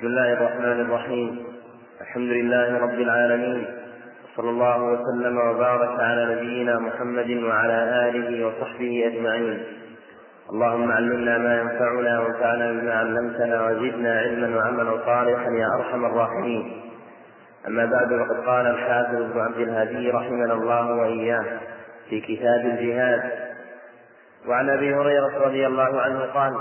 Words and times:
بسم 0.00 0.06
الله 0.08 0.32
الرحمن 0.32 0.80
الرحيم. 0.80 1.46
الحمد 2.00 2.30
لله 2.30 2.78
رب 2.78 3.00
العالمين. 3.00 3.66
صلى 4.36 4.50
الله 4.50 4.82
وسلم 4.82 5.38
وبارك 5.38 6.00
على 6.00 6.34
نبينا 6.34 6.78
محمد 6.78 7.30
وعلى 7.30 8.08
آله 8.08 8.46
وصحبه 8.46 9.06
أجمعين. 9.06 9.62
اللهم 10.50 10.92
علمنا 10.92 11.38
ما 11.38 11.60
ينفعنا 11.60 12.20
وانفعنا 12.20 12.72
بما 12.72 12.94
علمتنا 12.94 13.66
وزدنا 13.66 14.18
علما 14.20 14.56
وعملا 14.56 15.04
صالحا 15.06 15.50
يا 15.50 15.68
أرحم 15.78 16.04
الراحمين. 16.04 16.82
أما 17.68 17.84
بعد 17.84 18.08
فقد 18.08 18.46
قال 18.46 18.66
الحافظ 18.66 19.14
ابن 19.14 19.40
عبد 19.40 19.56
الهادي 19.56 20.10
رحمنا 20.10 20.54
الله 20.54 20.92
وإياه 20.92 21.44
في 22.10 22.20
كتاب 22.20 22.60
الجهاد. 22.60 23.22
وعن 24.48 24.70
أبي 24.70 24.94
هريرة 24.94 25.38
رضي 25.46 25.66
الله 25.66 26.00
عنه 26.00 26.20
قال 26.20 26.52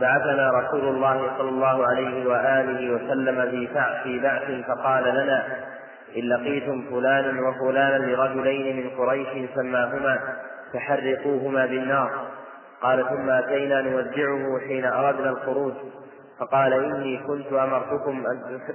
بعثنا 0.00 0.50
رسول 0.50 0.88
الله 0.88 1.30
صلى 1.38 1.48
الله 1.48 1.86
عليه 1.86 2.28
وآله 2.28 2.94
وسلم 2.94 3.68
في 4.02 4.18
بعث 4.18 4.66
فقال 4.66 5.04
لنا 5.04 5.44
إن 6.16 6.22
لقيتم 6.22 6.84
فلانا 6.90 7.48
وفلانا 7.48 8.04
لرجلين 8.04 8.76
من 8.76 8.90
قريش 8.90 9.50
سماهما 9.54 10.18
فحرقوهما 10.74 11.66
بالنار. 11.66 12.10
قال 12.82 13.08
ثم 13.08 13.30
أتينا 13.30 13.80
نودعه 13.80 14.58
حين 14.68 14.84
أردنا 14.84 15.30
الخروج. 15.30 15.72
فقال 16.40 16.72
إني 16.72 17.18
كنت 17.26 17.52
أمرتكم 17.52 18.24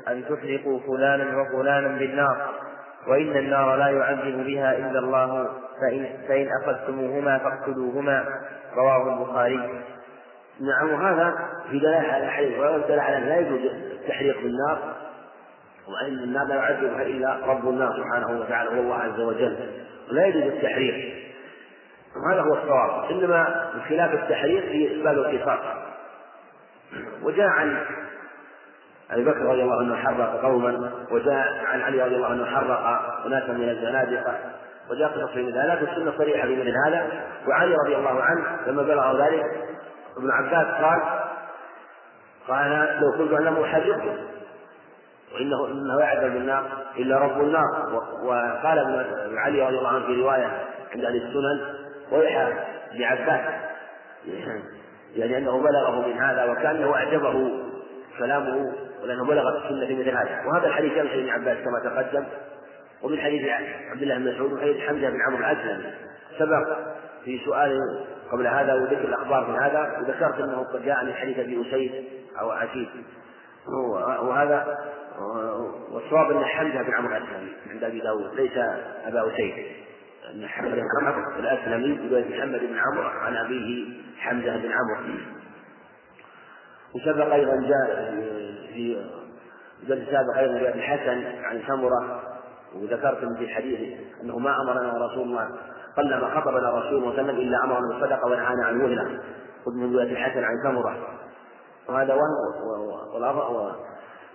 أن 0.08 0.24
تحرقوا 0.30 0.80
فلانا 0.80 1.42
وفلانا 1.42 1.88
بالنار 1.88 2.38
وإن 3.08 3.38
النار 3.38 3.76
لا 3.76 3.88
يعذب 3.88 4.46
بها 4.46 4.78
إلا 4.78 5.00
الله 5.00 5.48
فان, 5.82 6.08
فإن 6.28 6.48
أخذتموهما 6.62 7.38
فاقتلوهما. 7.38 8.26
رواه 8.76 9.14
البخاري. 9.14 9.84
نعم 10.60 10.90
وهذا 10.90 11.50
في 11.72 11.80
دلالة 11.80 12.14
على 12.14 12.26
الحديث 12.26 12.60
ودلالة 12.60 13.02
على 13.02 13.18
أن 13.18 13.24
لا 13.24 13.40
يجوز 13.40 13.60
التحريق 13.92 14.42
بالنار 14.42 14.96
وأن 15.88 16.14
النار 16.14 16.48
لا 16.48 16.56
يعذبها 16.56 17.02
إلا 17.02 17.38
رب 17.46 17.70
النار 17.70 17.94
سبحانه 17.98 18.40
وتعالى 18.40 18.70
هو 18.70 18.74
الله 18.74 18.96
عز 18.96 19.20
وجل 19.20 19.58
ولا 20.12 20.26
يجوز 20.26 20.44
التحريق. 20.44 21.24
وهذا 22.16 22.42
هو 22.42 22.54
الصواب. 22.54 23.12
إنما 23.12 23.72
خلاف 23.90 24.14
التحريق 24.14 24.62
في 24.64 24.96
إسباب 24.96 25.18
القصاص 25.18 25.60
وجاء 27.24 27.48
عن 27.48 27.86
أبي 29.12 29.24
بكر 29.24 29.42
رضي 29.42 29.64
الله 29.64 29.80
عنه 29.80 29.96
حرق 29.96 30.42
قوما 30.42 30.92
وجاء 31.12 31.66
عن 31.66 31.82
علي 31.82 32.02
رضي 32.04 32.16
الله 32.16 32.28
عنه 32.28 32.46
حرق 32.46 32.82
أناسا 33.26 33.54
من 33.54 33.70
الزنادقة 33.70 34.36
وجاء 34.92 35.10
قصص 35.10 35.34
في 35.34 35.44
مثل 35.44 35.58
هذا 35.58 35.92
السنة 35.92 36.14
صريحة 36.18 36.48
في 36.48 36.56
مثل 36.56 36.74
هذا. 36.88 37.24
وعلي 37.48 37.76
رضي 37.86 37.96
الله 37.96 38.22
عنه 38.24 38.58
لما 38.68 38.84
بلغ 38.84 39.26
ذلك 39.26 39.73
ابن 40.18 40.32
عباس 40.32 40.68
قال 40.84 41.02
قال 42.48 43.00
لو 43.02 43.12
كنت 43.18 43.34
أعلم 43.34 43.64
أحرقه 43.64 44.18
وإنه 45.34 45.68
إنه 45.68 46.00
يعذب 46.00 46.34
بالنار 46.34 46.66
إلا 46.98 47.18
رب 47.18 47.42
النار. 47.42 48.02
وقال 48.24 48.80
ابن 48.80 49.38
علي 49.38 49.62
رضي 49.62 49.78
الله 49.78 49.90
عنه 49.90 50.06
في 50.06 50.22
رواية 50.22 50.68
عند 50.96 51.06
أهل 51.06 51.16
السنن 51.16 51.76
ويحى 52.12 52.54
لعباس 52.92 53.54
يعني 55.16 55.38
أنه 55.38 55.62
بلغه 55.62 56.08
من 56.08 56.20
هذا 56.20 56.44
وكأنه 56.44 56.96
أعجبه 56.96 57.52
كلامه 58.20 58.74
ولأنه 59.04 59.26
بلغت 59.26 59.64
السنة 59.64 59.88
في 59.88 59.96
مثل 59.96 60.10
هذا. 60.10 60.44
وهذا 60.46 60.68
الحديث 60.68 60.98
يمشي 60.98 61.20
ابن 61.20 61.30
عباس 61.30 61.58
كما 61.58 61.80
تقدم. 61.90 62.26
ومن 63.02 63.20
حديث 63.20 63.50
عبد 63.92 64.02
الله 64.02 64.18
بن 64.18 64.34
مسعود 64.34 64.54
وحديث 64.54 64.78
حمزة 64.88 65.10
بن 65.10 65.22
عمرو 65.28 65.40
الأسلمي. 65.40 65.94
سبق 66.40 66.78
في 67.26 67.40
سؤال 67.46 67.80
قبل 68.34 68.48
هذا 68.48 68.74
وذكر 68.74 69.08
الأخبار 69.08 69.46
في 69.46 69.52
هذا 69.52 69.98
وذكرت 70.00 70.40
أنه 70.40 70.64
قد 70.74 70.86
جاء 70.86 71.06
من 71.06 71.14
حديث 71.14 71.40
أبي 71.40 71.62
أسيد 71.62 72.06
أو 72.40 72.52
عتيق 72.52 72.90
وهذا 74.22 74.78
والصواب 75.92 76.32
أن 76.32 76.46
حمزة 76.46 76.82
بن 76.82 76.94
عمرو 76.94 77.16
الأسلمي 77.16 77.52
عند 77.72 77.84
أبي 77.84 78.00
داود 78.00 78.36
ليس 78.36 78.58
أبا 79.06 79.34
أسيد. 79.34 79.54
أن 80.34 80.48
حمزة 80.48 80.76
بن 80.76 81.08
عمرو 81.08 81.40
الأسلمي 81.40 82.08
يقول 82.08 82.38
محمد 82.38 82.60
بن 82.60 82.80
عمرو 82.80 83.08
عن 83.08 83.36
أبيه 83.36 83.90
حمزة 84.18 84.58
بن 84.58 84.72
عمرو. 84.72 85.18
وسبق 86.96 87.34
أيضا 87.34 87.56
جاء 87.56 88.14
في 88.74 89.06
الدرس 89.84 90.00
السابق 90.00 90.38
أيضا 90.38 90.60
جاء 90.60 90.76
الحسن 90.76 91.44
عن 91.44 91.62
سمرة 91.68 92.22
وذكرت 92.76 93.38
في 93.38 93.44
الحديث 93.44 94.00
أنه 94.24 94.40
ما 94.40 94.56
أمرنا 94.62 95.06
رسول 95.06 95.24
الله 95.24 95.50
قلما 95.98 96.40
خطبنا 96.40 96.70
رسول 96.70 96.74
الله 96.74 96.84
صلى 96.90 96.98
الله 96.98 97.14
عليه 97.14 97.24
وسلم 97.24 97.38
إلا 97.38 97.64
أمرنا 97.64 97.88
بالصدقة 97.88 98.26
ونهانا 98.26 98.66
عن 98.66 98.76
الوهنة 98.76 99.20
خذ 99.66 99.72
من 99.72 99.94
رواية 99.94 100.12
الحسن 100.12 100.44
عن 100.44 100.54
سمرة 100.64 100.98
وهذا 101.90 102.14
وهو 102.14 103.72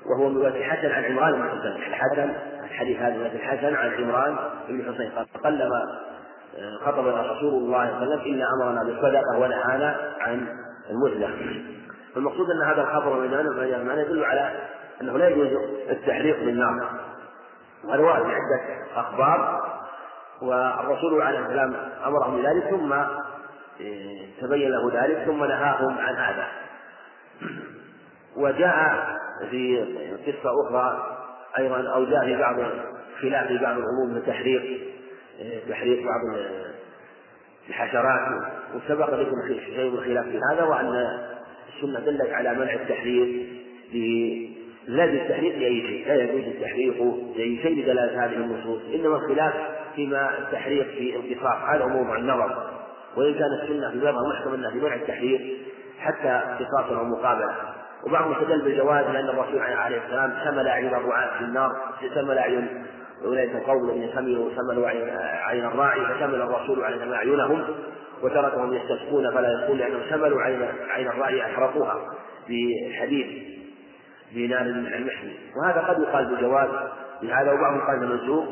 وهو 0.06 0.28
من 0.28 0.36
رواية 0.36 0.66
الحسن 0.66 0.90
عن 0.90 1.04
عمران 1.04 1.32
بن 1.32 1.48
حسين. 1.48 1.72
الحسن 1.72 2.34
الحديث 2.64 2.98
هذا 2.98 3.16
رواية 3.16 3.32
الحسن 3.32 3.74
عن 3.74 3.90
عمران 3.90 4.36
بن 4.68 4.94
حسين. 4.94 5.10
قال 5.10 5.26
قلما 5.44 5.82
خطبنا 6.84 7.20
رسول 7.20 7.54
الله 7.54 7.86
صلى 7.86 8.02
الله 8.02 8.14
عليه 8.14 8.16
وسلم 8.16 8.20
إلا 8.20 8.44
أمرنا 8.54 8.84
بالصدقة 8.84 9.38
ونهانا 9.38 9.96
عن 10.20 10.46
المثلة 10.90 11.30
فالمقصود 12.14 12.46
أن 12.50 12.68
هذا 12.70 12.82
الخبر 12.82 13.20
من 13.20 13.98
يدل 13.98 14.24
على 14.24 14.52
أنه 15.00 15.18
لا 15.18 15.28
يجوز 15.28 15.48
التحريق 15.90 16.44
بالنار. 16.44 16.90
وارد 17.84 18.26
عدة 18.26 18.60
أخبار 18.96 19.67
والرسول 20.42 21.22
عليه 21.22 21.38
السلام 21.38 21.76
أمرهم 22.06 22.42
بذلك 22.42 22.64
ثم 22.64 22.94
تبين 24.40 24.70
له 24.70 25.02
ذلك 25.02 25.18
ثم 25.26 25.44
نهاهم 25.44 25.98
عن 25.98 26.14
هذا. 26.14 26.46
وجاء 28.36 29.16
في 29.50 29.84
قصة 30.26 30.50
أخرى 30.66 31.16
أيضا 31.58 31.92
أو 31.94 32.04
جاء 32.04 32.24
في 32.24 32.36
بعض 32.36 32.56
خلاف 33.20 33.48
في 33.48 33.58
بعض 33.58 33.76
الأمور 33.76 34.06
من 34.14 34.22
تحريق 34.26 34.80
تحريق 35.68 36.04
بعض 36.04 36.20
الحشرات. 37.68 38.52
وسبق 38.74 39.14
لكم 39.14 39.34
شيء 39.48 39.90
من 39.90 39.98
الخلاف 39.98 40.24
في 40.24 40.40
هذا 40.52 40.62
وأن 40.62 41.18
السنة 41.76 42.00
دلت 42.00 42.30
على 42.30 42.54
منع 42.54 42.72
التحريق 42.72 43.46
لا 44.88 45.04
التحريق 45.04 45.58
لأي 45.58 45.80
شيء، 45.80 46.08
لا 46.08 46.14
يجوز 46.14 46.44
التحريق 46.44 47.02
لأي 47.36 47.58
شيء 47.62 47.82
لدلالة 47.82 48.24
هذه 48.24 48.36
النصوص، 48.36 48.80
إنما 48.94 49.16
الخلاف 49.16 49.54
فيما 49.96 50.38
التحريق 50.38 50.86
في 50.86 51.16
القصاص 51.16 51.56
هذا 51.68 51.86
موضوع 51.86 52.16
النظر، 52.16 52.70
وإن 53.16 53.34
كان 53.34 53.52
السنة 53.62 53.90
في 53.90 54.00
بعضها 54.00 54.28
محكم 54.28 54.54
أنها 54.54 54.70
في 54.70 54.76
منع 54.76 54.94
التحريق 54.94 55.40
حتى 55.98 56.42
قصاصا 56.64 56.98
أو 56.98 57.04
مقابلة، 57.04 57.54
وبعضهم 58.06 58.32
استدل 58.32 58.62
بالجواز 58.62 59.04
لأن 59.04 59.28
الرسول 59.28 59.60
عليه 59.60 60.00
السلام 60.06 60.34
شمل 60.44 60.68
أعين 60.68 60.94
الرعاة 60.94 61.38
في 61.38 61.44
النار، 61.44 61.76
شمل 62.14 62.38
أعين 62.38 62.84
أولئك 63.24 63.54
القوم 63.54 63.90
الذين 63.90 64.10
سملوا 64.14 64.50
سملوا 64.56 64.88
عين 64.88 65.64
الراعي 65.64 66.00
فشمل 66.00 66.42
الرسول 66.42 66.84
عليه 66.84 66.96
السلام 66.96 67.12
أعينهم 67.12 67.64
وتركهم 68.22 68.72
يستسقون 68.72 69.30
فلا 69.30 69.48
يقول 69.62 69.78
لأنهم 69.78 70.00
شملوا 70.10 70.42
عين 70.42 70.68
عين 70.90 71.08
الراعي 71.08 71.42
أحرقوها 71.42 71.96
بحديد 72.48 73.58
بنار 74.34 74.60
المحن 74.60 75.30
وهذا 75.56 75.80
قد 75.80 76.02
يقال 76.02 76.36
بجواز 76.36 76.68
لهذا 77.22 77.52
وبعضهم 77.52 77.80
قال 77.80 78.08
منسوخ 78.08 78.44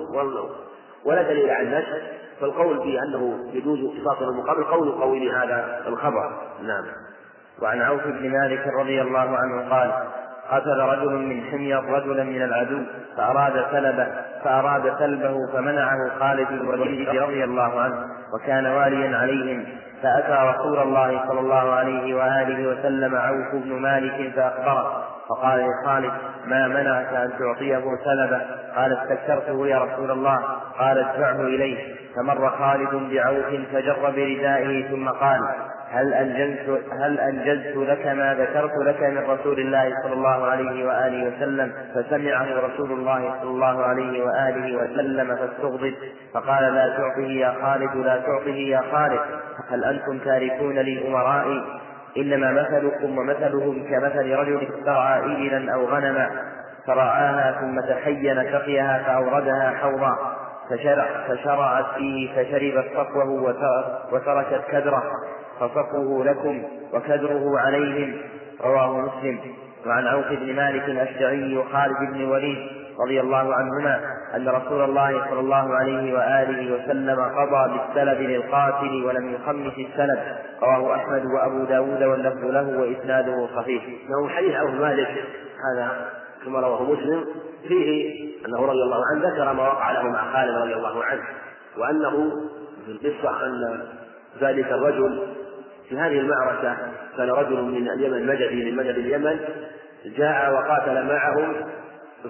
ولا 1.05 1.23
دليل 1.23 1.51
على 1.51 1.69
النسخ 1.69 2.17
فالقول 2.41 2.99
انه 2.99 3.51
يجوز 3.53 3.79
قصاص 3.79 4.23
المقابل 4.23 4.65
قول 4.65 4.93
قوي 4.93 5.29
لهذا 5.29 5.83
الخبر. 5.87 6.31
نعم. 6.63 6.85
وعن 7.63 7.83
عوف 7.83 8.07
بن 8.07 8.31
مالك 8.31 8.67
رضي 8.81 9.03
الله 9.03 9.37
عنه 9.37 9.71
قال 9.71 9.93
قتل 10.51 10.81
رجل 10.81 11.13
من 11.13 11.45
حمير 11.45 11.85
رجلا 11.85 12.25
من 12.25 12.43
العدو 12.43 12.79
فأراد 13.17 13.65
سلبه 13.71 14.07
فأراد 14.45 14.99
سلبه 14.99 15.53
فمنعه 15.53 16.19
خالد 16.19 16.49
بن 16.49 16.75
الوليد 16.75 17.09
رضي 17.09 17.45
الله 17.45 17.81
عنه 17.81 18.05
وكان 18.35 18.67
واليا 18.67 19.17
عليهم. 19.17 19.65
فأتى 20.03 20.55
رسول 20.55 20.79
الله 20.79 21.29
صلى 21.29 21.41
الله 21.41 21.73
عليه 21.73 22.15
وآله 22.15 22.69
وسلم 22.69 23.17
عوف 23.17 23.55
بن 23.55 23.73
مالك 23.73 24.33
فأخبره. 24.37 25.16
فقال 25.29 25.67
لخالد 25.71 26.13
ما 26.47 26.69
منعك 26.69 27.15
أن 27.15 27.31
تعطيه 27.39 27.83
سلبه 28.05 28.41
قال 28.77 28.99
استكثرته 28.99 29.67
يا 29.67 29.79
رسول 29.79 30.11
الله. 30.11 30.39
قال 30.79 30.99
ادفعه 30.99 31.41
إليه. 31.41 31.95
فمر 32.17 32.51
خالد 32.51 33.13
بعوف 33.13 33.47
فجر 33.73 33.97
بردائه 34.03 34.89
ثم 34.89 35.09
قال 35.09 35.41
هل 35.91 36.15
أنجزت 36.15 36.85
هل 37.01 37.21
أنجزت 37.21 37.77
لك 37.77 38.07
ما 38.07 38.35
ذكرت 38.35 38.73
لك 38.87 39.03
من 39.03 39.31
رسول 39.31 39.61
الله 39.61 39.93
صلى 40.03 40.13
الله 40.13 40.47
عليه 40.47 40.87
وآله 40.87 41.29
وسلم؟ 41.29 41.73
فسمعه 41.95 42.47
رسول 42.61 42.93
الله 42.93 43.35
صلى 43.41 43.51
الله 43.51 43.83
عليه 43.83 44.25
وآله 44.25 44.77
وسلم 44.77 45.37
فاستغضب. 45.37 45.95
فقال 46.35 46.75
لا 46.75 46.97
تعطه 46.97 47.31
يا 47.31 47.55
خالد 47.63 47.97
لا 47.97 48.17
تعطه 48.17 48.57
يا 48.57 48.83
خالد. 48.93 49.21
هل 49.71 49.85
أنتم 49.85 50.19
تاركون 50.19 50.79
لي 50.79 51.09
أمرائي؟ 51.09 51.63
إنما 52.17 52.53
مثلكم 52.53 53.19
ومثلهم 53.19 53.85
كمثل 53.91 54.31
رجل 54.31 54.69
استرعى 54.73 55.19
إبلا 55.19 55.75
أو 55.75 55.85
غنما 55.85 56.31
فرعاها 56.87 57.61
ثم 57.61 57.81
تحين 57.81 58.53
سقيها 58.53 59.03
فأوردها 59.07 59.71
حوضا 59.71 60.17
فشرع 60.71 61.07
فشرعت 61.29 61.85
فيه 61.97 62.33
فشربت 62.33 62.85
صفوه 62.97 63.55
وتركت 64.13 64.63
كدره 64.71 65.03
فصفوه 65.61 66.25
لكم 66.25 66.63
وكدره 66.93 67.59
عليهم 67.59 68.17
رواه 68.65 69.01
مسلم. 69.01 69.39
وعن 69.87 70.07
عوف 70.07 70.27
بن 70.29 70.57
مالك 70.57 70.85
الأشجعي 70.85 71.57
وخالد 71.57 71.97
بن 72.13 72.25
وليد 72.25 72.76
رضي 73.01 73.21
الله 73.21 73.55
عنهما 73.55 74.01
أن 74.37 74.49
رسول 74.49 74.85
الله 74.85 75.31
صلى 75.31 75.41
الله 75.41 75.75
عليه 75.75 76.15
وآله 76.15 76.75
وسلم 76.75 77.21
قضى 77.21 77.79
بالسلب 77.79 78.21
للقاتل 78.21 79.05
ولم 79.05 79.35
يخمس 79.35 79.73
السلب 79.73 80.19
رواه 80.63 80.95
أحمد 80.97 81.25
وأبو 81.27 81.65
داود 81.65 82.03
واللفظ 82.03 82.45
له 82.45 82.81
وإسناده 82.81 83.49
صحيح. 83.57 83.85
له 83.85 84.29
حديث 84.29 84.55
عوف 84.55 84.71
مالك. 84.71 85.25
هذا 85.73 86.11
كما 86.45 86.61
رواه 86.61 86.83
مسلم. 86.83 87.25
فيه 87.69 88.27
أنه 88.47 88.67
رضي 88.67 88.83
الله 88.83 89.01
عنه 89.13 89.29
ذكر 89.29 89.53
ما 89.53 89.63
وقع 89.63 89.91
له 89.91 90.03
مع 90.03 90.33
خالد 90.33 90.57
رضي 90.57 90.75
الله 90.75 91.05
عنه 91.05 91.23
وأنه 91.79 92.33
في 92.87 92.93
القصة 92.93 93.47
أن 93.47 93.83
ذلك 94.41 94.73
الرجل 94.73 95.27
في 95.89 95.99
هذه 95.99 96.19
المعركة 96.19 96.77
كان 97.17 97.31
رجل 97.31 97.63
من 97.63 97.89
اليمن 97.89 98.27
مددي 98.27 98.71
من 98.71 98.77
مدد 98.77 98.99
اليمن 98.99 99.41
جاء 100.05 100.53
وقاتل 100.53 101.07
معهم 101.07 101.55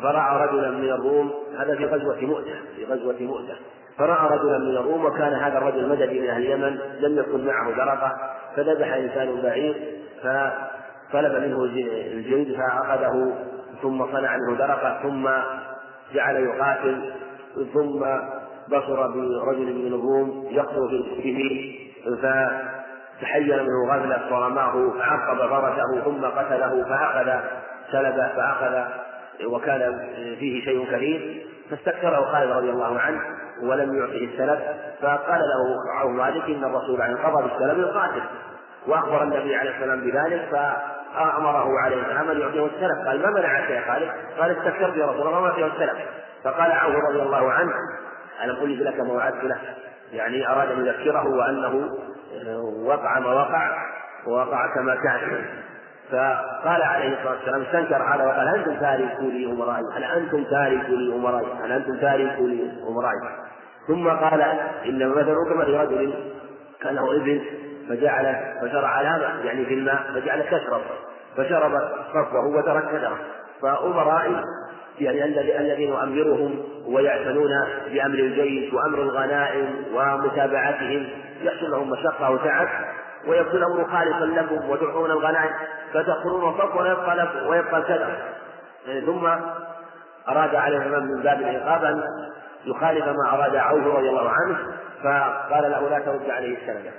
فرأى 0.02 0.46
رجلا 0.46 0.70
من 0.70 0.88
الروم 0.88 1.30
هذا 1.58 1.76
في 1.76 1.84
غزوة 1.84 2.20
مؤتة 2.20 2.54
في 2.76 2.84
غزوة 2.84 3.16
مؤتة. 3.20 3.54
فرأى 3.98 4.38
رجلا 4.38 4.58
من 4.58 4.76
الروم 4.76 5.04
وكان 5.04 5.32
هذا 5.32 5.58
الرجل 5.58 5.88
مددي 5.88 6.20
من 6.20 6.28
أهل 6.28 6.42
اليمن 6.42 6.78
لم 7.00 7.18
يكن 7.18 7.46
معه 7.46 7.70
درقة 7.70 8.16
فذبح 8.56 8.94
إنسان 8.94 9.42
بعير 9.42 9.74
فطلب 10.22 11.32
منه 11.44 11.64
الجلد 12.12 12.56
فأخذه 12.56 13.36
ثم 13.82 14.06
صنع 14.12 14.36
منه 14.36 14.58
درقة 14.58 15.02
ثم 15.02 15.28
جعل 16.14 16.36
يقاتل 16.36 17.12
ثم 17.74 17.98
بصر 18.68 19.06
برجل 19.06 19.74
من 19.74 19.94
الروم 19.94 20.48
يقتل 20.50 21.04
في 21.22 21.76
فتحين 22.04 23.48
منه 23.48 23.92
غفلة 23.92 24.28
فرماه 24.30 24.90
فعقب 24.98 25.38
فرسه 25.38 26.04
ثم 26.04 26.24
قتله 26.24 26.84
فأخذ 26.84 27.40
سلبه 27.92 28.28
فأخذ 28.28 28.84
وكان 29.44 30.08
فيه 30.38 30.64
شيء 30.64 30.86
كثير 30.92 31.46
فاستكثره 31.70 32.32
خالد 32.32 32.50
رضي 32.50 32.70
الله 32.70 33.00
عنه 33.00 33.20
ولم 33.62 33.98
يعطه 33.98 34.24
السلف 34.24 34.60
فقال 35.02 35.40
له 35.40 35.92
عوف 35.98 36.10
مالك 36.10 36.44
إن 36.44 36.64
الرسول 36.64 37.02
عن 37.02 37.16
قضى 37.16 37.42
بالسلف 37.42 37.78
القاتل. 37.78 38.22
وأخبر 38.86 39.22
النبي 39.22 39.56
عليه 39.56 39.70
السلام 39.70 40.00
بذلك 40.00 40.48
فأمره 40.50 41.80
عليه 41.84 42.02
السلام 42.02 42.30
أن 42.30 42.40
يعطيه 42.40 42.66
السلف. 42.66 43.06
قال 43.06 43.22
ما 43.22 43.30
منعك 43.30 43.70
يا 43.70 43.80
خالد؟ 43.80 44.10
قال 44.38 44.50
استكثرت 44.50 44.96
يا 44.96 45.06
رسول 45.06 45.26
الله 45.26 45.40
ما 45.40 45.48
أعطيه 45.48 45.66
السلف. 45.66 45.98
فقال 46.44 46.72
عوف 46.72 46.94
رضي 47.10 47.22
الله 47.22 47.52
عنه 47.52 47.72
الم 48.44 48.56
قلت 48.56 48.80
لك 48.80 49.00
ما 49.00 49.12
وعدت 49.12 49.44
له. 49.44 49.58
يعني 50.12 50.48
أراد 50.48 50.70
أن 50.70 50.86
يذكره 50.86 51.28
وأنه 51.28 51.90
وقع 52.86 53.18
ما 53.18 53.32
وقع 53.32 53.86
ووقع 54.26 54.74
كما 54.74 54.94
كان 54.94 55.44
فقال 56.10 56.82
عليه 56.82 57.18
الصلاة 57.18 57.32
والسلام 57.32 57.62
استنكر 57.62 58.02
هذا 58.14 58.24
وقال 58.24 58.48
أنتم 58.48 58.74
تاركوا 58.80 59.30
لي 59.30 59.46
امرائي 59.46 59.84
هل 59.94 60.04
أنتم 60.04 60.44
تاركوا 60.44 60.96
لي 60.96 61.14
امرائي 61.14 61.46
هل 61.64 61.72
أنتم 61.72 61.96
تاركوا 61.96 62.48
لي 62.48 62.70
امرائي 62.88 63.46
ثم 63.88 64.08
قال 64.08 64.40
إن 64.86 65.08
مثل 65.08 65.34
كمثل 65.34 65.74
رجل 65.74 66.14
كان 66.82 66.94
له 66.94 67.16
ابن 67.16 67.40
فجعل 67.88 68.36
فشرع 68.62 68.88
على 68.88 69.28
يعني 69.44 69.66
في 69.66 69.74
الماء 69.74 70.02
فجعل 70.14 70.42
تشرب 70.42 70.80
فشرب 71.36 71.80
صفوه 72.08 72.46
وترك 72.46 72.90
كدره. 72.92 73.18
فامرائي 73.62 74.36
يعني 75.00 75.24
الذين 75.24 75.88
يؤمرهم 75.88 76.64
ويعتنون 76.86 77.50
بأمر 77.92 78.18
الجيش 78.18 78.72
وأمر 78.72 79.02
الغنائم 79.02 79.84
ومتابعتهم 79.94 81.06
يحصل 81.42 81.70
لهم 81.70 81.90
مشقة 81.90 82.30
وتعب. 82.30 82.68
ويكون 83.26 83.56
الأمر 83.56 83.84
خالصا 83.84 84.26
لكم 84.26 84.70
وتعطون 84.70 85.10
الغنائم 85.10 85.50
فتأخذون 85.94 86.54
الصف 86.54 86.76
ويبقى 86.76 87.16
لكم 87.16 87.46
ويبقى 87.46 87.78
الكذا 87.78 88.18
ثم 89.06 89.26
أراد 90.28 90.54
عليه 90.54 90.78
الإمام 90.78 91.02
من 91.02 91.22
باب 91.22 91.40
العقاب 91.40 91.84
أن 91.84 92.02
يخالف 92.64 93.04
ما 93.08 93.34
أراد 93.34 93.56
عوف 93.56 93.86
رضي 93.86 94.08
الله 94.08 94.30
عنه 94.30 94.58
فقال 95.02 95.70
له 95.70 95.88
لا 95.88 95.98
ترد 95.98 96.30
عليه 96.30 96.56
السلام 96.58 96.92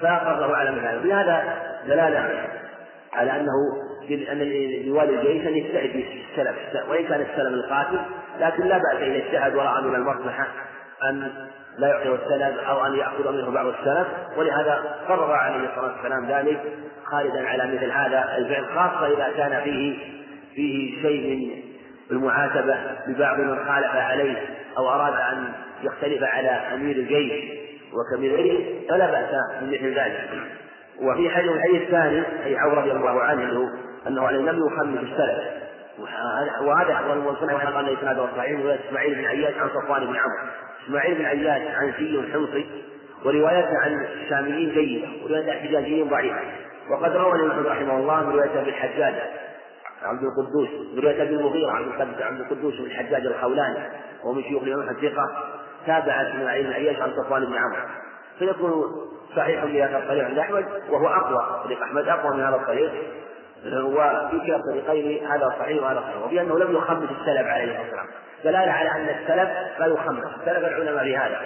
فأقره 0.00 0.56
على 0.56 0.70
مثال 0.70 1.02
في 1.02 1.12
هذا 1.12 1.58
دلالة 1.86 2.48
على 3.12 3.30
أنه 3.30 3.52
أن 4.32 4.38
لوالي 4.86 5.20
الجيش 5.20 5.46
أن 5.46 5.56
يجتهد 5.56 5.90
في 5.90 6.24
السلف 6.30 6.56
وإن 6.90 7.06
كان 7.06 7.20
السلم 7.20 7.54
القاتل 7.54 7.98
لكن 8.40 8.64
لا 8.64 8.78
بأس 8.78 9.02
إذا 9.02 9.16
اجتهد 9.16 9.54
ورأى 9.54 9.82
من 9.82 9.94
المصلحة 9.94 10.46
أن 11.10 11.32
لا 11.78 11.88
يعطيه 11.88 12.14
السلف 12.14 12.58
أو 12.68 12.86
أن 12.86 12.94
يأخذ 12.94 13.32
منه 13.32 13.50
بعض 13.50 13.66
السلف 13.66 14.06
ولهذا 14.36 14.96
قرر 15.08 15.32
عليه 15.32 15.68
الصلاة 15.68 15.92
والسلام 15.96 16.26
ذلك 16.26 16.60
خالدا 17.04 17.48
على 17.48 17.74
مثل 17.74 17.90
هذا 17.90 18.36
الفعل 18.36 18.64
خاصة 18.64 19.06
إذا 19.06 19.32
كان 19.36 19.60
فيه 19.64 19.98
فيه 20.54 21.02
شيء 21.02 21.36
من 22.10 22.16
المعاتبة 22.16 22.76
ببعض 23.06 23.38
من 23.38 23.56
خالف 23.56 23.94
عليه 23.94 24.36
أو 24.78 24.88
أراد 24.88 25.14
أن 25.32 25.52
يختلف 25.82 26.22
على 26.22 26.48
أمير 26.48 26.96
الجيش 26.96 27.64
وكبير 27.92 28.64
فلا 28.88 29.10
بأس 29.10 29.60
بمثل 29.60 29.94
ذلك. 29.94 30.30
وفي 31.00 31.30
حديث 31.30 31.50
الحديث 31.52 31.82
الثاني 31.82 32.22
أي 32.44 32.56
عمر 32.58 32.78
رضي 32.78 32.92
الله 32.92 33.22
عنه 33.22 33.42
أنه 33.42 33.70
أنه 34.06 34.30
لم 34.30 34.66
يخمس 34.66 34.98
السلف. 34.98 35.64
وهذا 36.60 36.94
هو 36.94 37.12
المنصنع 37.12 37.54
قال 37.54 37.88
الإسناد 37.88 38.18
الصحيح 38.18 38.60
إسماعيل 38.88 39.14
بن 39.14 39.24
عياش 39.24 39.54
عن 39.54 39.68
صفوان 39.68 40.06
بن 40.06 40.16
عمرو. 40.16 40.50
إسماعيل 40.84 41.14
بن 41.14 41.24
عياش 41.24 41.74
عن 41.74 41.92
سي 41.98 42.32
حمصي 42.32 42.66
وروايته 43.24 43.78
عن 43.78 44.04
الشاميين 44.04 44.70
جيدة 44.74 45.08
ورواية 45.24 45.52
الحجاجيين 45.52 46.08
ضعيفة. 46.08 46.40
وقد 46.90 47.16
روى 47.16 47.32
الإمام 47.32 47.66
رحمه 47.66 47.96
الله 47.96 48.20
من 48.20 48.32
رواية 48.32 48.60
أبي 48.60 48.70
الحجاج 48.70 49.14
عبد 50.02 50.22
القدوس 50.22 50.68
من 50.94 51.02
رواية 51.02 51.22
أبي 51.22 51.34
المغيرة 51.34 51.70
عبد 52.20 52.40
القدوس 52.40 52.74
بن 52.74 52.84
الحجاج 52.84 53.26
الخولاني 53.26 53.78
ومن 54.24 54.42
شيوخ 54.42 54.62
الإمام 54.62 54.88
الثقة 54.88 55.26
تابع 55.86 56.12
اسماعيل 56.12 56.66
بن 56.66 56.72
عياش 56.72 57.00
عن 57.00 57.10
صفوان 57.16 57.44
بن 57.44 57.54
عمرو. 57.54 57.88
فيكون 58.38 58.84
صحيح 59.36 59.64
بهذا 59.64 59.98
الطريق 59.98 60.24
عند 60.24 60.38
أحمد 60.38 60.64
وهو 60.90 61.08
أقوى 61.08 61.64
طريق 61.64 61.82
أحمد 61.82 62.08
أقوى 62.08 62.36
من 62.36 62.42
هذا 62.42 62.56
الطريق. 62.56 62.92
وفي 63.66 64.40
كلا 64.46 64.56
الطريقين 64.56 65.26
هذا 65.26 65.54
صحيح 65.58 65.82
وهذا 65.82 66.00
صحيح. 66.00 66.24
وبأنه 66.24 66.58
لم 66.58 66.76
يخمس 66.76 67.08
السلف 67.10 67.46
عليه 67.46 67.64
الصلاة 67.64 67.80
والسلام. 67.80 68.06
دلالة 68.44 68.72
على 68.72 68.90
أن 68.90 69.08
السلف 69.08 69.50
لا 69.78 69.86
يخمس 69.86 70.24
اختلف 70.24 70.58
العلماء 70.58 71.04
في 71.04 71.16
هذا 71.16 71.40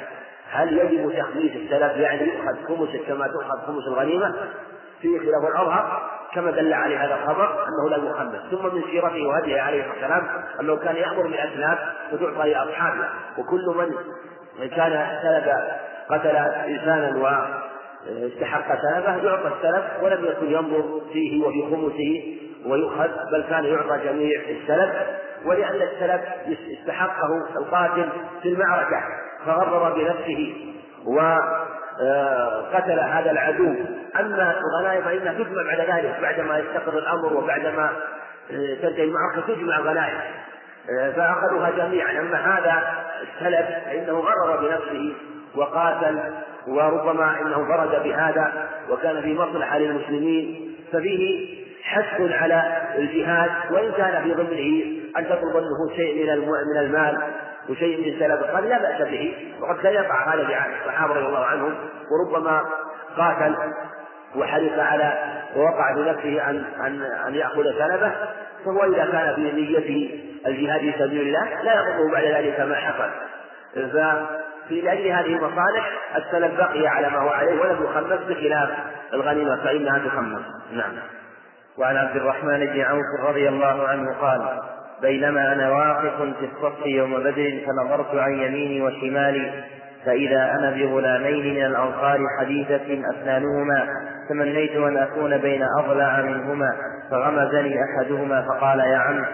هل 0.51 0.79
يجب 0.79 1.13
تخميس 1.19 1.53
السلف 1.57 1.97
يعني 1.97 2.23
يؤخذ 2.23 2.67
خمس 2.69 2.89
كما 3.09 3.27
تؤخذ 3.27 3.67
خمس 3.67 3.87
الغنيمة؟ 3.87 4.35
في 5.03 5.19
خلاف 5.19 5.55
الأظهر 5.55 6.11
كما 6.35 6.51
دل 6.51 6.73
عليه 6.73 7.05
هذا 7.05 7.15
الخبر 7.15 7.45
أنه 7.45 7.97
لا 7.97 8.11
يخمس. 8.11 8.41
ثم 8.51 8.75
من 8.75 8.83
سيرته 8.83 9.27
وهديه 9.27 9.61
عليه 9.61 9.81
الصلاة 9.81 9.95
والسلام 9.95 10.29
أنه 10.61 10.77
كان 10.77 10.97
يأمر 10.97 11.23
بالأسلاف 11.23 11.79
وتعطى 12.13 12.51
لأصحابه. 12.51 13.09
وكل 13.39 13.75
من 14.61 14.69
كان 14.69 15.07
سلب 15.23 15.53
قتل 16.11 16.37
إنسانا 16.37 17.17
واستحق 17.17 18.83
سلبه 18.83 19.17
يعطى 19.17 19.51
السلف 19.57 19.85
ولم 20.03 20.25
يكن 20.25 20.47
ينظر 20.47 21.01
فيه 21.13 21.47
وفي 21.47 21.63
خمسه 21.63 22.39
ويؤخذ 22.67 23.09
بل 23.33 23.45
كان 23.51 23.65
يعطى 23.65 23.99
جميع 24.05 24.41
السلف 24.49 24.93
ولأن 25.45 25.83
السلف 25.83 26.21
استحقه 26.81 27.47
القاتل 27.57 28.09
في 28.43 28.49
المعركة 28.49 29.03
فغرر 29.47 29.95
بنفسه 29.95 30.55
وقتل 31.07 33.01
هذا 33.01 33.31
العدو. 33.31 33.75
أما 34.21 34.55
الغنائم 34.61 35.03
فإنها 35.03 35.33
تجمع 35.33 35.63
بعد 35.63 35.81
ذلك 35.81 36.19
بعدما 36.23 36.59
يستقر 36.59 36.99
الأمر 36.99 37.37
وبعدما 37.37 37.91
تنتهي 38.83 39.05
المعركة 39.05 39.55
تجمع 39.55 39.79
غنائم 39.79 40.21
فأخذوها 41.17 41.71
جميعا. 41.71 42.21
أما 42.21 42.37
هذا 42.37 42.83
السلف 43.23 43.67
فإنه 43.85 44.19
غرر 44.19 44.57
بنفسه 44.57 45.15
وقاتل 45.55 46.21
وربما 46.69 47.41
إنه 47.41 47.69
فرد 47.69 48.03
بهذا 48.03 48.69
وكان 48.91 49.23
في 49.23 49.35
مصلحة 49.35 49.79
للمسلمين. 49.79 50.75
ففيه 50.93 51.59
حث 51.83 52.21
على 52.21 52.83
الجهاد 52.99 53.51
وإن 53.71 53.93
كان 53.93 54.23
في 54.23 54.33
ضمنه 54.35 54.99
أن 55.19 55.25
تطلب 55.25 55.57
منه 55.57 55.97
شيء 55.97 56.27
من 56.27 56.49
من 56.49 56.77
المال 56.77 57.19
وشيء 57.69 57.99
من 57.99 58.19
سلب 58.19 58.43
قال 58.43 58.69
لا 58.69 58.79
بأس 58.79 59.09
به. 59.09 59.55
وقد 59.61 59.79
كان 59.79 59.95
يقع 59.95 60.35
هذا 60.35 60.49
بعهد 60.49 60.71
الصحابة 60.81 61.15
رضي 61.15 61.27
الله 61.27 61.45
عنهم 61.45 61.75
وربما 62.11 62.65
قاتل 63.17 63.55
وحرص 64.37 64.79
على 64.79 65.13
ووقع 65.57 65.95
في 65.95 66.01
نفسه 66.01 66.51
أن 66.51 66.65
أن 66.81 67.03
أن 67.27 67.35
يأخذ 67.35 67.63
سلبه. 67.63 68.13
فهو 68.65 68.85
إذا 68.85 69.05
كان 69.13 69.35
في 69.35 69.53
نيته 69.53 70.21
الجهاد 70.47 70.81
في 70.81 70.93
سبيل 70.99 71.21
الله 71.21 71.63
لا 71.63 71.75
يضره 71.75 72.13
بعد 72.13 72.25
ذلك 72.25 72.61
ما 72.61 72.75
حصل. 72.75 73.11
ففي 73.75 74.81
لأجل 74.81 75.07
هذه 75.07 75.37
المصالح 75.37 75.91
السلف 76.17 76.59
بقي 76.59 76.87
على 76.87 77.11
ما 77.11 77.19
هو 77.19 77.29
عليه 77.29 77.61
ولم 77.61 77.85
يخمس 77.85 78.21
بخلاف 78.29 78.71
الغنيمة 79.13 79.57
فإنها 79.57 79.99
تخمس. 79.99 80.43
نعم. 80.73 80.93
وعن 81.79 81.97
عبد 81.97 82.17
الرحمن 82.17 82.67
بن 82.67 82.81
عوف 82.81 83.29
رضي 83.29 83.49
الله 83.49 83.89
عنه 83.89 84.15
قال 84.21 84.61
بينما 85.03 85.53
أنا 85.53 85.71
واقف 85.71 86.23
في 86.23 86.45
الصف 86.45 86.87
يوم 86.87 87.15
بدر 87.15 87.61
فنظرت 87.67 88.15
عن 88.15 88.33
يميني 88.33 88.83
وشمالي 88.83 89.65
فإذا 90.07 90.51
أنا 90.59 90.71
بغلامين 90.71 91.55
من 91.55 91.67
الأنصار 91.67 92.19
حديثة 92.41 93.03
أسنانهما 93.11 93.89
تمنيت 94.29 94.77
أن 94.77 94.97
أكون 94.97 95.39
بين 95.39 95.63
أضلع 95.79 96.23
منهما 96.23 96.77
فغمزني 97.11 97.77
أحدهما 97.85 98.43
فقال 98.43 98.79
يا 98.79 98.97
عم 98.97 99.25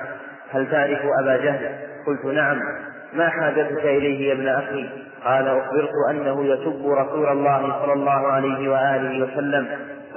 هل 0.51 0.71
تعرف 0.71 1.01
أبا 1.23 1.37
جهل؟ 1.37 1.69
قلت 2.07 2.25
نعم. 2.25 2.61
ما 3.15 3.29
حاجتك 3.29 3.85
إليه 3.85 4.29
يا 4.29 4.33
ابن 4.33 4.49
أخي؟ 4.49 4.89
قال 5.25 5.49
أخبرت 5.49 5.91
أنه 6.11 6.45
يسب 6.45 6.87
رسول 6.87 7.29
الله 7.29 7.81
صلى 7.83 7.93
الله 7.93 8.27
عليه 8.33 8.69
وآله 8.69 9.25
وسلم. 9.25 9.67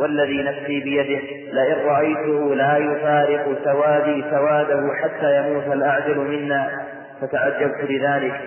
والذي 0.01 0.43
نفسي 0.43 0.79
بيده 0.79 1.21
لئن 1.53 1.85
رأيته 1.85 2.55
لا 2.55 2.77
يفارق 2.77 3.57
سوادي 3.63 4.23
سواده 4.31 4.93
حتى 5.03 5.37
يموت 5.37 5.67
الأعجل 5.67 6.17
منا. 6.17 6.87
فتعجبت 7.21 7.83
لذلك 7.89 8.41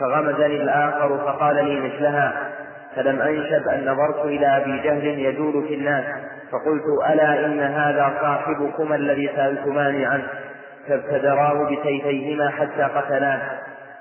فغمزني 0.00 0.62
الآخر 0.62 1.18
فقال 1.18 1.56
لي 1.56 1.80
مثلها 1.80 2.32
فلم 2.96 3.20
أنشب 3.22 3.68
أن 3.68 3.92
نظرت 3.92 4.24
إلى 4.24 4.46
أبي 4.46 4.78
جهل 4.78 5.18
يجول 5.18 5.68
في 5.68 5.74
الناس 5.74 6.04
فقلت 6.52 7.10
ألا 7.12 7.46
إن 7.46 7.60
هذا 7.60 8.12
صاحبكما 8.20 8.96
الذي 8.96 9.30
سألتماني 9.36 10.06
عنه. 10.06 10.26
فابتدراه 10.88 11.64
بسيفيهما 11.64 12.50
حتى 12.50 12.82
قتلاه. 12.82 13.40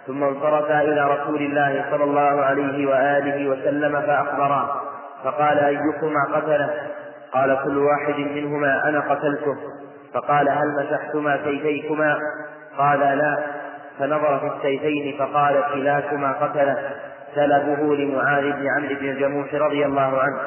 ثم 0.08 0.24
انصرفا 0.24 0.82
إلى 0.82 1.08
رسول 1.12 1.42
الله 1.42 1.86
صلى 1.92 2.04
الله 2.04 2.42
عليه 2.42 2.89
وآله 2.89 3.50
وسلم 3.50 4.01
فأخبراه. 4.01 4.82
فقال 5.24 5.60
أيكما 5.60 6.24
قتله؟ 6.34 6.74
قال 7.32 7.60
كل 7.64 7.78
واحد 7.78 8.20
منهما 8.20 8.90
أنا 8.90 9.00
قتلته. 9.00 9.58
فقال 10.14 10.50
هل 10.50 10.68
مسحتما 10.80 11.40
سيفيكما؟ 11.44 12.18
قال 12.78 13.00
لا. 13.00 13.38
فنظر 14.00 14.40
في 14.40 14.58
السيفين 14.58 15.18
فقال 15.20 15.64
كلاكما 15.74 16.32
قتله. 16.32 16.78
سلبه 17.36 17.96
لمعاذ 17.96 18.44
بن 18.44 18.68
عمرو 18.78 18.96
بن 19.00 19.10
الجموح 19.10 19.54
رضي 19.54 19.86
الله 19.86 20.22
عنه. 20.22 20.40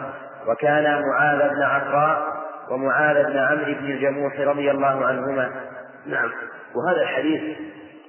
وكان 0.49 1.03
معاذ 1.03 1.55
بن 1.55 1.63
عفراء 1.63 2.23
ومعاذ 2.71 3.25
بن 3.25 3.39
عمرو 3.39 3.65
بن 3.65 3.87
الجموح 3.91 4.41
رضي 4.41 4.71
الله 4.71 5.07
عنهما. 5.07 5.51
نعم. 6.07 6.31
وهذا 6.75 7.03
الحديث 7.03 7.59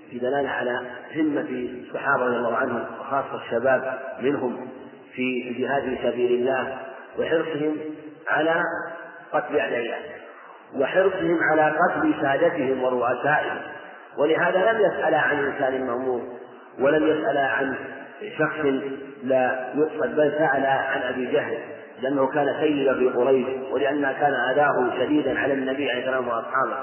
في 0.10 0.20
دلالة 0.20 0.50
على 0.50 0.82
همة 1.16 1.70
الصحابة 1.88 2.26
رضي 2.26 2.36
الله 2.36 2.58
عنهم 2.58 2.86
وخاصة 3.00 3.36
الشباب 3.36 4.00
منهم. 4.22 4.81
في 5.16 5.50
الجهاد 5.50 5.82
في 5.84 5.98
سبيل 6.04 6.32
الله 6.32 6.78
وحرصهم 7.20 7.78
على 8.28 8.64
قتل 9.34 9.60
أعدائه 9.60 9.94
وحرصهم 10.76 11.38
على 11.52 11.78
قتل 11.78 12.14
سادتهم 12.22 12.84
ورؤسائهم. 12.84 13.58
ولهذا 14.18 14.72
لم 14.72 14.80
يسألا 14.80 15.18
عن 15.20 15.46
إنسان 15.46 15.88
مأمور 15.88 16.22
ولم 16.80 17.08
يسألا 17.08 17.48
عن 17.48 17.76
شخص 18.38 18.66
لا 19.24 19.72
يقصد 19.76 20.16
بل 20.16 20.32
سأل 20.38 20.66
عن 20.66 21.02
أبي 21.02 21.26
جهل 21.26 21.58
لأنه 22.02 22.28
كان 22.28 22.56
سيدا 22.60 22.94
في 22.94 23.10
قريش 23.10 23.48
ولأن 23.72 24.02
كان 24.02 24.34
أذاه 24.34 24.92
شديدا 25.00 25.40
على 25.40 25.54
النبي 25.54 25.92
عليه 25.92 26.02
السلام 26.02 26.28
وأصحابه 26.28 26.78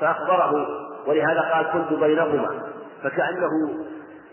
فأخبره. 0.00 0.66
ولهذا 1.06 1.40
قال 1.40 1.66
كنت 1.72 2.00
بينهما. 2.00 2.62
فكأنه 3.02 3.48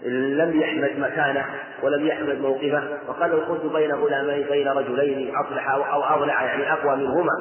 لم 0.06 0.62
يحمد 0.62 1.00
مكانه 1.00 1.46
ولم 1.84 2.08
يحمد 2.08 2.40
موقفه 2.40 2.84
لو 3.28 3.46
كنت 3.46 3.74
بين 3.74 3.92
غلامين 3.92 4.48
بين 4.48 4.68
رجلين 4.68 5.36
أصلح 5.36 5.70
أو 5.70 6.04
أضلع 6.04 6.44
يعني 6.44 6.74
أقوى 6.74 6.96
منهما. 6.96 7.32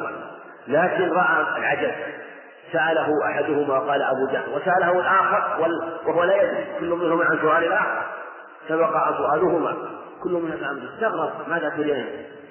لكن 0.69 1.11
رأى 1.11 1.59
العجب 1.59 1.93
سأله 2.73 3.09
أحدهما 3.27 3.79
قال 3.79 4.03
أبو 4.03 4.27
جهل 4.33 4.49
وسأله 4.55 5.01
الآخر 5.01 5.61
وهو 6.07 6.25
لا 6.25 6.43
يدري. 6.43 6.65
كل 6.81 6.91
منهما 6.91 7.25
عن 7.25 7.39
سؤال 7.43 7.65
الآخر 7.65 8.03
سبق 8.69 9.17
سؤالهما. 9.17 9.77
كل 10.23 10.33
منهما 10.33 10.81
استغرب 10.95 11.31
ماذا 11.49 11.69
تريد 11.69 12.07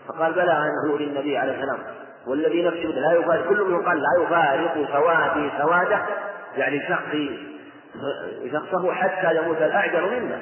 فقال 0.07 0.33
بلى 0.33 0.51
أنه 0.51 0.97
للنبي 0.99 1.37
عليه 1.37 1.51
السلام 1.51 1.77
والذي 2.27 2.63
نفسه 2.63 2.99
لا 2.99 3.13
يفارق 3.13 3.49
كل 3.49 3.63
منهم 3.63 3.85
قال 3.85 3.97
لا 3.97 4.23
يفارق 4.23 4.87
سوادي 4.93 5.51
سواده 5.57 5.99
يعني 6.57 6.81
شخصي 6.89 7.56
شخصه 8.53 8.93
حتى 8.93 9.37
يموت 9.37 9.57
الأعجل 9.57 10.01
منا 10.01 10.39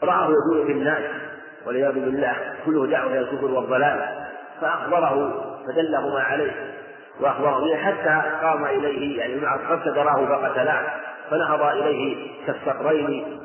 فرآه 0.00 0.28
يقول 0.30 0.66
في 0.66 0.72
الناس 0.72 1.02
والعياذ 1.66 1.92
بالله 1.92 2.36
كله 2.66 2.86
دعوة 2.86 3.10
إلى 3.10 3.18
الكفر 3.18 3.44
والضلال. 3.50 4.08
فأخبره 4.60 5.44
فدلهما 5.66 6.20
عليه. 6.20 6.52
وأخبره 7.20 7.76
حتى 7.76 8.22
قام 8.42 8.64
إليه 8.64 9.18
يعني 9.20 9.36
مع 9.36 9.56
تراه 9.84 10.26
فقتلاه. 10.26 10.82
فنهض 11.30 11.62
إليه 11.62 12.30
كالصقرين 12.46 13.40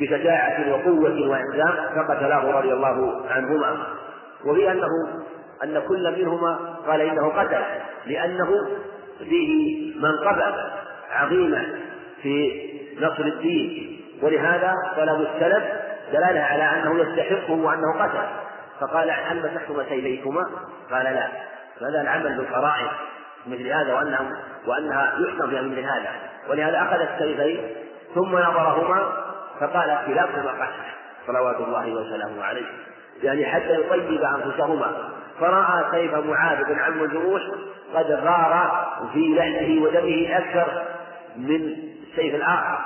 بشجاعة 0.00 0.72
وقوة 0.72 1.28
وإنزام 1.28 1.74
فقتلاه 1.96 2.58
رضي 2.58 2.72
الله 2.72 3.22
عنهما. 3.30 3.76
وفي 4.44 4.72
أنه 4.72 4.88
أن 5.64 5.82
كل 5.88 6.18
منهما 6.18 6.58
قال 6.86 7.00
إنه 7.00 7.28
قتل 7.28 7.62
لأنه 8.06 8.50
فيه 9.18 9.92
منقبة 10.00 10.54
عظيمة 11.12 11.66
في 12.22 12.62
نصر 13.00 13.24
الدين. 13.24 14.00
ولهذا 14.22 14.74
طلب 14.96 15.20
السلف 15.20 15.64
دلالة 16.12 16.40
على 16.40 16.62
أنه 16.62 17.00
يستحقه 17.02 17.52
وأنه 17.52 17.98
قتل. 17.98 18.26
فقال 18.80 19.10
هل 19.10 19.38
مسحتما 19.38 19.84
سيفيكما؟ 19.88 20.46
قال 20.90 21.04
لا. 21.04 21.28
فهذا 21.80 22.00
العمل 22.00 22.36
بالفرائض 22.36 22.88
مثل 23.46 23.66
هذا 23.66 23.94
وأنه 23.94 24.30
وأنها 24.66 25.12
يحكم 25.18 25.50
في 25.50 25.60
مثل 25.60 25.80
هذا. 25.80 26.10
ولهذا 26.50 26.82
أخذ 26.82 27.00
السيفين 27.00 27.60
ثم 28.14 28.36
نظرهما 28.36 29.12
فقال 29.60 29.98
كلاكما 30.06 30.50
قتل. 30.50 30.82
صلوات 31.26 31.56
الله 31.56 31.92
وسلامه 31.92 32.44
عليه. 32.44 32.66
يعني 33.22 33.46
حتى 33.46 33.80
يطيب 33.80 34.22
أنفسهما. 34.22 34.92
فرأى 35.40 35.84
سيف 35.90 36.14
معاذ 36.14 36.64
بن 36.64 36.78
عم 36.78 37.04
الجروح 37.04 37.42
قد 37.94 38.12
غار 38.12 38.84
في 39.12 39.34
لحمه 39.34 39.82
ودمه 39.82 40.38
أكثر 40.38 40.82
من 41.36 41.74
السيف 42.10 42.34
الآخر 42.34 42.78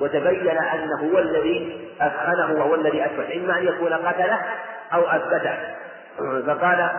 وتبين 0.00 0.58
أنه 0.58 1.12
هو 1.12 1.18
الذي 1.18 1.86
أثخنه 2.00 2.58
وهو 2.58 2.74
الذي 2.74 3.04
أثبت. 3.04 3.30
إما 3.36 3.58
أن 3.58 3.66
يكون 3.66 3.92
قتله 3.92 4.40
أو 4.92 5.00
أثبته. 5.00 5.56
فقال 6.46 6.90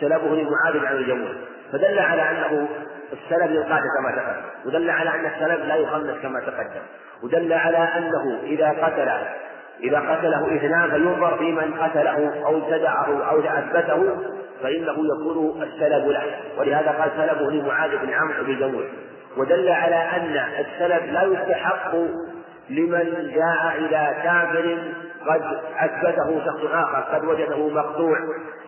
سلبه 0.00 0.34
لمعاذ 0.34 0.86
عن 0.86 0.96
الجموع 0.96 1.28
فدل 1.72 1.98
على 1.98 2.22
أنه 2.22 2.68
السلب 3.12 3.50
ينقاد 3.50 3.82
كما 3.98 4.10
تقدم. 4.16 4.42
ودل 4.66 4.90
على 4.90 5.10
أن 5.10 5.26
السلب 5.26 5.64
لا 5.64 5.74
يخمس 5.74 6.22
كما 6.22 6.40
تقدم. 6.40 6.82
ودل 7.22 7.52
على 7.52 7.78
أنه 7.78 8.38
إذا 8.42 8.68
قتل 8.68 9.08
إذا 9.80 9.98
قتله 9.98 10.56
إثنان 10.56 10.90
فينظر 10.90 11.38
في 11.38 11.52
من 11.52 11.74
قتله 11.74 12.46
أو 12.46 12.58
ابتدعه 12.58 13.30
أو 13.30 13.40
أثبته 13.40 14.16
فإنه 14.62 14.92
يكون 14.92 15.62
السلب 15.62 16.08
له. 16.08 16.40
ولهذا 16.58 16.90
قال 16.90 17.10
سلبه 17.16 17.50
لمعاذ 17.50 17.90
بن 17.90 18.12
عمرو 18.12 18.44
بن 18.44 18.84
ودل 19.38 19.68
على 19.68 19.96
أن 19.96 20.40
السلب 20.58 21.12
لا 21.12 21.22
يستحق 21.22 21.94
لمن 22.70 23.32
جاء 23.34 23.78
إلى 23.78 24.14
كافر 24.22 24.78
قد 25.26 25.42
أثبته 25.78 26.44
شخص 26.44 26.60
آخر 26.72 27.00
قد 27.00 27.24
وجده 27.24 27.68
مقطوع 27.68 28.18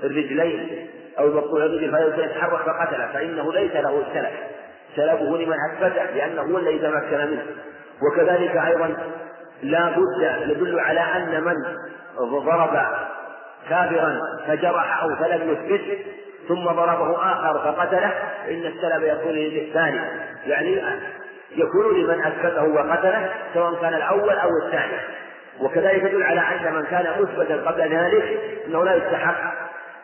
الرجلين 0.04 0.88
أو 1.18 1.26
مقطوع 1.28 1.64
الرجل 1.64 2.14
فيتحرك 2.14 2.60
فقتله 2.60 3.06
فإنه 3.12 3.52
ليس 3.52 3.72
له 3.72 4.02
السلب 4.08 4.32
سلبه 4.96 5.38
لمن 5.38 5.56
أثبته 5.70 6.04
لأنه 6.04 6.42
هو 6.42 6.58
الذي 6.58 6.78
تمكن 6.78 7.30
منه. 7.30 7.46
وكذلك 8.02 8.56
أيضا 8.56 8.96
لا 9.62 9.90
بد 9.90 10.50
يدل 10.50 10.80
على 10.80 11.00
أن 11.00 11.44
من 11.44 11.54
ضرب 12.18 12.82
كافرا 13.68 14.18
فجرحه 14.46 15.14
فلم 15.14 15.50
يثبت 15.50 15.98
ثم 16.48 16.64
ضربه 16.64 17.32
آخر 17.32 17.58
فقتله 17.58 18.12
إن 18.48 18.66
السلب 18.66 19.02
يكون 19.02 19.32
للثاني 19.32 20.00
يعني 20.46 20.82
يكون 21.56 22.02
لمن 22.02 22.24
أثبته 22.24 22.64
وقتله 22.64 23.30
سواء 23.54 23.80
كان 23.80 23.94
الأول 23.94 24.38
أو 24.38 24.48
الثاني. 24.66 24.98
وكذلك 25.60 26.02
يدل 26.02 26.22
على 26.22 26.40
أن 26.40 26.74
من 26.74 26.84
كان 26.84 27.06
مثبتا 27.20 27.70
قبل 27.70 27.80
ذلك 27.80 28.40
أنه 28.66 28.84
لا 28.84 28.94
يستحق 28.94 29.36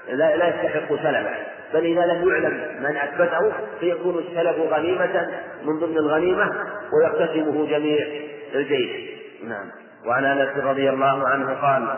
لا, 0.09 0.37
لا 0.37 0.49
يستحق 0.49 0.89
سلبه 0.89 1.37
بل 1.75 1.85
إذا 1.85 2.07
لم 2.07 2.29
يعلم 2.29 2.83
من 2.83 2.97
أثبته 2.97 3.53
فيكون 3.81 4.19
السلب 4.19 4.73
غنيمة 4.73 5.29
من 5.65 5.79
ضمن 5.81 5.97
الغنيمة 5.97 6.53
ويقتسمه 6.93 7.67
جميع 7.67 8.07
الجيش. 8.55 8.91
نعم. 9.45 9.71
وعن 10.07 10.25
أنس 10.25 10.65
رضي 10.65 10.91
الله 10.91 11.29
عنه 11.29 11.55
قال 11.55 11.89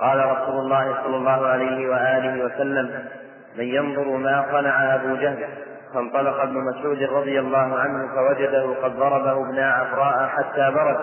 قال 0.00 0.18
رسول 0.18 0.60
الله 0.60 0.98
صلى 1.04 1.16
الله 1.16 1.46
عليه 1.46 1.88
وآله 1.88 2.44
وسلم 2.44 3.04
من 3.58 3.64
ينظر 3.64 4.16
ما 4.16 4.46
صنع 4.52 4.94
أبو 4.94 5.14
جهل 5.14 5.48
فانطلق 5.94 6.40
ابن 6.40 6.54
مسعود 6.54 7.02
رضي 7.02 7.40
الله 7.40 7.78
عنه 7.78 8.08
فوجده 8.14 8.74
قد 8.82 8.96
ضربه 8.96 9.32
ابن 9.32 9.58
عفراء 9.58 10.28
حتى 10.28 10.70
برد 10.70 11.00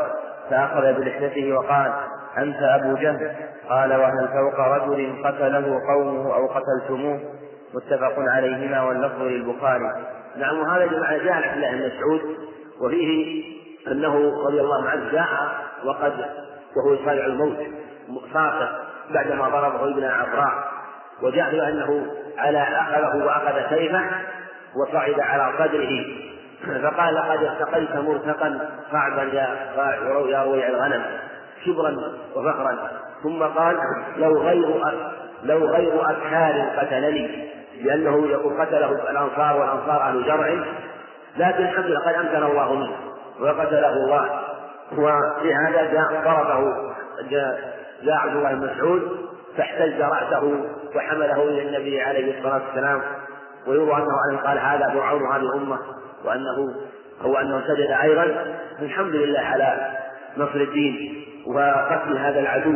فأخذ 0.49 0.93
بلحيته 0.93 1.53
وقال 1.53 1.93
أنت 2.37 2.61
أبو 2.61 2.95
جهل؟ 2.95 3.35
قال 3.69 3.95
وهل 3.95 4.27
فوق 4.27 4.59
رجل 4.59 5.23
قتله 5.25 5.81
قومه 5.87 6.35
أو 6.35 6.47
قتلتموه؟ 6.47 7.19
متفق 7.73 8.13
عليهما 8.17 8.81
واللفظ 8.81 9.21
للبخاري. 9.21 9.91
نعم 10.37 10.59
وهذا 10.59 10.85
جمع 10.85 11.17
جاء 11.17 11.33
عن 11.33 11.53
الله 11.55 11.71
بن 11.71 11.85
مسعود 11.85 12.37
وفيه 12.81 13.43
أنه 13.87 14.15
رضي 14.47 14.61
الله 14.61 14.89
عنه 14.89 15.11
جاء 15.11 15.27
وقد 15.85 16.13
وهو 16.77 16.93
يصارع 16.93 17.25
الموت 17.25 17.57
صاصة 18.33 18.69
بعدما 19.13 19.49
ضربه 19.49 19.91
ابن 19.91 20.03
عفراء. 20.03 20.66
وجاء 21.21 21.69
أنه 21.69 22.05
على 22.37 22.61
أخذه 22.61 23.25
وأخذ 23.25 23.69
سيفه 23.69 24.01
وصعد 24.75 25.19
على 25.19 25.53
صدره 25.57 26.05
فقال 26.65 27.15
لقد 27.15 27.43
ارتقيت 27.43 27.95
مرتقا 27.95 28.69
صعبا 28.91 29.23
يا 29.23 29.47
يا 30.27 30.43
رويع 30.43 30.67
الغنم 30.67 31.03
كبرا 31.65 31.95
وفخرا. 32.35 32.77
ثم 33.23 33.43
قال 33.43 33.77
لو 34.17 34.41
غير 34.41 34.81
لو 35.43 35.65
غير 35.65 36.11
أكحال 36.11 36.69
قتلني 36.79 37.49
لأنه 37.83 38.27
يقول 38.27 38.61
قتله 38.61 39.09
الأنصار 39.09 39.59
والأنصار 39.59 40.01
أهل 40.01 40.23
جرع. 40.23 40.63
لكن 41.37 41.63
الحمد 41.63 41.85
لله 41.85 41.99
قد 41.99 42.13
أمكن 42.13 42.43
الله 42.43 42.73
منه 42.73 42.91
وقتله 43.39 43.93
الله. 43.93 44.39
وفي 44.91 45.53
هذا 45.53 45.91
جاء 45.93 46.21
ضربه 46.25 46.73
جاء, 47.29 47.73
جاء 48.03 48.15
عبد 48.15 48.35
الله 48.35 48.53
بن 48.53 48.69
مسعود 48.73 49.27
فاحتج 49.57 50.01
رأسه 50.01 50.65
وحمله 50.95 51.43
إلى 51.43 51.61
النبي 51.61 52.01
عليه 52.01 52.37
الصلاة 52.37 52.61
والسلام 52.67 53.01
ويروى 53.67 53.95
أنه 53.95 54.37
قال 54.37 54.59
هذا 54.59 54.89
فرعون 54.93 55.31
هذه 55.31 55.41
الأمة 55.41 55.79
وأنه 56.25 56.75
هو 57.21 57.37
أنه 57.37 57.61
سجد 57.67 57.91
أيضا. 58.01 58.55
الحمد 58.81 59.15
لله 59.15 59.39
على 59.39 59.97
نصر 60.37 60.55
الدين 60.55 61.23
وقتل 61.47 62.17
هذا 62.17 62.39
العدو. 62.39 62.73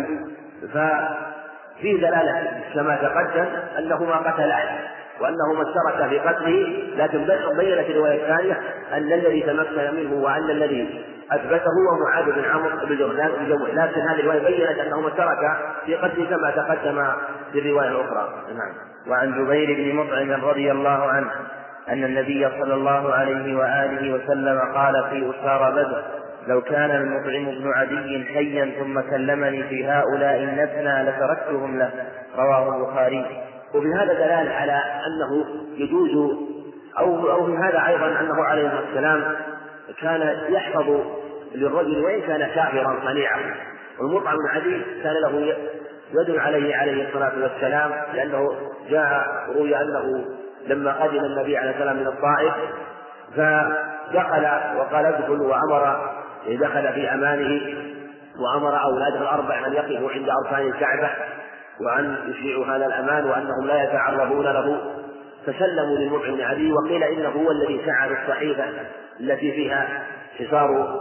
ففي 0.74 1.98
دلالة 1.98 2.62
كما 2.74 2.96
تقدم 2.96 3.46
أنه 3.78 4.04
ما 4.04 4.18
قتل 4.18 4.52
أحد 4.52 4.78
وأنه 5.22 5.54
ما 5.54 5.70
اشترك 5.70 6.10
في 6.10 6.20
قتله 6.20 6.84
لكن 6.98 7.26
بينت 7.58 7.90
الرواية 7.90 8.22
الثانية 8.22 8.60
أن 8.94 9.14
الذي 9.14 9.42
تمكن 9.42 9.96
منه 9.96 10.24
وأن 10.24 10.50
الذي 10.50 11.06
أثبته 11.32 11.72
هو 11.92 12.00
معاذ 12.00 12.26
بن 12.26 12.46
عمرو 12.46 12.86
بن 12.86 12.98
جهنان 12.98 13.32
بن 13.32 13.66
لكن 13.74 14.02
هذه 14.02 14.20
الرواية 14.20 14.40
بينت 14.40 14.80
أنه 14.80 15.08
اشترك 15.08 15.58
في 15.86 15.96
قتله 15.96 16.26
كما 16.26 16.52
تقدم 16.52 17.06
في 17.52 17.60
الرواية 17.60 17.90
الأخرى. 17.90 18.30
نعم. 18.56 18.74
وعن 19.08 19.32
جبير 19.32 19.76
بن 19.78 19.96
مطعم 19.96 20.46
رضي 20.46 20.72
الله 20.72 21.12
عنه 21.12 21.32
أن 21.90 22.04
النبي 22.04 22.50
صلى 22.60 22.74
الله 22.74 23.14
عليه 23.14 23.58
وآله 23.58 24.14
وسلم 24.14 24.60
قال 24.76 25.04
في 25.10 25.30
أسار 25.30 25.72
بدر 25.72 26.04
لو 26.48 26.62
كان 26.62 26.92
المطعم 26.92 27.46
بن 27.46 27.72
عدي 27.76 28.26
حيا 28.34 28.72
ثم 28.80 29.02
كلمني 29.02 29.64
في 29.64 29.86
هؤلاء 29.86 30.44
النتنى 30.44 31.10
لتركتهم 31.10 31.78
له. 31.78 31.92
رواه 32.38 32.76
البخاري. 32.76 33.26
وفي 33.74 33.94
هذا 33.94 34.14
دلالة 34.14 34.54
على 34.54 34.82
أنه 35.08 35.46
يجوز 35.78 36.38
أو 37.00 37.32
أو 37.32 37.46
في 37.46 37.58
هذا 37.58 37.88
أيضا 37.88 38.20
أنه 38.20 38.44
عليه 38.44 38.72
والسلام 38.76 39.24
كان 40.02 40.38
يحفظ 40.50 41.21
للرجل 41.56 42.04
وإن 42.04 42.22
كان 42.22 42.50
كافرا 42.56 43.00
صنيعا. 43.06 43.56
والمطعم 44.00 44.36
بن 44.36 44.48
عدي 44.50 44.82
كان 45.04 45.14
له 45.14 45.56
يد 46.14 46.40
عليه 46.40 46.76
عليه 46.76 47.08
الصلاة 47.08 47.32
والسلام 47.42 47.92
لأنه 48.14 48.56
جاء 48.90 49.26
روي 49.56 49.76
أنه 49.76 50.26
لما 50.68 51.04
قدم 51.04 51.26
النبي 51.26 51.58
عليه 51.58 51.72
السلام 51.72 51.96
من 51.96 52.08
الطائف 52.08 52.54
فدخل 53.36 54.50
وقال 54.78 55.06
ادخلوا 55.06 55.48
وأمر 55.48 56.12
دخل 56.48 56.94
في 56.94 57.14
أمانه 57.14 57.62
وأمر 58.40 58.84
أولاده 58.84 59.22
الأربع 59.22 59.68
أن 59.68 59.74
يقفوا 59.74 60.12
عند 60.12 60.30
أركان 60.30 60.68
الكعبة 60.68 61.10
وأن 61.82 62.16
يشيعوا 62.28 62.66
هذا 62.66 62.86
الأمان 62.86 63.26
وأنهم 63.26 63.68
لا 63.68 63.84
يتعرضون 63.84 64.46
له. 64.46 64.82
فسلموا 65.46 65.98
للمطعم 65.98 66.36
بن 66.36 66.42
عدي 66.42 66.72
وقيل 66.72 67.04
إنه 67.04 67.30
هو 67.30 67.52
الذي 67.52 67.82
سعى 67.86 68.10
الصحيفة 68.12 68.64
التي 69.20 69.52
فيها 69.52 70.04
حصار 70.40 71.00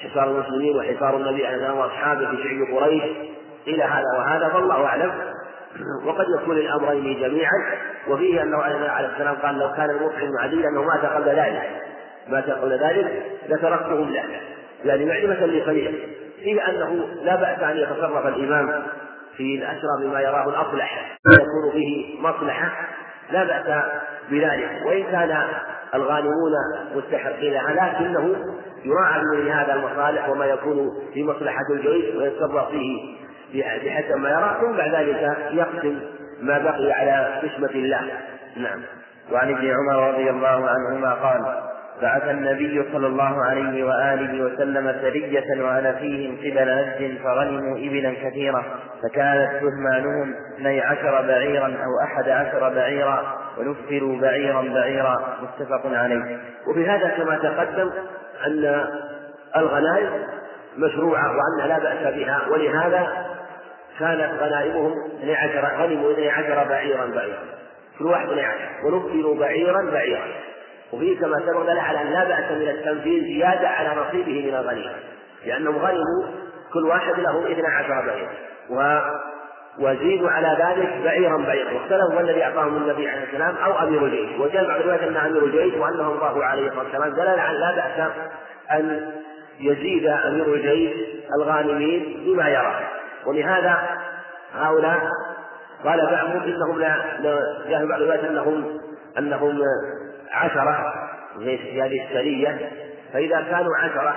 حصار 0.00 0.30
المسلمين 0.30 0.76
وحصار 0.76 1.16
النبي 1.16 1.46
عليه 1.46 1.56
الصلاة 1.56 1.74
والسلام 1.74 1.78
وأصحابه 1.78 2.30
في 2.30 2.36
شعب 2.42 2.76
قريش 2.76 3.02
إلى 3.66 3.84
هذا 3.84 4.18
وهذا 4.18 4.48
فالله 4.48 4.84
أعلم. 4.84 5.12
وقد 6.04 6.26
يكون 6.40 6.56
الأمرين 6.56 7.20
جميعا 7.20 7.76
وفيه 8.08 8.42
أنه 8.42 8.58
عليه 8.58 9.08
السلام 9.12 9.34
قال 9.34 9.58
لو 9.58 9.72
كان 9.72 9.90
المطعم 9.90 10.38
عديلا 10.38 10.68
أنه 10.68 10.82
مات 10.82 11.04
قبل 11.04 11.28
ذلك. 11.28 11.82
مات 12.28 12.50
قبل 12.50 12.72
ذلك 12.72 13.22
لتركتهم 13.48 14.10
له 14.10 14.24
يعني 14.84 15.04
معرفة 15.04 15.46
لخليل 15.46 16.16
فيه 16.42 16.68
أنه 16.68 17.08
لا 17.22 17.36
بأس 17.36 17.58
أن 17.58 17.76
يتصرف 17.76 18.26
الإمام 18.26 18.82
في 19.36 19.54
الأسرى 19.54 19.90
بما 20.00 20.20
يراه 20.20 20.48
الأصلح. 20.48 21.18
ويكون 21.26 21.72
فيه 21.72 22.20
مصلحة. 22.20 22.88
لا 23.30 23.44
بأس 23.44 23.84
بذلك. 24.30 24.82
وإن 24.86 25.02
كان 25.02 25.44
الغانمون 25.94 26.52
مستحقين. 26.94 27.52
لكنه 27.52 28.36
يراعى 28.84 29.22
من 29.36 29.48
هذا 29.48 29.74
المصالح 29.74 30.28
وما 30.28 30.44
يكون 30.44 30.90
في 31.14 31.24
مصلحة 31.24 31.64
الجيش 31.70 32.14
ويتصرف 32.14 32.68
فيه 32.70 33.16
بحسب 33.54 34.16
ما 34.16 34.30
يرى 34.30 34.56
ثم 34.60 34.76
بعد 34.76 34.94
ذلك 34.94 35.38
يقسم 35.50 36.00
ما 36.40 36.58
بقي 36.58 36.92
على 36.92 37.40
قسمة 37.42 37.70
الله. 37.70 38.10
نعم. 38.56 38.82
وعن 39.32 39.54
ابن 39.54 39.70
عمر 39.70 40.08
رضي 40.08 40.30
الله 40.30 40.68
عنهما 40.70 41.14
قال 41.14 41.70
بعث 42.02 42.28
النبي 42.28 42.84
صلى 42.92 43.06
الله 43.06 43.44
عليه 43.44 43.84
وآله 43.84 44.44
وسلم 44.44 44.96
سرية 45.00 45.62
وأنا 45.62 45.92
فيهم 45.92 46.36
قبل 46.36 46.76
نجد 46.76 47.18
فغنموا 47.24 47.78
إبلا 47.78 48.14
كثيرة 48.22 48.64
فكانت 49.02 49.50
سهمانهم 49.60 50.34
اثني 50.54 50.80
عشر 50.80 51.22
بعيرا 51.26 51.66
أو 51.66 52.04
أحد 52.04 52.28
عشر 52.28 52.68
بعيرا 52.74 53.36
ونفروا 53.58 54.20
بعيرا 54.20 54.62
بعيرا. 54.62 55.38
متفق 55.42 55.82
عليه. 55.86 56.38
وفي 56.66 56.86
هذا 56.86 57.08
كما 57.08 57.36
تقدم 57.36 57.90
أن 58.46 58.84
الغنائم 59.56 60.10
مشروعة 60.78 61.36
وأنها 61.36 61.66
لا 61.66 61.78
بأس 61.78 62.14
بها 62.14 62.40
ولهذا 62.50 63.26
كانت 63.98 64.30
غنائمهم 64.40 64.92
اثني 65.18 65.34
عشر 65.34 65.82
غنموا 65.82 66.12
اثني 66.12 66.30
عشر 66.30 66.68
بعيرا 66.68 67.06
بعيرا. 67.06 67.38
كل 67.98 68.04
واحد 68.04 68.28
اثني 68.28 68.44
عشر 68.44 68.68
ونفروا 68.84 69.40
بعيرا 69.40 69.90
بعيرا. 69.90 70.24
وفيه 70.92 71.20
كما 71.20 71.36
سبق 71.46 71.62
دل 71.62 71.78
على 71.78 72.02
أن 72.02 72.12
لا 72.12 72.24
بأس 72.24 72.50
من 72.50 72.68
التنفيذ 72.68 73.22
زيادة 73.24 73.68
على 73.68 74.00
نصيبه 74.00 74.50
من 74.50 74.54
الغنيمة 74.54 74.92
لأنهم 75.46 75.76
غنموا 75.76 76.26
كل 76.72 76.86
واحد 76.86 77.18
له 77.18 77.52
اثنا 77.52 77.68
عشر 77.68 78.06
بعيرا 78.06 78.30
و 78.70 79.00
وزيدوا 79.78 80.30
على 80.30 80.56
ذلك 80.64 81.04
بعيرا 81.04 81.36
بعيرا. 81.36 81.72
واختلفوا 81.72 82.20
الذي 82.20 82.44
أعطاهم 82.44 82.76
النبي 82.76 83.08
عليه 83.08 83.24
السلام 83.24 83.56
أو 83.56 83.78
أمير 83.82 84.04
الجيش. 84.04 84.40
وجاء 84.40 84.66
بعض 84.68 84.80
الروايات 84.80 85.02
أن 85.02 85.16
أمير 85.16 85.44
الجيش 85.44 85.74
وانه 85.74 86.08
الله 86.12 86.44
عليه 86.44 86.68
الصلاة 86.68 86.84
والسلام 86.84 87.10
دلالة 87.10 87.42
على 87.42 87.58
لا 87.58 87.74
بأس 87.74 88.12
أن 88.70 89.12
يزيد 89.60 90.06
أمير 90.06 90.54
الجيش 90.54 90.92
الغانمين 91.36 92.24
بما 92.26 92.48
يرى. 92.48 92.74
ولهذا 93.26 93.78
هؤلاء 94.54 95.00
قال 95.84 96.06
بعضهم 96.10 96.42
إنهم 96.42 96.78
لا 96.80 96.96
جاء 97.68 97.86
بعض 97.86 98.00
الروايات 98.00 98.24
انهم 98.24 98.80
أنهم 99.18 99.62
عشرة 100.32 100.94
في 101.38 101.82
هذه 101.82 102.06
السرية 102.08 102.70
فإذا 103.12 103.40
كانوا 103.40 103.76
عشرة 103.76 104.16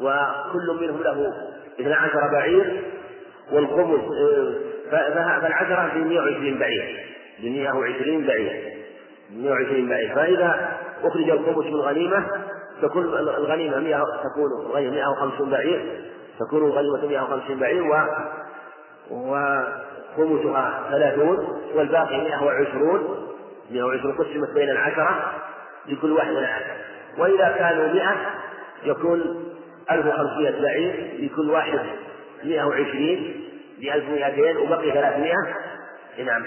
وكل 0.00 0.78
منهم 0.80 1.02
له 1.02 1.32
اثنا 1.80 1.96
عشر 1.96 2.28
بعير 2.32 2.82
والخمس 3.52 4.00
فالعشرة 4.90 5.90
في 5.92 5.98
120 5.98 6.58
بعير 6.58 7.06
ب 7.38 7.44
120 7.46 8.26
بعير 8.26 8.76
120 9.30 9.88
بعير. 9.88 10.14
فإذا 10.14 10.78
أخرج 11.04 11.30
الخمس 11.30 11.66
من 11.66 11.74
الغنيمة 11.74 12.26
تكون 12.82 13.04
الغنيمة 13.04 13.80
100 13.80 14.04
تكون 14.24 14.50
الغنيمة 14.66 14.94
150 14.94 15.50
بعير 15.50 16.00
تكون 16.40 16.64
الغنيمة 16.64 17.06
150 17.06 17.58
بعير 17.58 17.82
و 17.82 17.96
وخمسها 19.10 20.88
30 20.90 21.48
والباقي 21.74 22.24
120 22.24 23.15
120 23.70 24.12
قسمت 24.12 24.50
بين 24.54 24.70
العشرة 24.70 25.32
لكل 25.88 26.12
واحد 26.12 26.30
من 26.30 26.38
العشرة. 26.38 26.76
وإذا 27.18 27.54
كانوا 27.58 27.92
مئة 27.92 28.16
يكون 28.84 29.44
1500 29.90 30.62
بعير 30.62 31.10
لكل 31.18 31.50
واحد 31.50 31.80
120 32.44 33.34
ب 33.78 33.82
1200 33.82 34.58
وبقي 34.58 34.92
300 34.92 35.34
نعم. 36.26 36.46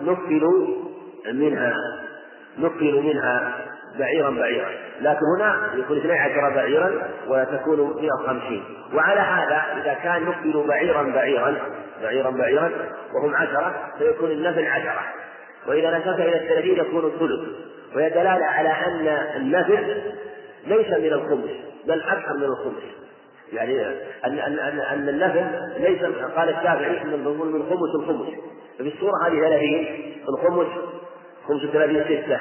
فنقلوا 0.00 0.66
منها 1.32 1.74
نقلوا 2.58 3.02
منها 3.02 3.54
بعيرا 3.98 4.30
بعيرا. 4.30 4.68
لكن 5.00 5.20
هنا 5.36 5.70
يكون 5.74 5.98
12 5.98 6.54
بعيرا 6.54 7.08
وتكون 7.28 8.02
150 8.02 8.64
وعلى 8.94 9.20
هذا 9.20 9.82
إذا 9.82 9.94
كان 9.94 10.22
نقلوا 10.22 10.66
بعيرا 10.66 11.02
بعيرا 11.02 11.56
بعيرا 12.02 12.30
بعيرا 12.30 12.70
وهم 13.14 13.34
عشرة 13.34 13.74
فيكون 13.98 14.30
النفل 14.30 14.66
عشرة. 14.66 15.02
وإذا 15.68 15.98
نشرت 15.98 16.20
إلى 16.20 16.36
الثلاثين 16.36 16.78
يكون 16.78 17.04
الثلث. 17.04 17.48
وهي 17.96 18.10
دلالة 18.10 18.44
على 18.44 18.68
أن 18.68 19.06
النفل 19.36 20.02
ليس 20.66 20.88
من 20.88 21.12
الخمس 21.12 21.50
بل 21.86 22.02
أكثر 22.02 22.36
من 22.36 22.44
الخمس 22.44 22.82
يعني 23.52 23.86
أن 24.24 24.38
أن 24.38 24.58
أن, 24.58 24.80
أن 24.80 25.08
النفل 25.08 25.44
ليس 25.82 26.02
قال 26.36 26.48
الشافعي 26.48 27.02
أن 27.02 27.24
من 27.52 27.62
خمس 27.62 27.94
الخمس 27.94 28.28
ففي 28.78 28.88
الصورة 28.88 29.26
هذه 29.26 29.40
ثلاثين 29.40 30.14
الخمس 30.28 30.66
خمس 31.48 31.72
ثلاثين 31.72 32.04
ستة 32.04 32.38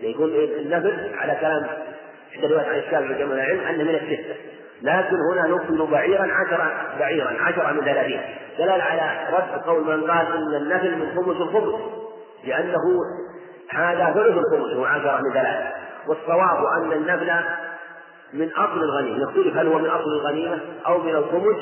يكون 0.00 0.34
النفل 0.34 1.14
على 1.18 1.36
كلام 1.40 1.66
إحدى 2.34 2.46
الروايات 2.46 2.68
عن 2.68 2.78
الشافعي 2.78 3.24
كما 3.24 3.34
العلم 3.34 3.60
أنه 3.60 3.84
من 3.84 3.94
الستة. 3.94 4.34
لكن 4.82 5.16
هنا 5.32 5.56
نفل 5.56 5.86
بعيرا 5.90 6.22
عشرة 6.32 6.72
بعيرا 6.98 7.36
عشرة 7.40 7.72
من 7.72 7.80
ثلاثين 7.80 8.20
دلالة 8.58 8.82
على 8.82 9.36
رد 9.36 9.62
قول 9.62 9.84
من 9.84 10.10
قال 10.10 10.26
إن 10.26 10.54
النفل 10.62 10.96
من 10.96 11.06
خمس 11.16 11.36
الخمس 11.36 12.03
لأنه 12.46 13.00
هذا 13.70 14.12
ثلث 14.14 14.36
الخمس 14.36 14.76
هو 14.76 14.84
عشرة 14.84 15.20
من 15.22 15.32
ثلاثة 15.32 15.72
والصواب 16.08 16.64
أن 16.76 16.92
النبل 16.92 17.32
من 18.32 18.50
أصل 18.52 18.82
الغنيمة. 18.82 19.22
يختلف 19.22 19.56
هل 19.56 19.66
هو 19.66 19.78
من 19.78 19.90
أصل 19.90 20.10
الغنيمة 20.20 20.60
أو 20.86 20.98
من 20.98 21.14
الخمس 21.14 21.56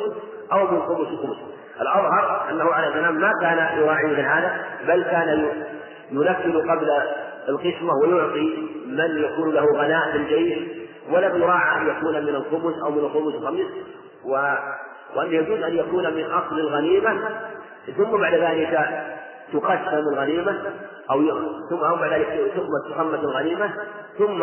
أو 0.52 0.66
من 0.66 0.82
خمس 0.82 1.08
الخمس 1.08 1.36
الأظهر 1.80 2.50
أنه 2.50 2.64
عليه 2.64 2.88
السلام 2.88 3.14
ما 3.14 3.32
كان 3.40 3.78
يراعي 3.78 4.04
مثل 4.04 4.20
هذا 4.20 4.64
بل 4.86 5.02
كان 5.02 5.48
ينفذ 6.10 6.70
قبل 6.70 6.90
القسمة 7.48 7.94
ويعطي 7.94 8.68
من 8.86 9.24
يكون 9.24 9.54
له 9.54 9.64
غناء 9.64 10.12
في 10.12 10.16
الجيش 10.16 10.58
ولم 11.10 11.42
يراعى 11.42 11.80
أن 11.80 11.88
يكون 11.88 12.22
من 12.22 12.34
الخمس 12.34 12.82
أو 12.84 12.90
من 12.90 12.98
الخمس 12.98 13.34
الخمس 13.34 13.66
و... 14.24 14.54
وأن 15.16 15.32
يجوز 15.32 15.62
أن 15.62 15.76
يكون 15.76 16.14
من 16.14 16.24
أصل 16.24 16.58
الغنيمة. 16.58 17.18
ثم 17.96 18.20
بعد 18.20 18.34
ذلك 18.34 19.02
تقسم 19.52 20.08
الغنيمة 20.12 20.62
أو 21.10 21.18
ثم 21.70 22.00
بعد 22.00 22.12
ذلك 22.12 22.52
ثم 22.56 22.92
تخمس 22.92 23.20
الغنيمة 23.20 23.70
ثم 24.18 24.42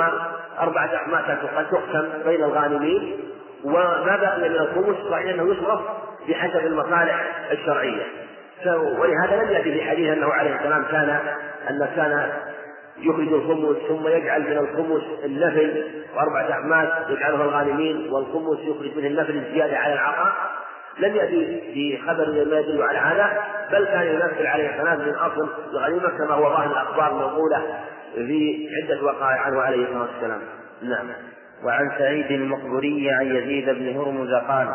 أربعة 0.59 0.95
أحماس 0.95 1.25
تقسم 1.71 2.09
بين 2.25 2.43
الغانمين. 2.43 3.19
وما 3.63 4.17
بقي 4.21 4.49
من 4.49 4.55
الخمس؟ 4.55 5.11
فإنه 5.11 5.51
يصرف 5.53 5.79
بحسب 6.29 6.65
المصالح 6.65 7.47
الشرعية. 7.51 8.03
ولهذا 8.99 9.43
لم 9.43 9.51
يأتي 9.51 9.73
في 9.73 9.81
حديث 9.81 10.17
أنه 10.17 10.27
عليه 10.27 10.55
السلام 10.55 10.83
كان 10.83 11.19
أن 11.69 11.89
كان 11.95 12.31
يخرج 12.97 13.33
الخمس 13.33 13.77
ثم 13.87 14.07
يجعل 14.07 14.41
من 14.41 14.57
الخمس 14.57 15.03
النفل 15.25 15.83
وأربعة 16.15 16.51
أحماس 16.51 16.87
يجعلها 17.09 17.43
الغانمين 17.43 18.13
والخمس 18.13 18.59
يخرج 18.59 18.97
منه 18.97 19.07
النفل 19.07 19.37
الزيادة 19.37 19.77
على 19.77 19.93
العطاء 19.93 20.33
لم 20.99 21.15
يأتي 21.15 21.61
في 21.73 21.97
خبر 22.07 22.45
ما 22.51 22.59
يدل 22.59 22.81
على 22.81 22.97
هذا 22.97 23.43
بل 23.71 23.85
كان 23.85 24.07
ينفل 24.07 24.47
عليه 24.47 24.69
السلام 24.69 24.99
من 24.99 25.15
أصل 25.15 25.49
الغنيمة 25.71 26.09
كما 26.17 26.33
هو 26.33 26.43
ظاهر 26.43 26.71
الأخبار 26.71 27.11
المنقولة 27.11 27.63
في 28.15 28.67
عدة 28.83 29.03
وقائع 29.03 29.41
عنه 29.41 29.61
عليه 29.61 29.83
الصلاة 29.83 30.01
والسلام. 30.01 30.39
نعم. 30.81 31.07
وعن 31.63 31.91
سعيد 31.97 32.31
المقبوري 32.31 33.11
عن 33.11 33.25
يزيد 33.25 33.69
بن 33.69 33.97
هرمز 33.97 34.33
قال 34.33 34.67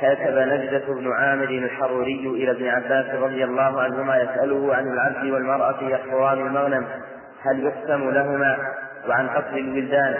كتب 0.00 0.38
نجدة 0.38 0.94
بن 0.94 1.12
عامر 1.12 1.48
الحروري 1.48 2.26
إلى 2.26 2.50
ابن 2.50 2.68
عباس 2.68 3.14
رضي 3.14 3.44
الله 3.44 3.82
عنهما 3.82 4.16
يسأله 4.16 4.74
عن 4.74 4.92
العبد 4.92 5.30
والمرأة 5.30 5.76
يحفظان 5.82 6.46
المغنم 6.46 6.86
هل 7.42 7.64
يقسم 7.64 8.10
لهما؟ 8.10 8.58
وعن 9.08 9.28
قتل 9.28 9.58
الولدان 9.58 10.16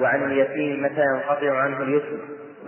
وعن 0.00 0.22
اليتيم 0.22 0.82
متى 0.82 1.00
ينقطع 1.00 1.58
عنه 1.58 1.82
اليتم 1.82 2.18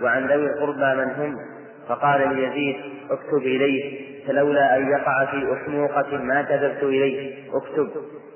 وعن 0.01 0.27
ذوي 0.27 0.45
القربى 0.45 1.01
من 1.01 1.11
هم 1.17 1.52
فقال 1.89 2.35
ليزيد 2.35 2.75
اكتب 3.11 3.37
إليه 3.37 4.13
فلولا 4.27 4.77
أن 4.77 4.91
يقع 4.91 5.25
في 5.25 5.53
أحموقة 5.53 6.17
ما 6.17 6.41
كتبت 6.41 6.83
إليه. 6.83 7.35
اكتب 7.53 7.89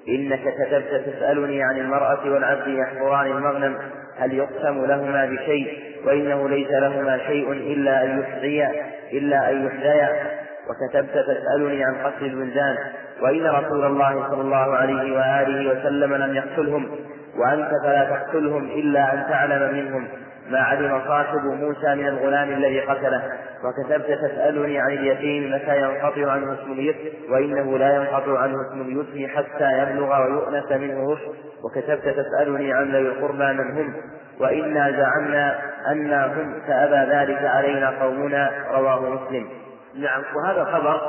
إنك 0.10 0.40
كتبت 0.40 1.04
تسألني 1.06 1.64
عن 1.64 1.78
المرأة 1.78 2.32
والعبد 2.32 2.68
يحفران 2.68 3.28
المغنم 3.28 3.78
هل 4.18 4.34
يقسم 4.34 4.86
لهما 4.86 5.26
بشيء؟ 5.26 5.80
وإنه 6.06 6.50
ليس 6.50 6.72
لهما 6.72 7.18
شيء 7.28 7.52
إلا 7.52 8.04
أن 8.04 8.20
يحظي 8.20 8.68
إلا 9.14 9.52
أن 9.52 9.66
يحذيا 9.66 10.32
وكتبت 10.70 11.12
تسألني 11.12 11.84
عن 11.84 11.96
قتل 11.96 12.26
الولدان. 12.26 12.78
وإن 13.22 13.48
رسول 13.48 13.86
الله 13.86 14.30
صلى 14.30 14.42
الله 14.42 14.76
عليه 14.76 15.14
وآله 15.18 15.72
وسلم 15.72 16.14
لم 16.14 16.36
يقتلهم 16.36 16.90
وأنت 17.38 17.72
فلا 17.84 18.04
تقتلهم 18.04 18.64
إلا 18.64 19.14
أن 19.14 19.26
تعلم 19.30 19.74
منهم. 19.74 20.08
ما 20.50 20.60
علم 20.60 21.02
صاحب 21.08 21.46
موسى 21.46 21.96
من 21.96 22.08
الغلام 22.08 22.50
الذي 22.50 22.80
قتله 22.80 23.24
وكتبت 23.64 24.06
تسألني 24.06 24.80
عن 24.80 24.92
اليتيم 24.92 25.56
متى 25.56 25.82
ينقطع 25.82 26.32
عنه 26.32 26.54
اسم 26.54 26.72
اليتم 26.72 27.34
وإنه 27.34 27.78
لا 27.78 27.96
ينقطع 27.96 28.40
عنه 28.40 28.56
اسم 28.68 28.82
اليتم 28.82 29.38
حتى 29.38 29.82
يبلغ 29.82 30.22
ويؤنس 30.22 30.72
منه 30.72 31.14
رشد 31.14 31.36
وكتبت 31.64 32.20
تسألني 32.20 32.74
عن 32.74 32.92
ذوي 32.92 33.08
القربى 33.08 33.54
من 33.54 33.78
هم 33.78 33.94
وإنا 34.40 34.92
زعمنا 34.92 35.60
أنا 35.88 36.26
هم 36.26 36.62
فأبى 36.68 37.12
ذلك 37.12 37.44
علينا 37.44 37.90
قومنا 37.90 38.52
رواه 38.72 39.00
مسلم. 39.00 39.50
نعم 39.96 40.24
وهذا 40.36 40.64
خبر 40.64 41.02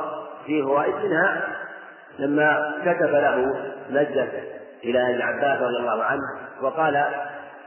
فيه 0.45 0.63
فوائد 0.63 0.95
منها 0.95 1.41
لما 2.19 2.75
كتب 2.81 3.11
له 3.11 3.55
نجد 3.89 4.29
إلى 4.83 5.09
ابن 5.09 5.21
عباس 5.21 5.61
رضي 5.61 5.77
الله 5.79 6.03
عنه 6.03 6.21
وقال 6.61 7.05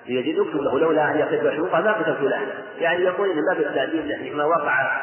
يجد 0.06 0.38
اكتب 0.38 0.60
له 0.60 0.78
لولا 0.78 1.10
أن 1.10 1.18
يقف 1.18 1.54
شروطه 1.56 1.80
ما 1.80 1.92
كتبت 1.92 2.20
له 2.20 2.40
يعني 2.78 3.04
يقول 3.04 3.30
إن 3.30 3.40
باب 3.50 3.60
التأديب 3.60 4.34
ما 4.36 4.44
وقع 4.44 5.00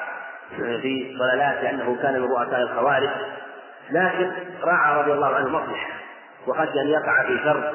في 0.57 1.17
ضلالات 1.19 1.63
لأنه 1.63 1.97
كان 2.01 2.21
من 2.21 2.27
رؤساء 2.27 2.62
الخوارج. 2.62 3.09
لكن 3.91 4.31
راعى 4.63 5.01
رضي 5.01 5.13
الله 5.13 5.35
عنه 5.35 5.49
مصلحة. 5.49 5.89
وخشي 6.47 6.81
أن 6.81 6.88
يقع 6.88 7.23
في 7.27 7.38
شر. 7.43 7.73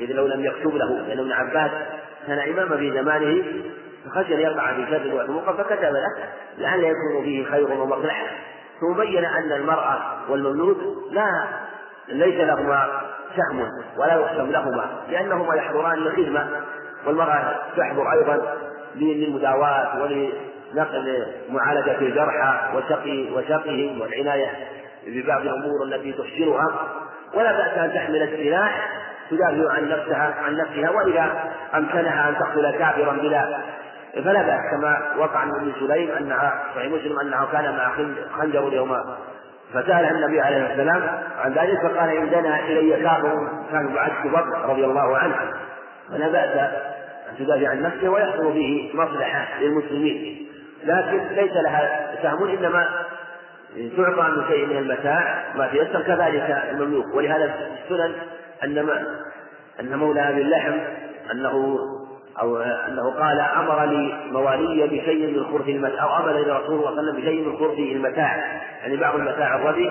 إذ 0.00 0.12
لو 0.12 0.26
لم 0.26 0.44
يكتب 0.44 0.76
له 0.76 1.00
لأن 1.08 1.18
ابن 1.18 1.32
عباس 1.32 1.70
كان 2.26 2.38
إماما 2.38 2.76
في 2.76 2.90
زمانه 2.90 3.44
فخشي 4.06 4.34
أن 4.34 4.40
يقع 4.40 4.74
في 4.74 4.86
شر 4.90 5.14
وعقوبه 5.14 5.52
فكتب 5.52 5.82
له. 5.82 6.06
لعل 6.58 6.80
يكون 6.80 7.24
فيه 7.24 7.44
خير 7.44 7.70
ومصلحة. 7.70 8.26
ثم 8.80 8.92
بين 9.00 9.24
أن 9.24 9.52
المرأة 9.52 9.98
والمولود 10.28 10.96
لا 11.12 11.44
ليس 12.08 12.40
لهما 12.40 13.00
سهم 13.36 13.68
ولا 13.98 14.14
يقسم 14.14 14.50
لهما 14.50 14.84
لأنهما 15.10 15.54
يحضران 15.54 15.98
للخدمة 15.98 16.48
والمرأة 17.06 17.54
تحضر 17.76 18.12
أيضا 18.12 18.56
للمداواة 18.94 20.02
ولنقل 20.02 21.26
معالجة 21.50 21.98
الجرحى 21.98 22.76
وشقي 22.76 23.30
وشقهم 23.30 24.00
والعناية 24.00 24.50
ببعض 25.06 25.40
الأمور 25.40 25.84
التي 25.84 26.12
تحسنها 26.12 26.68
ولا 27.34 27.52
بأس 27.52 27.78
أن 27.78 27.94
تحمل 27.94 28.22
السلاح 28.22 28.88
تدافع 29.30 29.72
عن 29.72 29.88
نفسها 29.88 30.34
عن 30.46 30.56
نفسها 30.56 30.90
وإذا 30.90 31.52
أمكنها 31.74 32.28
أن 32.28 32.34
تقتل 32.34 32.78
كافرا 32.78 33.12
بلا 33.12 33.58
فلا 34.14 34.42
بأس 34.42 34.60
كما 34.70 35.12
وقع 35.18 35.42
ابن 35.42 35.72
سليم 35.80 36.10
أنها 36.10 36.64
صحيح 36.74 36.92
مسلم 36.92 37.20
أنه 37.20 37.46
كان 37.52 37.76
مع 37.76 37.92
خنجر 38.38 38.72
يوم 38.72 38.96
فسأل 39.72 40.04
النبي 40.04 40.40
عليه 40.40 40.72
السلام 40.72 41.02
عن 41.38 41.52
ذلك 41.52 41.80
فقال 41.82 42.10
إن 42.10 42.30
دنا 42.30 42.60
إلي 42.60 43.02
كافر 43.02 43.48
كان 43.72 43.94
يعد 43.94 44.26
بكر 44.26 44.68
رضي 44.68 44.84
الله 44.84 45.18
عنه. 45.18 45.36
فلا 46.10 46.28
بأس 46.28 46.56
أن 47.30 47.36
تدافع 47.38 47.68
عن 47.68 47.82
نفسه 47.82 48.08
ويحصل 48.08 48.52
به 48.52 48.90
مصلحة 48.94 49.60
للمسلمين. 49.60 50.48
لكن 50.84 51.20
ليس 51.34 51.52
لها 51.52 52.14
سهم 52.22 52.48
إنما 52.48 52.88
تعطى 53.96 54.30
من 54.30 54.44
شيء 54.48 54.66
من 54.66 54.76
المتاع 54.76 55.44
ما 55.56 55.66
تيسر 55.66 56.02
كذلك 56.02 56.64
المملوك. 56.70 57.14
ولهذا 57.14 57.54
السنن 57.84 58.12
أن 58.64 58.78
أن 59.80 59.98
مولى 59.98 60.28
أبي 60.28 60.40
اللحم 60.42 60.78
أنه 61.32 61.78
أو 62.40 62.56
أنه 62.56 63.10
قال 63.10 63.40
أمر 63.40 63.84
لي 63.84 64.14
موالي 64.32 64.86
بشيء 64.86 65.38
من 65.38 65.44
خرف 65.44 65.68
المتاع 65.68 66.04
أو 66.04 66.24
أمر 66.24 66.30
إلى 66.30 66.52
رسول 66.52 66.74
الله 66.74 66.90
صلى 66.90 67.00
الله 67.00 67.02
عليه 67.02 67.10
وسلم 67.10 67.20
بشيء 67.20 67.48
من 67.48 67.56
خرف 67.58 67.78
المتاع 67.78 68.36
يعني 68.82 68.96
بعض 68.96 69.14
المتاع 69.14 69.56
الردي 69.56 69.90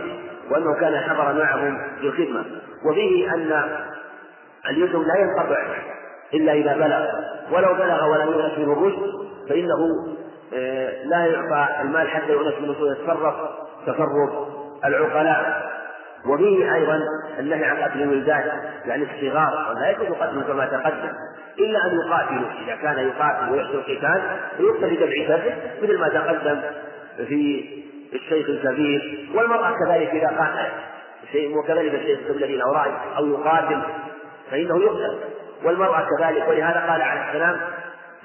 وأنه 0.52 0.80
كان 0.80 0.98
حضر 0.98 1.34
معهم 1.34 1.78
في 2.02 2.08
الخدمة 2.08 2.46
وفيه 2.86 3.34
أن 3.34 3.64
اليتم 4.70 5.04
لا 5.04 5.16
ينقطع 5.16 5.66
إلا 6.34 6.54
إذا 6.54 6.74
بلغ. 6.74 7.06
ولو 7.52 7.74
بلغ 7.74 8.12
ولم 8.12 8.28
يؤنس 8.28 8.58
منه 8.58 8.74
الرشد 8.74 9.12
فإنه 9.50 9.78
آه، 10.54 11.04
لا 11.04 11.26
يعطى 11.26 11.82
المال 11.82 12.10
حتى 12.10 12.32
يؤنس 12.32 12.54
منه 12.62 12.92
يتصرف 12.92 13.36
تصرف 13.86 14.48
العقلاء. 14.86 15.72
وفيه 16.26 16.76
أيضا 16.76 17.00
النهي 17.40 17.66
عن 17.66 17.78
قتل 17.78 18.02
الولدان 18.02 18.44
يعني 18.86 19.04
الصغار 19.04 19.76
ولا 19.76 19.90
يجوز 19.90 20.08
قتلهم 20.18 20.44
كما 20.44 20.66
تقدم. 20.66 21.14
إلا 21.60 21.80
أن 21.86 22.00
يقاتلوا. 22.06 22.50
إذا 22.66 22.76
كان 22.76 23.08
يقاتل 23.08 23.52
ويحصل 23.52 23.76
القتال 23.76 24.22
فيقتل 24.58 24.96
بجمع 24.96 25.40
مثل 25.82 26.00
ما 26.00 26.08
تقدم 26.08 26.62
في 27.18 27.66
الشيخ 28.14 28.50
الكبير. 28.50 29.30
والمرأة 29.36 29.74
كذلك 29.86 30.10
إذا 30.10 30.28
قاتل 30.28 30.72
شيء 31.32 31.58
وكذلك 31.58 31.94
الشيخ 31.94 32.20
الذي 32.30 32.58
له 32.58 32.74
رأي 32.74 32.92
أو 33.18 33.28
يقاتل 33.28 33.82
فإنه 34.52 34.84
يقتل. 34.84 35.18
والمرأة 35.64 36.08
كذلك 36.18 36.48
ولهذا 36.48 36.80
قال 36.90 37.02
عليه 37.02 37.28
السلام 37.28 37.58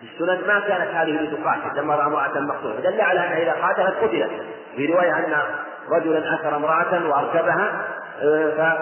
في 0.00 0.06
السنن 0.06 0.46
ما 0.46 0.60
كانت 0.60 0.94
هذه 0.94 1.10
لتقاتل 1.10 1.80
لما 1.80 1.94
رأى 1.94 2.06
امرأة 2.06 2.40
مقتولة. 2.40 2.80
دل 2.80 3.00
على 3.00 3.20
أنها 3.20 3.42
إذا 3.42 3.52
قاتلت 3.52 3.96
قتلت. 4.02 4.30
في 4.76 4.86
رواية 4.86 5.18
أن 5.18 5.36
رجلا 5.90 6.34
أثر 6.34 6.56
امرأة 6.56 7.08
وأركبها 7.08 7.86
آه، 8.22 8.78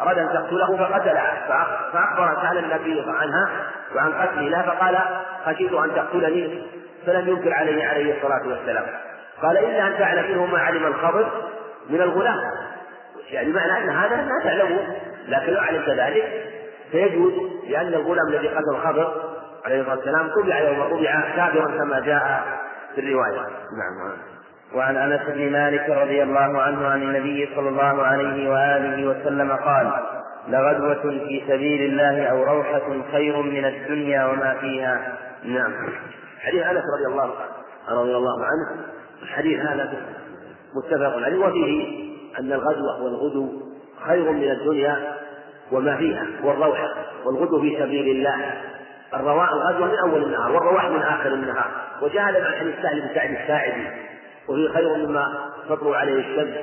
أراد 0.00 0.18
أن 0.18 0.28
تقتله 0.28 0.76
فقتلها 0.76 1.46
فأخبر 1.92 2.34
تعالى 2.34 2.60
النبي 2.60 3.04
عنها 3.08 3.48
وعن 3.96 4.12
قتلها 4.12 4.62
فقال 4.62 4.98
خشيت 5.46 5.72
أن 5.72 5.94
تقتلني 5.94 6.62
فلم 7.06 7.28
ينكر 7.28 7.54
عليه 7.54 7.86
عليه 7.86 8.16
الصلاة 8.16 8.48
والسلام. 8.48 8.86
قال 9.42 9.58
إلا 9.58 9.86
أن 9.86 9.98
تعلم 9.98 10.30
منه 10.30 10.46
ما 10.46 10.58
علم 10.58 10.86
الخبر 10.86 11.28
من 11.90 12.00
الغلام. 12.00 12.40
يعني 13.30 13.52
معنى 13.52 13.78
أن 13.84 13.90
هذا 13.90 14.16
لا 14.16 14.44
تعلمه 14.44 14.96
لكن 15.28 15.52
لو 15.52 15.60
علمت 15.60 15.88
ذلك 15.88 16.52
فيجوز 16.90 17.32
لأن 17.68 17.88
الغلام 17.88 18.28
الذي 18.28 18.48
قتل 18.48 18.70
الخبر 18.74 19.14
عليه 19.64 19.80
الصلاة 19.80 19.96
والسلام 19.96 20.28
طبع 20.28 20.60
يوم 20.60 20.82
طبع 20.90 21.20
كافرا 21.36 21.78
كما 21.78 22.00
جاء 22.00 22.44
في 22.94 23.00
الرواية. 23.00 23.40
نعم. 23.40 24.33
وعن 24.74 24.96
أنس 24.96 25.20
بن 25.28 25.52
مالك 25.52 25.90
رضي 25.90 26.22
الله 26.22 26.62
عنه 26.62 26.86
عن 26.86 27.02
النبي 27.02 27.48
صلى 27.56 27.68
الله 27.68 28.02
عليه 28.02 28.50
وآله 28.50 29.06
وسلم 29.06 29.52
قال 29.52 29.92
لغدوة 30.48 31.02
في 31.02 31.42
سبيل 31.48 31.82
الله 31.92 32.26
أو 32.26 32.44
روحة 32.44 33.02
خير 33.12 33.42
من 33.42 33.64
الدنيا 33.64 34.26
وما 34.26 34.54
فيها. 34.60 35.18
نعم. 35.44 35.72
حديث 36.38 36.62
أنس 36.62 36.82
رضي 36.98 37.12
الله 37.12 37.30
رضي 37.88 38.16
الله 38.16 38.44
عنه 38.44 38.84
الحديث 39.22 39.60
هذا 39.60 39.94
متفق 40.76 41.24
عليه 41.24 41.38
وفيه 41.38 42.04
أن 42.40 42.52
الغدوة 42.52 43.02
والغدو 43.02 43.62
خير 44.06 44.32
من 44.32 44.50
الدنيا 44.50 45.14
وما 45.72 45.96
فيها 45.96 46.26
والروحة 46.42 46.88
والغدو 47.24 47.60
في 47.60 47.76
سبيل 47.78 48.16
الله. 48.16 48.60
الرواء 49.14 49.48
الغدوة 49.52 49.86
من 49.86 49.98
أول 49.98 50.22
النهار 50.22 50.52
والرواح 50.52 50.86
من 50.88 51.02
آخر 51.02 51.34
النهار. 51.34 51.70
وجاء 52.02 52.22
عن 52.22 52.54
حديث 52.60 52.74
سهل 52.82 53.00
بن 53.00 53.14
سعد 53.14 53.30
الساعدي. 53.30 54.13
وفيه 54.48 54.68
خير 54.68 54.96
مما 54.96 55.50
تطلع 55.68 55.96
عليه 55.96 56.18
الشمس 56.20 56.54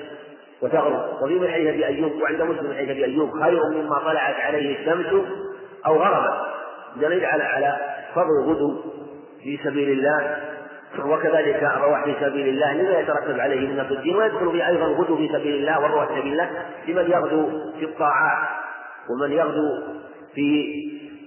وتغرب. 0.61 1.23
وفي 1.23 1.39
من 1.39 1.47
حديث 1.47 1.67
ابي 1.67 1.85
ايوب 1.85 2.21
وعند 2.21 2.41
مسلم 2.41 2.69
من 2.69 2.75
حديث 2.75 2.89
ابي 2.89 3.05
ايوب 3.05 3.41
خير 3.41 3.59
مما 3.69 3.99
طلعت 3.99 4.35
عليه 4.35 4.79
الشمس 4.79 5.25
أو 5.85 5.97
غربت. 5.97 6.41
دليل 6.95 7.25
على 7.25 7.43
على 7.43 7.79
فضل 8.15 8.43
الغدو 8.43 8.81
في 9.43 9.59
سبيل 9.63 9.89
الله. 9.89 10.37
وكذلك 11.05 11.63
الرواح 11.63 12.03
في 12.03 12.15
سبيل 12.21 12.47
الله. 12.47 12.73
لما 12.73 12.99
يترتب 12.99 13.39
عليه 13.39 13.67
من 13.67 13.79
الدين. 13.79 14.15
ويدخل 14.15 14.51
في 14.51 14.67
أيضا 14.67 14.85
الغدو 14.85 15.17
في 15.17 15.27
سبيل 15.27 15.55
الله 15.55 15.79
والرواح 15.79 16.07
في 16.07 16.19
سبيل 16.19 16.31
الله. 16.31 16.49
لمن 16.87 17.11
يغدو 17.11 17.49
في 17.79 17.85
الطاعات 17.85 18.47
ومن 19.09 19.31
يغدو 19.31 19.83
في 20.35 20.73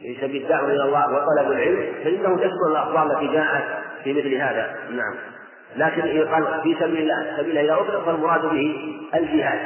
في 0.03 0.17
سبيل 0.21 0.43
الدعوة 0.43 0.73
إلى 0.73 0.83
الله 0.83 1.07
وطلب 1.07 1.53
العلم. 1.53 1.95
فإنه 2.05 2.37
تشمل 2.37 2.71
الأخبار 2.71 3.12
التي 3.12 3.33
جاءت 3.33 3.64
في 4.05 4.12
مثل 4.12 4.35
هذا. 4.35 4.77
نعم. 4.90 5.34
لكن 5.76 6.02
قال 6.28 6.60
في 6.62 6.76
سبيل 6.80 6.98
الله 6.98 7.37
سبيل 7.37 7.58
إلى 7.58 7.72
أطلق 7.72 8.04
فالمراد 8.04 8.42
به 8.42 8.76
الجهاد 9.14 9.58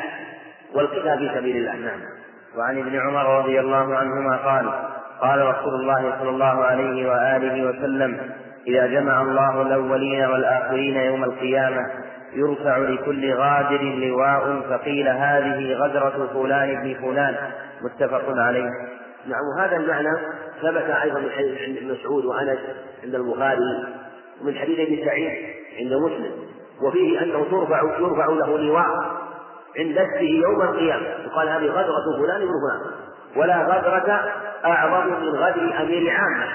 والقتال 0.74 1.18
في 1.18 1.30
سبيل 1.34 1.56
الله. 1.56 1.72
نعم. 1.72 2.00
وعن 2.56 2.78
ابن 2.78 3.00
عمر 3.00 3.38
رضي 3.38 3.60
الله 3.60 3.96
عنهما 3.96 4.36
قال 4.36 4.70
قال 5.20 5.46
رسول 5.46 5.74
الله 5.74 6.16
صلى 6.20 6.30
الله 6.30 6.64
عليه 6.64 7.10
وآله 7.10 7.68
وسلم 7.68 8.20
إذا 8.66 8.86
جمع 8.86 9.22
الله 9.22 9.62
الأولين 9.62 10.24
والآخرين 10.24 10.96
يوم 10.96 11.24
القيامة 11.24 11.86
يرفع 12.34 12.78
لكل 12.78 13.34
غادر 13.34 13.82
لواء 13.82 14.60
فقيل 14.70 15.08
هذه 15.08 15.74
غدرة 15.74 16.30
فلان 16.34 16.82
بن 16.82 16.94
فلان. 16.94 17.34
متفق 17.82 18.24
عليه. 18.28 18.70
نعم. 19.26 19.40
وهذا 19.56 19.76
المعنى 19.76 20.16
ثبت 20.62 20.90
أيضا 21.02 21.20
من 21.20 21.30
حديث 21.30 21.82
مسعود 21.82 22.24
وأنس 22.24 22.58
عند 23.04 23.14
البخاري 23.14 23.58
ومن 24.42 24.54
حديث 24.54 24.78
ابن 24.80 25.04
سعيد 25.04 25.57
عند 25.78 25.92
مسلم 25.92 26.32
وفيه 26.82 27.22
أنه 27.22 27.46
ترفع 27.50 27.82
يرفع 28.00 28.26
له 28.26 28.58
لواء 28.58 28.86
عند 29.78 29.98
نفسه 29.98 30.20
يوم 30.20 30.62
القيامة. 30.62 31.06
يقال 31.24 31.48
هذه 31.48 31.66
غدرة 31.66 32.18
فلان 32.18 32.40
بن 32.40 32.52
فلان. 32.62 33.08
ولا 33.36 33.62
غدرة 33.62 34.24
أعظم 34.64 35.06
من 35.06 35.28
غدر 35.28 35.82
أمير 35.82 36.10
عامة 36.10 36.46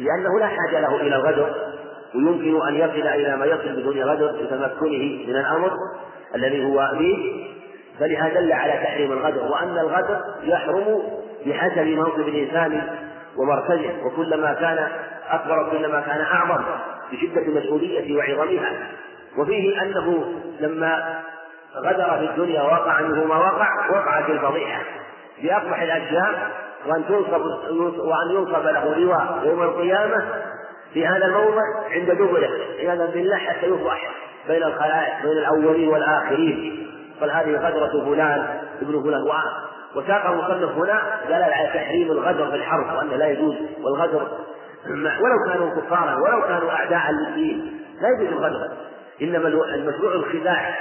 لأنه 0.00 0.38
لا 0.40 0.46
حاجة 0.46 0.80
له 0.80 0.96
إلى 0.96 1.16
الغدر 1.16 1.54
ويمكن 2.14 2.66
أن 2.68 2.74
يصل 2.74 3.08
إلى 3.08 3.36
ما 3.36 3.46
يصل 3.46 3.80
بدون 3.80 4.02
غدر 4.02 4.30
لتمكنه 4.30 5.26
من 5.28 5.36
الأمر 5.36 5.70
الذي 6.34 6.64
هو 6.64 6.88
فيه 6.98 7.46
فلهذا 8.00 8.40
دل 8.40 8.52
على 8.52 8.72
تحريم 8.72 9.12
الغدر 9.12 9.42
وأن 9.42 9.78
الغدر 9.78 10.20
يحرم 10.42 11.02
بحسب 11.46 11.86
منصب 11.86 12.28
الإنسان 12.28 12.82
ومركزه 13.36 14.06
وكلما 14.06 14.52
كان 14.52 14.88
أكبر 15.30 15.70
كلما 15.70 16.00
كان 16.00 16.20
أعظم. 16.20 16.64
بشدة 17.12 17.42
المسؤولية 17.42 18.16
وعظمها. 18.16 18.90
وفيه 19.38 19.82
أنه 19.82 20.32
لما 20.60 21.22
غدر 21.76 22.18
في 22.18 22.24
الدنيا 22.30 22.62
وقع 22.62 23.00
منه 23.00 23.24
ما 23.24 23.36
وقع 23.36 23.90
وقعت 23.90 24.30
الفضيحة. 24.30 24.82
بأقبح 25.42 25.82
الأشياء 25.82 26.50
وأن 26.86 27.04
تنصب 27.08 27.40
وأن 27.98 28.30
ينصب 28.30 28.66
له 28.66 28.94
لواء 28.98 29.42
يوم 29.44 29.62
القيامة 29.62 30.24
في 30.94 31.06
هذا 31.06 31.26
الموضع 31.26 31.62
عند 31.90 32.10
دبره 32.10 32.50
عياذا 32.78 33.06
بالله 33.06 33.36
حتى 33.36 33.66
يفضح 33.66 34.10
بين 34.48 34.62
الخلائق 34.62 35.22
بين 35.22 35.38
الأولين 35.38 35.88
والآخرين. 35.88 36.86
قال 37.20 37.30
هذه 37.30 37.56
غدرة 37.56 38.04
فلان 38.04 38.60
ابن 38.82 39.02
فلان 39.02 39.24
وساق 39.96 40.26
المصنف 40.26 40.70
هنا 40.78 41.02
دلالة 41.28 41.54
على 41.54 41.68
تحريم 41.74 42.10
الغدر 42.10 42.50
في 42.50 42.56
الحرب 42.56 42.96
وأنه 42.96 43.16
لا 43.16 43.28
يجوز. 43.28 43.54
والغدر 43.82 44.28
ولو 44.94 45.44
كانوا 45.46 45.70
كفارا 45.70 46.16
ولو 46.16 46.42
كانوا 46.42 46.70
أعداء 46.70 47.10
للدين 47.10 47.80
لا 48.00 48.08
يجوز 48.08 48.32
الغدر. 48.32 48.76
إنما 49.22 49.48
المشروع 49.48 50.12
الخداع 50.12 50.74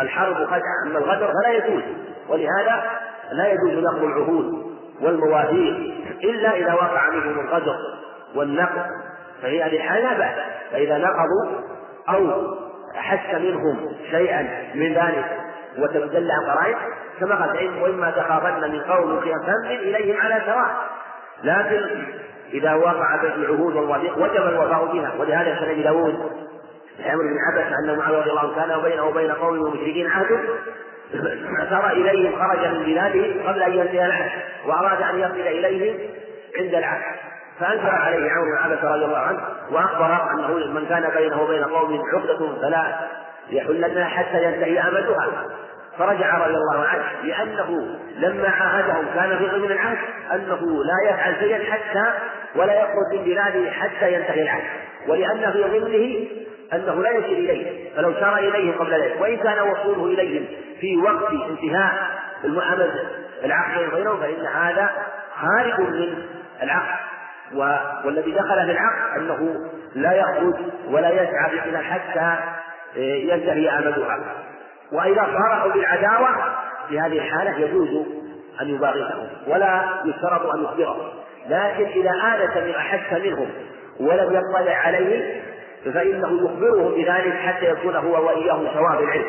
الحرب 0.00 0.34
خدعة 0.34 0.86
أما 0.86 0.98
الغدر 0.98 1.32
فلا 1.32 1.52
يجوز. 1.52 1.82
ولهذا 2.28 2.90
لا 3.32 3.52
يجوز 3.52 3.84
نقض 3.84 4.04
العهود 4.04 4.74
والمواثيق 5.00 5.94
إلا 6.24 6.56
إذا 6.56 6.74
وقع 6.74 7.10
منهم 7.10 7.40
الغدر 7.40 7.76
والنقض. 8.34 8.86
فهي 9.42 9.58
لا 10.02 10.18
بأس. 10.18 10.36
فإذا 10.72 10.98
نقضوا 10.98 11.60
أو 12.08 12.54
أحس 12.96 13.34
منهم 13.34 13.92
شيئا 14.10 14.72
من 14.74 14.94
ذلك 14.94 15.40
وتدل 15.78 16.30
عن 16.30 16.50
قرائن 16.50 16.76
كما 17.20 17.34
قال 17.34 17.82
وإما 17.82 18.10
تخافن 18.10 18.72
من 18.72 18.80
قوم 18.80 19.20
فانزل 19.20 19.80
إليهم 19.80 20.20
على 20.20 20.42
سواء 20.46 20.76
لكن 21.44 22.06
إذا 22.54 22.74
وقعت 22.74 23.24
العهود 23.24 23.76
والوثيق 23.76 24.18
وجب 24.18 24.46
الوفاء 24.46 24.84
بها. 24.92 25.12
ولهذا 25.18 25.54
كان 25.54 25.70
أبي 25.70 25.82
داود 25.82 26.14
عمرو 27.04 27.28
بن 27.28 27.38
عبس 27.38 27.72
أن 27.72 27.98
معاوية 27.98 28.18
رضي 28.18 28.30
الله 28.30 28.40
عنه 28.40 28.54
كان 28.54 28.82
بينه 28.82 29.04
وبين 29.04 29.32
قوم 29.32 29.54
المشركين 29.54 30.06
عهد 30.10 30.26
فسار 31.58 31.90
إليهم 31.90 32.38
خرج 32.38 32.66
من 32.66 32.84
بلاده 32.84 33.48
قبل 33.48 33.62
أن 33.62 33.72
ينتهي 33.72 34.06
العهد 34.06 34.30
وأراد 34.66 35.02
أن 35.02 35.18
يصل 35.18 35.40
إليهم 35.40 35.98
عند 36.58 36.74
العهد. 36.74 37.02
فأنكر 37.60 37.88
عليه 37.88 38.30
عمرو 38.30 38.50
بن 38.50 38.56
عبس 38.56 38.84
رضي 38.84 39.04
الله 39.04 39.18
عنه 39.18 39.40
وأخبر 39.70 40.30
أنه 40.30 40.72
من 40.72 40.86
كان 40.86 41.10
بينه 41.16 41.42
وبين 41.42 41.64
قوم 41.64 42.02
عقدة 42.14 42.56
فلا 42.62 43.08
يحلن 43.50 44.04
حتى 44.04 44.44
ينتهي 44.44 44.80
أمدها 44.80 45.28
فرجع 45.98 46.38
رضي 46.38 46.54
الله 46.54 46.84
عنه 46.86 47.04
لأنه 47.22 47.98
لما 48.16 48.48
عاهدهم 48.48 49.06
كان 49.14 49.38
في 49.38 49.46
ضمن 49.46 49.72
العهد 49.72 49.98
أنه 50.32 50.60
لا 50.84 51.10
يفعل 51.10 51.36
شيئا 51.40 51.72
حتى 51.72 52.12
ولا 52.56 52.74
يخرج 52.74 53.12
من 53.12 53.24
بلاده 53.24 53.70
حتى 53.70 54.14
ينتهي 54.14 54.42
العهد. 54.42 54.64
ولأن 55.08 55.52
في 55.52 55.62
ضمنه 55.62 56.26
أنه 56.72 57.02
لا 57.02 57.10
يصل 57.10 57.32
إليه 57.32 57.94
فلو 57.96 58.12
سار 58.12 58.38
إليه 58.38 58.76
قبل 58.76 58.90
ذلك. 58.90 59.20
وإن 59.20 59.36
كان 59.36 59.68
وصوله 59.68 60.04
إليهم 60.04 60.46
في 60.80 60.96
وقت 60.96 61.32
انتهاء 61.32 61.92
المعاملة 62.44 62.94
العقد 63.44 63.94
بينهم 63.94 64.20
فإن 64.20 64.46
هذا 64.46 64.90
خارج 65.34 65.80
من 65.80 66.22
العقد. 66.62 66.98
والذي 68.04 68.30
دخل 68.30 68.66
في 68.66 68.70
العقد 68.72 69.18
أنه 69.18 69.70
لا 69.94 70.12
يخرج 70.12 70.54
ولا 70.88 71.10
يسعى 71.10 71.70
بها 71.70 71.82
حتى 71.82 72.36
ينتهي 73.00 73.70
أمدها. 73.70 74.18
وإذا 74.92 75.26
صارحوا 75.38 75.72
بالعداوة 75.72 76.28
في 76.88 77.00
هذه 77.00 77.18
الحالة 77.18 77.58
يجوز 77.58 78.06
أن 78.60 78.68
يباغتهم 78.68 79.28
ولا 79.46 79.82
يشترط 80.04 80.54
أن 80.54 80.64
يخبرهم. 80.64 81.08
لكن 81.48 81.84
إذا 81.84 82.10
آنس 82.10 82.56
من 82.56 82.74
أحس 82.74 83.12
منهم 83.12 83.48
ولم 84.00 84.32
يطلع 84.32 84.76
عليه 84.76 85.42
فإنه 85.84 86.44
يخبرهم 86.44 86.94
بذلك 86.94 87.34
حتى 87.34 87.64
يكون 87.64 87.96
هو 87.96 88.26
وإياهم 88.26 88.66
سواء 88.74 89.00
بالعلم 89.00 89.24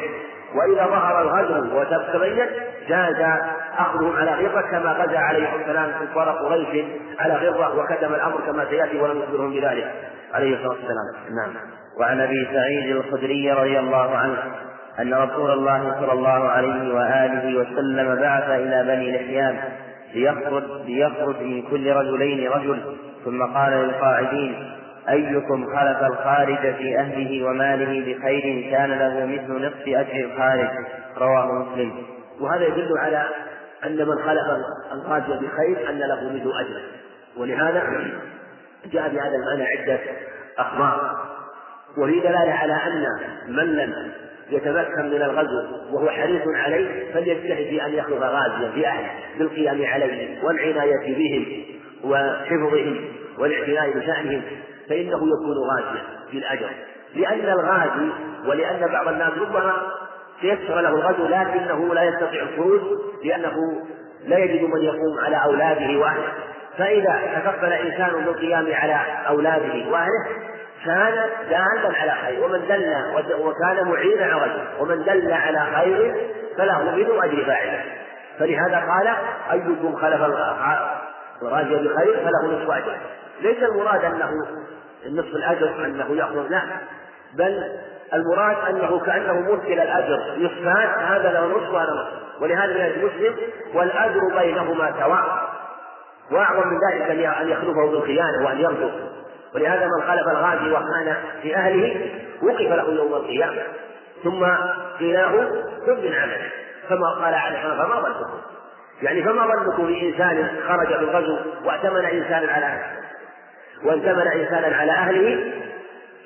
وإذا 0.55 0.85
ظهر 0.85 1.21
الغدر 1.21 1.75
وتبين 1.75 2.45
جاز 2.87 3.39
أخذهم 3.77 4.15
على 4.15 4.31
غرة 4.31 4.61
كما 4.61 4.91
غزا 4.91 5.17
عليه 5.17 5.55
السلام 5.55 5.91
كفار 5.91 6.29
قريش 6.29 6.85
على 7.19 7.33
غرة 7.33 7.79
وكتم 7.79 8.13
الأمر 8.13 8.41
كما 8.45 8.65
سيأتي 8.69 8.99
ولم 9.01 9.19
يخبرهم 9.19 9.53
بذلك. 9.53 9.93
عليه 10.33 10.55
الصلاة 10.55 10.69
والسلام. 10.69 11.35
نعم. 11.35 11.53
وعن 11.99 12.21
أبي 12.21 12.47
سعيد 12.53 12.95
الخدري 12.95 13.51
رضي 13.51 13.79
الله 13.79 14.15
عنه 14.17 14.37
أن 14.99 15.13
رسول 15.13 15.51
الله 15.51 15.95
صلى 15.99 16.13
الله 16.13 16.49
عليه 16.49 16.93
وآله 16.93 17.59
وسلم 17.59 18.15
بعث 18.15 18.49
إلى 18.49 18.83
بني 18.83 19.11
لحيان 19.15 19.59
ليخرج 20.13 20.63
ليخرج 20.85 21.41
من 21.41 21.61
كل 21.61 21.91
رجلين 21.91 22.49
رجل. 22.51 22.97
ثم 23.25 23.43
قال 23.43 23.71
للقاعدين 23.71 24.71
أيكم 25.09 25.65
خلف 25.65 26.03
الخارج 26.03 26.75
في 26.75 26.99
أهله 26.99 27.45
وماله 27.45 28.01
بخير 28.01 28.71
كان 28.71 28.89
له 28.89 29.25
مثل 29.25 29.65
نصف 29.65 29.87
أجر 29.87 30.25
الخارج. 30.25 30.69
رواه 31.17 31.45
مسلم. 31.45 31.93
وهذا 32.39 32.65
يدل 32.65 32.97
على 32.97 33.25
أن 33.85 33.97
من 33.97 34.15
خلف 34.15 34.65
الخارج 34.93 35.23
بخير 35.23 35.89
أن 35.89 35.99
له 35.99 36.33
مثل 36.33 36.51
أجر 36.59 36.81
ولهذا 37.37 37.83
جاء 38.85 39.09
بهذا 39.09 39.35
المعنى 39.35 39.65
عدة 39.65 39.99
أخبار. 40.57 41.11
وفي 41.97 42.19
دلالة 42.19 42.51
على 42.53 42.73
أن 42.73 43.05
من 43.47 43.75
لم 43.75 44.11
يتمكن 44.49 45.05
من 45.05 45.21
الغزو 45.21 45.61
وهو 45.91 46.09
حريص 46.09 46.41
عليه 46.47 47.13
فليجتهد 47.13 47.65
في 47.67 47.85
أن 47.85 47.93
يخلق 47.93 48.23
غازيا 48.23 48.71
في 48.73 48.87
أهله 48.87 49.09
بالقيام 49.39 49.85
عليهم 49.85 50.43
والعناية 50.43 51.15
بهم 51.15 51.45
وحفظهم 52.03 53.05
والاعتناء 53.39 53.97
بشأنهم 53.97 54.41
فإنه 54.89 55.17
يكون 55.17 55.55
غازيا 55.71 56.01
في 56.31 56.37
الأجر. 56.37 56.69
لأن 57.15 57.49
الغازي 57.59 58.09
ولأن 58.47 58.91
بعض 58.91 59.07
الناس 59.07 59.31
ربما 59.37 59.73
تيسر 60.41 60.81
له 60.81 60.89
الغزو 60.89 61.27
لكنه 61.27 61.93
لا 61.93 62.03
يستطيع 62.03 62.43
الخروج 62.43 62.81
لأنه 63.23 63.81
لا 64.27 64.37
يجد 64.37 64.61
من 64.63 64.81
يقوم 64.81 65.19
على 65.25 65.43
أولاده 65.43 65.99
وأهله. 65.99 66.33
فإذا 66.77 67.19
تكفل 67.35 67.73
إنسان 67.73 68.25
بالقيام 68.25 68.67
على 68.73 68.99
أولاده 69.27 69.91
وأهله 69.91 70.27
كان 70.85 71.29
دالا 71.49 71.97
على 71.97 72.11
خير. 72.11 72.43
ومن 72.43 72.67
دل 72.67 72.95
وكان 73.39 73.87
معينا 73.87 74.25
على 74.25 74.33
رجل. 74.33 74.67
ومن 74.79 75.03
دل 75.03 75.33
على 75.33 75.59
خير 75.75 76.15
فله 76.57 76.81
مثل 76.81 77.23
أجر 77.23 77.45
فاعله. 77.45 77.83
فلهذا 78.39 78.77
قال 78.77 79.15
أيكم 79.51 79.95
خلف 79.95 80.21
الراجي 81.41 81.75
بخير 81.75 82.13
فله 82.13 82.47
نصف 82.51 82.71
أجر 82.71 82.97
ليس 83.41 83.63
المراد 83.63 84.05
أنه 84.05 84.31
نصف 85.09 85.35
الأجر 85.35 85.85
أنه 85.85 86.15
يأخذ 86.15 86.47
لا 86.49 86.61
بل 87.33 87.63
المراد 88.13 88.57
أنه 88.69 88.99
كأنه 88.99 89.39
مثل 89.39 89.67
الأجر 89.67 90.19
نصفان 90.37 91.03
هذا 91.03 91.31
له 91.31 91.45
نصف 91.45 91.73
وهذا 91.73 91.91
نصف. 91.91 92.41
ولهذا 92.41 92.87
يجد 92.87 93.03
مسلم 93.03 93.35
والأجر 93.73 94.19
بينهما 94.39 94.93
سواء. 94.99 95.49
وأعظم 96.31 96.67
من 96.67 96.79
ذلك 96.89 97.25
أن 97.25 97.49
يخلفه 97.49 97.91
بالخيانة 97.91 98.45
وأن 98.45 98.59
يرجو. 98.59 98.89
ولهذا 99.55 99.85
من 99.85 100.07
خلف 100.07 100.27
الغازي 100.27 100.71
وكان 100.71 101.15
في 101.41 101.55
أهله 101.55 102.11
وقف 102.41 102.61
له 102.61 102.93
يوم 102.93 103.13
القيامة. 103.13 103.61
ثم 104.23 104.45
قيل 104.99 105.13
له 105.13 105.31
كن 105.85 106.05
من 106.05 106.13
عمله 106.13 106.51
كما 106.89 107.09
قال 107.09 107.33
عليه 107.33 107.61
فما 107.61 108.01
ظنكم. 108.01 108.29
يعني 109.01 109.23
فما 109.23 109.47
ظنكم 109.47 109.87
بإنسان 109.87 110.49
خرج 110.67 110.87
في 110.87 110.99
الغزو 110.99 111.37
وأتمن 111.65 112.05
إنسانا 112.05 112.51
على 112.51 112.65
أهله. 112.65 112.97
وأتمن 113.83 114.27
إنسانا 114.27 114.77
على 114.77 114.91
أهله 114.91 115.53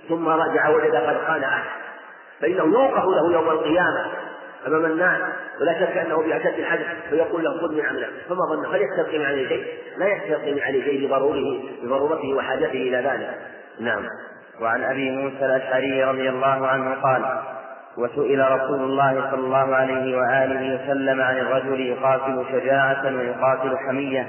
ثم 0.09 0.29
رجع 0.29 0.69
وجد 0.69 0.95
قد 0.95 1.17
خان 1.27 1.43
أهله. 1.43 1.71
فإنه 2.41 2.63
يوقف 2.63 3.05
له 3.05 3.33
يوم 3.33 3.49
القيامة. 3.49 4.05
أمام 4.67 4.85
الناس 4.85 5.21
ولا 5.61 5.73
شك 5.73 5.97
أنه 5.97 6.17
بأشد 6.17 6.59
الحدث 6.59 6.85
فيقول 7.09 7.43
له 7.43 7.61
خذ 7.61 7.75
من 7.75 7.83
فما 8.29 8.45
ظن 8.49 8.75
هل 8.75 8.81
يستقيم 8.81 9.21
عليه 9.21 9.47
شيء؟ 9.47 9.65
لا 9.97 10.07
يستقيم 10.07 10.59
عليه 10.59 10.83
شيء 10.83 11.05
لضروره 11.05 11.63
لضرورته 11.83 12.33
وحاجته 12.33 12.71
إلى 12.71 12.97
ذلك. 12.97 13.37
نعم. 13.79 14.05
وعن 14.61 14.83
أبي 14.83 15.11
موسى 15.11 15.45
الأشعري 15.45 16.03
رضي 16.03 16.29
الله 16.29 16.67
عنه 16.67 17.01
قال 17.01 17.41
وسئل 17.97 18.51
رسول 18.51 18.81
الله 18.81 19.31
صلى 19.31 19.39
الله 19.39 19.75
عليه 19.75 20.17
وآله 20.17 20.75
وسلم 20.75 21.21
عن 21.21 21.37
الرجل 21.37 21.79
يقاتل 21.79 22.45
شجاعة 22.51 23.05
ويقاتل 23.05 23.77
حمية 23.77 24.27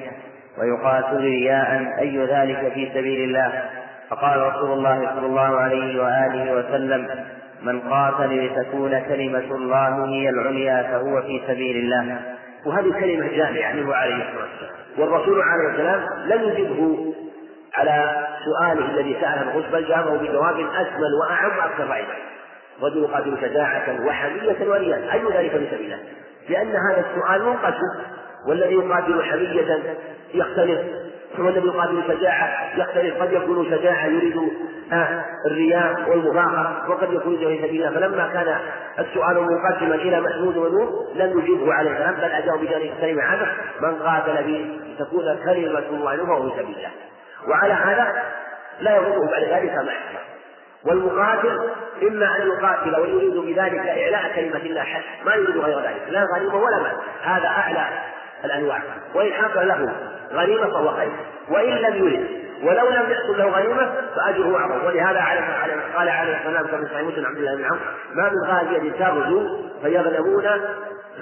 ويقاتل 0.59 1.17
رياء 1.17 1.97
أي 1.99 2.19
ذلك 2.19 2.73
في 2.73 2.91
سبيل 2.95 3.25
الله؟ 3.29 3.71
فقال 4.11 4.41
رسول 4.41 4.73
الله 4.73 5.11
صلى 5.17 5.27
الله 5.27 5.57
عليه 5.57 6.03
وآله 6.03 6.53
وسلم 6.53 7.25
من 7.63 7.81
قاتل 7.81 8.47
لتكون 8.47 9.01
كلمة 9.01 9.55
الله 9.55 10.09
هي 10.09 10.29
العليا 10.29 10.83
فهو 10.83 11.23
في 11.23 11.43
سبيل 11.47 11.77
الله. 11.77 12.21
وهذه 12.67 12.93
كلمة 13.01 13.29
جامعة 13.29 13.73
منه 13.73 13.95
عليه 13.95 14.15
الصلاة 14.15 14.43
والسلام. 14.43 14.73
والرسول 14.99 15.43
عليه 15.43 15.71
السلام 15.71 16.07
لم 16.27 16.43
يجبه 16.43 17.15
على 17.75 18.27
سؤاله 18.45 18.85
الذي 18.91 19.17
سأله 19.21 19.43
الغش 19.43 19.71
بل 19.73 19.85
جابه 19.89 20.17
بجواب 20.17 20.55
أشمل 20.55 21.15
وأعم 21.21 21.59
وأكثر 21.59 21.87
فائدة 21.87 22.09
رجل 22.83 23.03
يقاتل 23.03 23.39
شجاعة 23.41 24.07
وحمية 24.07 24.71
ورياء. 24.71 25.13
أي 25.13 25.23
ذلك 25.25 25.51
في 25.51 25.67
سبيل 25.71 25.93
الله؟ 25.93 25.99
لأن 26.49 26.69
هذا 26.69 27.05
السؤال 27.11 27.45
منقسم 27.45 28.01
والذي 28.49 28.75
يقاتل 28.75 29.23
حمية 29.23 29.97
يختلف. 30.35 30.81
والذي 31.39 31.67
يقاتل 31.67 32.03
شجاعة 32.09 32.77
يختلف 32.77 33.23
قد 33.23 33.33
يكون 33.33 33.71
شجاعة 33.71 34.07
يريد 34.07 34.37
آه، 34.93 35.25
الرياء 35.47 36.11
والمفاخرة 36.11 36.91
وقد 36.91 37.13
يكون 37.13 37.37
في 37.37 37.59
سبيل 37.63 37.95
فلما 37.95 38.29
كان 38.33 38.59
السؤال 38.99 39.41
منقسما 39.41 39.95
إلى 39.95 40.21
محمود 40.21 40.57
ونور 40.57 41.07
لم 41.15 41.39
يجيبه 41.39 41.75
عليه 41.75 41.91
السلام 41.91 42.15
بل 42.15 42.25
أجاب 42.25 42.59
بذلك 42.61 42.93
الكلمة 42.97 43.23
عنه 43.23 43.47
من 43.81 43.95
قاتل 43.95 44.45
به 44.45 44.81
تكون 44.99 45.39
كلمة 45.45 45.79
الله 45.91 46.17
فهو 46.17 46.51
في 46.51 46.63
سبيل 46.63 46.77
الله 46.77 46.91
وعلى 47.49 47.73
هذا 47.73 48.23
لا 48.81 48.97
يضره 48.97 49.31
بعد 49.31 49.43
ذلك 49.43 49.75
ما 49.75 49.93
والمقاتل 50.85 51.61
إما 52.03 52.37
أن 52.37 52.47
يقاتل 52.47 53.01
ويريد 53.01 53.37
بذلك 53.37 53.87
إعلاء 53.87 54.33
كلمة 54.35 54.67
الله 54.67 54.83
حسب 54.83 55.27
ما 55.27 55.35
يريد 55.35 55.57
غير 55.57 55.79
ذلك 55.79 56.03
لا 56.09 56.27
غنيمة 56.35 56.55
ولا 56.55 56.79
مال. 56.79 56.93
هذا 57.23 57.47
أعلى 57.47 57.89
الأنواع. 58.45 58.79
وإن 59.15 59.33
حصل 59.33 59.69
له 59.69 59.93
غنيمة 60.33 60.67
فهو 60.67 60.89
خير. 60.89 61.11
وإن 61.51 61.75
لم 61.75 61.95
يرد 61.95 62.41
ولو 62.63 62.91
لم 62.91 63.11
يحصل 63.11 63.39
له 63.39 63.49
غنيمة 63.49 63.93
فأجره 64.17 64.57
أعظم. 64.59 64.87
ولهذا 64.87 65.21
قال 65.97 66.09
عليه 66.09 66.37
الصلاة 66.37 66.63
والسلام 66.63 66.87
في 66.87 67.03
مسلم 67.03 67.27
عبد 67.27 67.37
الله 67.37 67.55
بن 67.55 67.65
عمرو 67.65 67.81
ما 68.15 68.31
من 68.31 68.51
غازية 68.51 68.93
تغزو 68.93 69.59
فيغنمون 69.83 70.47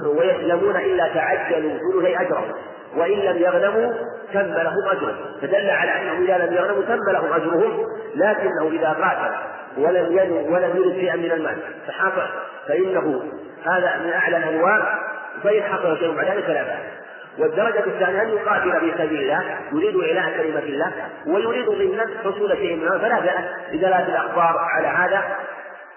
ويسلمون 0.02 0.76
إلا 0.76 1.08
تعجلوا 1.14 1.78
ثلثي 1.78 2.20
أجرهم. 2.20 2.52
وإن 2.96 3.18
لم 3.18 3.36
يغنموا 3.36 3.92
تم 4.32 4.40
لهم 4.40 4.88
أجرهم. 4.90 5.16
فدل 5.42 5.70
على 5.70 5.90
أنه 5.90 6.24
إذا 6.24 6.46
لم 6.46 6.54
يغنموا 6.54 6.82
تم 6.82 7.12
لهم 7.12 7.32
أجرهم 7.32 7.86
لكنه 8.14 8.68
إذا 8.72 8.88
قاتل 8.88 9.34
ولم 9.76 10.12
ولم 10.52 10.76
يرد 10.76 10.92
شيئا 10.92 11.16
من 11.16 11.32
المال. 11.32 11.56
فحصل 11.86 12.28
فإنه 12.68 13.22
هذا 13.64 13.96
من 14.04 14.12
أعلى 14.12 14.36
الأنواع 14.36 14.98
فإن 15.44 15.62
حصل 15.62 15.98
شيء 15.98 16.16
بعد 16.16 16.26
ذلك 16.26 16.44
فلا 16.44 16.62
بأس. 16.62 16.97
والدرجة 17.38 17.84
الثانية 17.86 18.22
أن 18.22 18.28
يقاتل 18.28 18.80
في 18.80 18.92
سبيل 18.98 19.20
الله 19.20 19.42
يريد 19.72 19.96
إعلاء 19.96 20.42
كلمة 20.42 20.58
الله 20.58 20.92
ويريد 21.26 21.66
ضمنا 21.66 22.06
حصول 22.24 22.56
شيء 22.56 22.76
منه 22.76 22.98
فلا 22.98 23.20
بأس 23.20 23.44
بدلالة 23.72 24.08
الأخبار 24.08 24.58
على 24.58 24.86
هذا. 24.86 25.22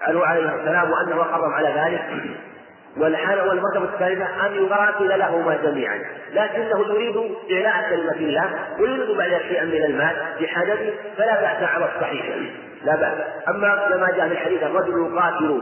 عنه 0.02 0.26
عليه 0.26 0.54
السلام 0.54 0.90
وأنه 0.90 1.24
حرم 1.24 1.52
على 1.52 1.68
ذلك. 1.68 2.02
والحالة 2.96 3.48
والمرتبة 3.48 3.84
الثالثة 3.84 4.46
أن 4.46 4.64
يقاتل 4.64 5.18
لهما 5.18 5.56
جميعا. 5.56 6.00
لكنه 6.32 6.80
يريد 6.88 7.16
إعلاء 7.52 7.90
كلمة 7.90 8.16
الله 8.16 8.50
ويريد 8.78 9.16
بعد 9.16 9.40
شيئا 9.48 9.64
من 9.64 9.84
المال 9.84 10.16
بحاجته 10.40 10.94
فلا 11.18 11.40
بأس 11.40 11.68
على 11.68 11.88
الصحيح. 11.96 12.26
لا 12.84 12.96
بأس. 12.96 13.18
أما 13.48 13.88
كما 13.88 14.10
جاء 14.16 14.28
في 14.28 14.32
الحديث 14.34 14.62
الرجل 14.62 15.12
يقاتل 15.12 15.60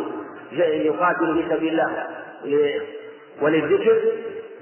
يقاتل 0.86 1.34
في 1.34 1.54
سبيل 1.56 1.80
الله 1.80 2.06
وللذكر 3.42 3.96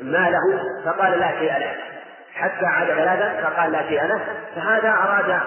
ماله 0.02 0.62
فقال 0.84 1.18
لا 1.18 1.30
شيء 1.38 1.52
له. 1.52 1.76
حتى 2.34 2.66
عاد 2.66 2.86
ثلاثا 2.86 3.50
فقال 3.50 3.72
لا 3.72 3.82
شيء 3.88 4.04
له. 4.04 4.20
فهذا 4.56 4.88
أراد 4.88 5.40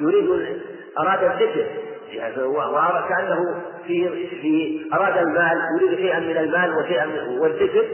يريد 0.00 0.60
أراد 0.98 1.22
الذكر. 1.22 1.66
وكأنه 2.36 3.62
في 3.86 4.26
في 4.28 4.86
أراد 4.94 5.16
المال 5.16 5.58
يريد 5.80 5.98
شيئا 5.98 6.18
من 6.18 6.36
المال 6.36 6.76
وشيئا 6.76 7.06
والذكر 7.40 7.84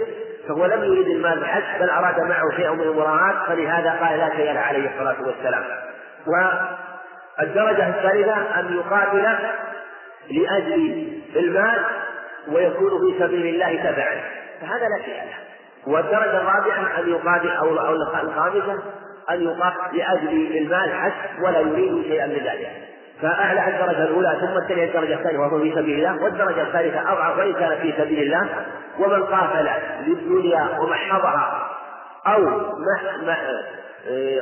فهو 0.49 0.67
لم 0.67 0.85
يريد 0.85 1.07
المال 1.07 1.41
بحث 1.41 1.81
بل 1.81 1.91
أراد 1.91 2.21
معه 2.21 2.57
شيئا 2.57 2.71
من 2.71 2.81
المراعاة. 2.81 3.47
فلهذا 3.47 3.91
قال 3.91 4.19
لا 4.19 4.31
شيء 4.37 4.53
له 4.53 4.61
عليه 4.61 4.91
الصلاة 4.91 5.17
والسلام. 5.27 5.65
والدرجة 6.27 7.89
الثالثة 7.89 8.61
أن 8.61 8.77
يقاتل 8.77 9.39
لأجل 10.31 11.13
المال 11.37 11.85
ويكون 12.49 12.91
في 12.91 13.19
سبيل 13.19 13.47
الله 13.55 13.91
تبعا. 13.91 14.21
فهذا 14.61 14.89
لا 14.89 15.05
شيء 15.05 15.15
له. 15.15 15.52
والدرجة 15.87 16.37
الرابعة 16.41 16.99
أن 17.01 17.09
يقاتل 17.09 17.51
أو 17.51 17.79
أو 17.79 17.95
الخامسة 17.95 18.83
أن 19.31 19.43
يقاتل 19.43 19.97
لأجل 19.97 20.57
المال 20.57 20.93
حسب 20.95 21.43
ولا 21.43 21.61
يريد 21.61 22.03
شيئا 22.03 22.27
من 22.27 22.35
ذلك 22.35 22.71
فأعلى 23.23 23.69
الدرجة 23.69 24.05
الأولى 24.05 24.37
ثم 24.41 24.57
الثانية 24.59 24.85
الدرجة 24.85 25.15
الثانية 25.15 25.39
وهو 25.39 25.61
في 25.61 25.73
سبيل 25.75 25.99
الله 25.99 26.25
والدرجة 26.25 26.63
الثالثة 26.63 27.13
أضعف 27.13 27.39
وإن 27.39 27.53
كان 27.53 27.79
في 27.79 27.95
سبيل 27.99 28.19
الله 28.19 28.49
ومن 28.99 29.23
قاتل 29.23 29.69
للدنيا 30.07 30.79
ومحضها 30.81 31.69
أو 32.27 32.61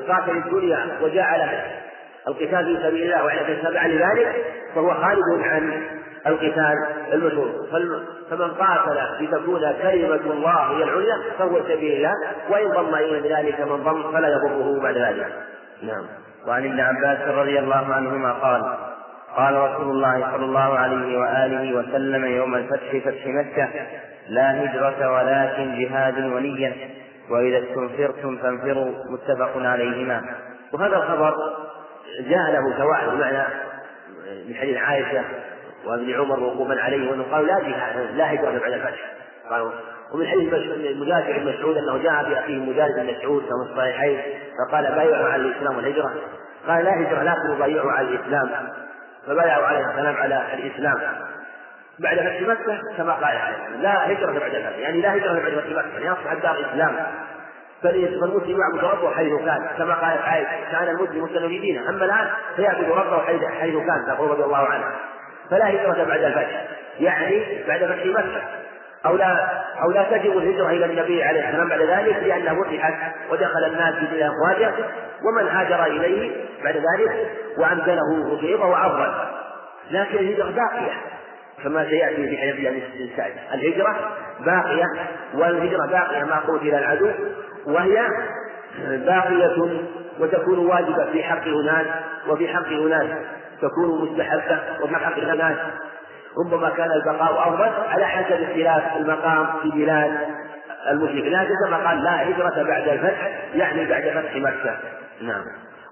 قاتل 0.08 0.36
الدنيا 0.36 0.98
وجعل 1.02 1.60
القتال 2.28 2.64
في 2.76 2.82
سبيل 2.82 3.02
الله 3.02 3.24
وعلى 3.24 3.56
تبعا 3.62 3.88
لذلك 3.88 4.44
فهو 4.74 4.94
خارج 4.94 5.42
عن 5.42 5.82
القتال 6.26 6.74
المشهور. 7.12 7.50
فمن 8.30 8.50
قاتل 8.50 9.00
لتكون 9.20 9.72
كلمة 9.82 10.32
الله 10.32 10.70
هي 10.70 10.82
العليا 10.84 11.16
فهو 11.38 11.60
سبيل 11.62 11.92
الله 11.96 12.14
وإن 12.50 12.68
ضم 12.68 12.94
إلى 12.94 13.34
ذلك 13.34 13.60
من 13.60 13.76
ضم 13.84 14.12
فلا 14.12 14.28
يضره 14.28 14.80
بعد 14.82 14.96
ذلك. 14.96 15.32
نعم. 15.82 16.04
وعن 16.46 16.64
ابن 16.64 16.80
عباس 16.80 17.28
رضي 17.28 17.58
الله 17.58 17.94
عنهما 17.94 18.32
قال 18.32 18.76
قال 19.36 19.54
رسول 19.54 19.90
الله 19.90 20.30
صلى 20.32 20.44
الله 20.44 20.78
عليه 20.78 21.18
وآله 21.18 21.76
وسلم 21.76 22.24
يوم 22.24 22.54
الفتح 22.54 22.96
فتح 23.04 23.26
مكة 23.26 23.68
لا 24.28 24.64
هجرة 24.64 25.12
ولكن 25.12 25.82
جهاد 25.82 26.18
ونية 26.18 26.76
وإذا 27.30 27.58
استنفرتم 27.58 28.36
فانفروا 28.36 28.92
متفق 29.10 29.52
عليهما. 29.56 30.22
وهذا 30.72 30.96
الخبر 30.96 31.34
جاء 32.20 32.50
له 32.52 32.78
سواء 32.78 33.14
بمعنى 33.14 33.44
من 34.48 34.54
حديث 34.54 34.76
عائشة 34.76 35.24
وابن 35.86 36.14
عمر 36.14 36.40
وقوفا 36.40 36.80
عليه 36.80 37.10
وانه 37.10 37.24
قالوا 37.32 37.46
لا 37.46 37.58
جهاد 37.58 38.16
لا 38.16 38.32
هجرة 38.32 38.58
بعد 38.58 38.72
الفتح. 38.72 39.12
قالوا 39.50 39.70
ومن 40.12 40.26
حديث 40.26 40.54
مجاهد 40.96 41.40
بن 41.40 41.52
مسعود 41.52 41.76
أنه 41.76 41.98
جاء 41.98 42.28
بأخيه 42.28 42.58
مجاهد 42.58 42.94
بن 42.96 43.14
مسعود 43.14 43.42
كما 43.42 43.64
في 43.64 43.70
الصحيحين 43.72 44.20
فقال 44.58 44.84
بايعوا 44.84 45.28
على 45.28 45.42
الإسلام 45.42 45.76
والهجرة. 45.76 46.14
قال 46.68 46.84
لا 46.84 46.90
هجرة 46.90 47.22
لكن 47.22 47.56
يبايعوا 47.56 47.92
على 47.92 48.08
الإسلام. 48.08 48.50
فبايعوا 49.26 49.66
عليه 49.66 49.90
السلام 49.90 50.16
على 50.16 50.44
الإسلام. 50.54 51.00
بعد 51.98 52.18
فتح 52.18 52.40
مكة 52.40 52.96
كما 52.96 53.12
قال 53.12 53.24
عليه 53.24 53.76
لا 53.82 54.12
هجرة 54.12 54.38
بعد 54.38 54.54
الفتح 54.54 54.78
يعني 54.78 55.00
لا 55.00 55.16
هجرة 55.16 55.32
بعد 55.32 55.52
فتح 55.52 55.66
مكة 55.66 55.98
يعني 55.98 56.12
أصبح 56.12 56.32
الدار 56.32 56.66
إسلام. 56.72 56.96
فالمسلم 57.82 58.60
يعبد 58.60 58.84
ربه 58.84 59.10
حيث 59.10 59.32
كان 59.32 59.66
كما 59.78 59.94
قالت 59.94 60.22
عائشة 60.22 60.48
كان 60.72 60.88
المسلم 60.88 61.24
مسلم 61.24 61.48
دينه 61.48 61.88
أما 61.88 62.04
الآن 62.04 62.26
فيعبد 62.56 62.90
ربه 62.90 63.22
حيث 63.48 63.74
كان 63.74 64.04
تقول 64.06 64.30
رضي 64.30 64.44
الله 64.44 64.66
عنه. 64.66 64.84
فلا 65.50 65.70
هجرة 65.70 66.04
بعد 66.04 66.22
الفتح. 66.22 66.64
يعني 67.00 67.44
بعد 67.68 67.84
فتح 67.84 68.06
مكة. 68.06 68.42
أو 69.06 69.16
لا 69.16 69.48
أو 69.82 69.90
لا 69.90 70.02
تجب 70.02 70.38
الهجرة 70.38 70.70
إلى 70.70 70.84
النبي 70.84 71.22
عليه 71.22 71.48
السلام 71.48 71.68
بعد 71.68 71.80
ذلك 71.80 72.16
لأنها 72.22 72.64
فتحت 72.64 72.94
ودخل 73.30 73.64
الناس 73.64 73.94
في 73.94 74.06
دين 74.06 74.26
أفواجه 74.26 74.72
ومن 75.24 75.48
هاجر 75.48 75.84
إليه 75.84 76.30
بعد 76.64 76.76
ذلك 76.76 77.30
ركيبه 78.32 78.58
فهو 78.58 78.74
أفضل 78.74 79.12
لكن 79.90 80.18
الهجرة 80.18 80.50
باقية 80.50 80.92
كما 81.64 81.84
سيأتي 81.84 82.28
في 82.28 82.38
حديث 82.38 83.16
سعد 83.16 83.32
الهجرة 83.54 83.96
باقية 84.40 84.84
والهجرة 85.34 85.86
باقية 85.86 86.24
ما 86.24 86.36
قتل 86.36 86.74
العدو 86.74 87.10
وهي 87.66 88.08
باقية 88.78 89.80
وتكون 90.20 90.58
واجبة 90.58 91.12
في 91.12 91.22
حق 91.22 91.46
أناس 91.46 91.86
وفي 92.28 92.48
حق 92.48 92.66
أناس 92.66 93.06
تكون 93.62 94.10
مستحبة 94.10 94.60
وفي 94.82 94.96
حق 94.96 95.18
أناس 95.18 95.56
ربما 96.38 96.70
كان 96.70 96.90
البقاء 96.92 97.48
أفضل 97.48 97.70
على 97.88 98.06
حسب 98.06 98.42
اختلاف 98.42 98.96
المقام 98.96 99.46
في 99.62 99.70
بلاد 99.70 100.10
المشرك. 100.90 101.24
لكن 101.24 101.54
كما 101.66 101.88
قال 101.88 102.04
لا 102.04 102.30
هجرة 102.30 102.62
بعد 102.62 102.88
الفتح 102.88 103.30
يعني 103.54 103.86
بعد 103.86 104.02
فتح 104.02 104.36
مكة. 104.36 104.78
نعم. 105.22 105.42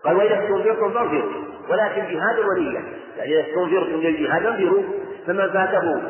قال 0.05 0.17
وإذا 0.17 0.35
استنفرتم 0.35 0.95
فانفروا 0.95 1.33
ولكن 1.69 2.03
جهاد 2.03 2.39
ولية. 2.39 2.79
يعني 3.19 3.41
إذا 3.41 3.41
استنفرتم 3.41 4.01
للجهاد 4.01 4.47
انفروا 4.47 4.83
فمن 5.27 5.51
فاته 5.51 6.03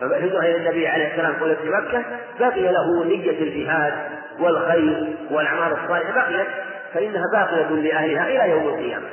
فهجرة 0.00 0.40
إلى 0.40 0.56
النبي 0.56 0.88
عليه 0.88 1.12
السلام 1.12 1.32
قلت 1.40 1.58
في 1.58 1.68
مكة 1.68 2.04
بقي 2.40 2.72
له 2.72 3.04
نية 3.04 3.30
الجهاد 3.30 3.92
والخير 4.40 5.16
والأعمال 5.30 5.72
الصالحة 5.72 6.12
بقيت 6.14 6.46
فإنها 6.94 7.24
باقية 7.32 7.68
لأهلها 7.68 8.26
إلى 8.26 8.50
يوم 8.50 8.68
القيامة. 8.68 9.06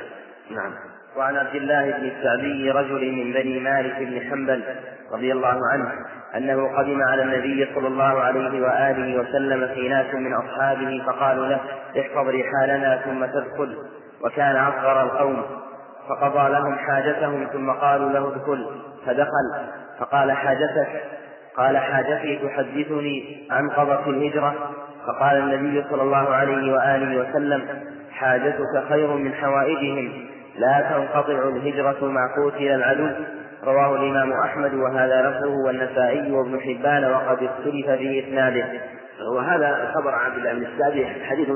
نعم. 0.50 0.72
وعن 1.16 1.36
عبد 1.36 1.54
الله 1.54 1.90
بن 1.90 2.10
السعدي 2.16 2.70
رجل 2.70 3.12
من 3.12 3.32
بني 3.32 3.60
مالك 3.60 3.96
بن 3.98 4.30
حنبل 4.30 4.62
رضي 5.12 5.32
الله 5.32 5.60
عنه 5.72 5.92
أنه 6.36 6.76
قدم 6.78 7.02
على 7.02 7.22
النبي 7.22 7.68
صلى 7.74 7.88
الله 7.88 8.20
عليه 8.20 8.62
وآله 8.62 9.20
وسلم 9.20 9.68
في 9.74 9.88
ناس 9.88 10.14
من 10.14 10.34
أصحابه 10.34 11.02
فقالوا 11.06 11.46
له 11.46 11.60
احفظ 12.00 12.28
رحالنا 12.28 13.00
ثم 13.04 13.26
تدخل 13.26 13.76
وكان 14.24 14.56
أصغر 14.56 15.02
القوم 15.02 15.42
فقضى 16.08 16.52
لهم 16.52 16.78
حاجتهم 16.78 17.46
ثم 17.52 17.70
قالوا 17.70 18.10
له 18.10 18.28
ادخل 18.28 18.66
فدخل. 19.06 19.66
فقال 19.98 20.32
حاجتك 20.32 21.02
قال 21.56 21.78
حاجتي 21.78 22.38
تحدثني 22.38 23.46
عن 23.50 23.70
قضة 23.70 24.10
الهجرة. 24.10 24.54
فقال 25.06 25.36
النبي 25.36 25.84
صلى 25.90 26.02
الله 26.02 26.28
عليه 26.28 26.72
وآله 26.72 27.20
وسلم 27.20 27.68
حاجتك 28.12 28.84
خير 28.88 29.08
من 29.08 29.34
حوائجهم. 29.34 30.26
لا 30.58 30.90
تنقطع 30.90 31.48
الهجرة 31.48 32.04
مع 32.04 32.34
قوتل 32.36 32.68
العدو. 32.68 33.08
رواه 33.64 33.96
الإمام 33.96 34.32
أحمد 34.32 34.74
وهذا 34.74 35.30
لفظه 35.30 35.66
والنسائي 35.66 36.32
وابن 36.32 36.60
حبان 36.60 37.04
وقد 37.04 37.42
اختلف 37.42 37.90
في 37.90 38.24
إسناده. 38.28 38.64
وهذا 39.36 39.92
عن 39.94 40.14
عبد 40.14 40.36
الله 40.36 40.52
بن 40.52 40.66
السعدي 40.66 41.06
حديث 41.06 41.48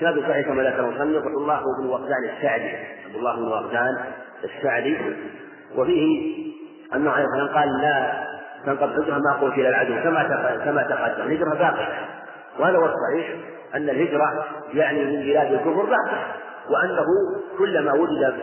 سناد 0.00 0.20
صحيح 0.20 0.46
كما 0.46 0.62
ذكر 0.62 0.80
المصنف 0.80 1.26
الله 1.26 1.60
بن 1.80 1.88
وغدان 1.88 2.24
السعدي. 2.36 2.70
عبد 3.06 3.16
الله 3.16 3.36
بن 3.36 3.42
وغدان 3.42 3.96
السعدي 4.44 4.96
وفيه 5.76 6.34
أنه 6.94 7.10
عليه 7.10 7.24
الصلاة 7.24 7.54
قال 7.54 7.68
لا 7.82 8.24
تنقض 8.66 8.92
حجرة 8.92 9.18
ما 9.18 9.32
قلت 9.40 9.54
إلى 9.54 9.68
العدو 9.68 9.94
كما 9.94 10.22
كما 10.64 10.82
تقدم. 10.82 11.22
الهجرة 11.26 11.54
باقية 11.54 12.08
وهذا 12.58 12.78
هو 12.78 12.84
الصحيح 12.84 13.36
أن 13.74 13.88
الهجرة 13.88 14.44
يعني 14.74 15.04
من 15.04 15.20
بلاد 15.22 15.52
الكفر 15.52 15.70
باقية 15.84 16.26
وأنه 16.70 17.06
كلما 17.58 17.92
وجد 17.92 18.34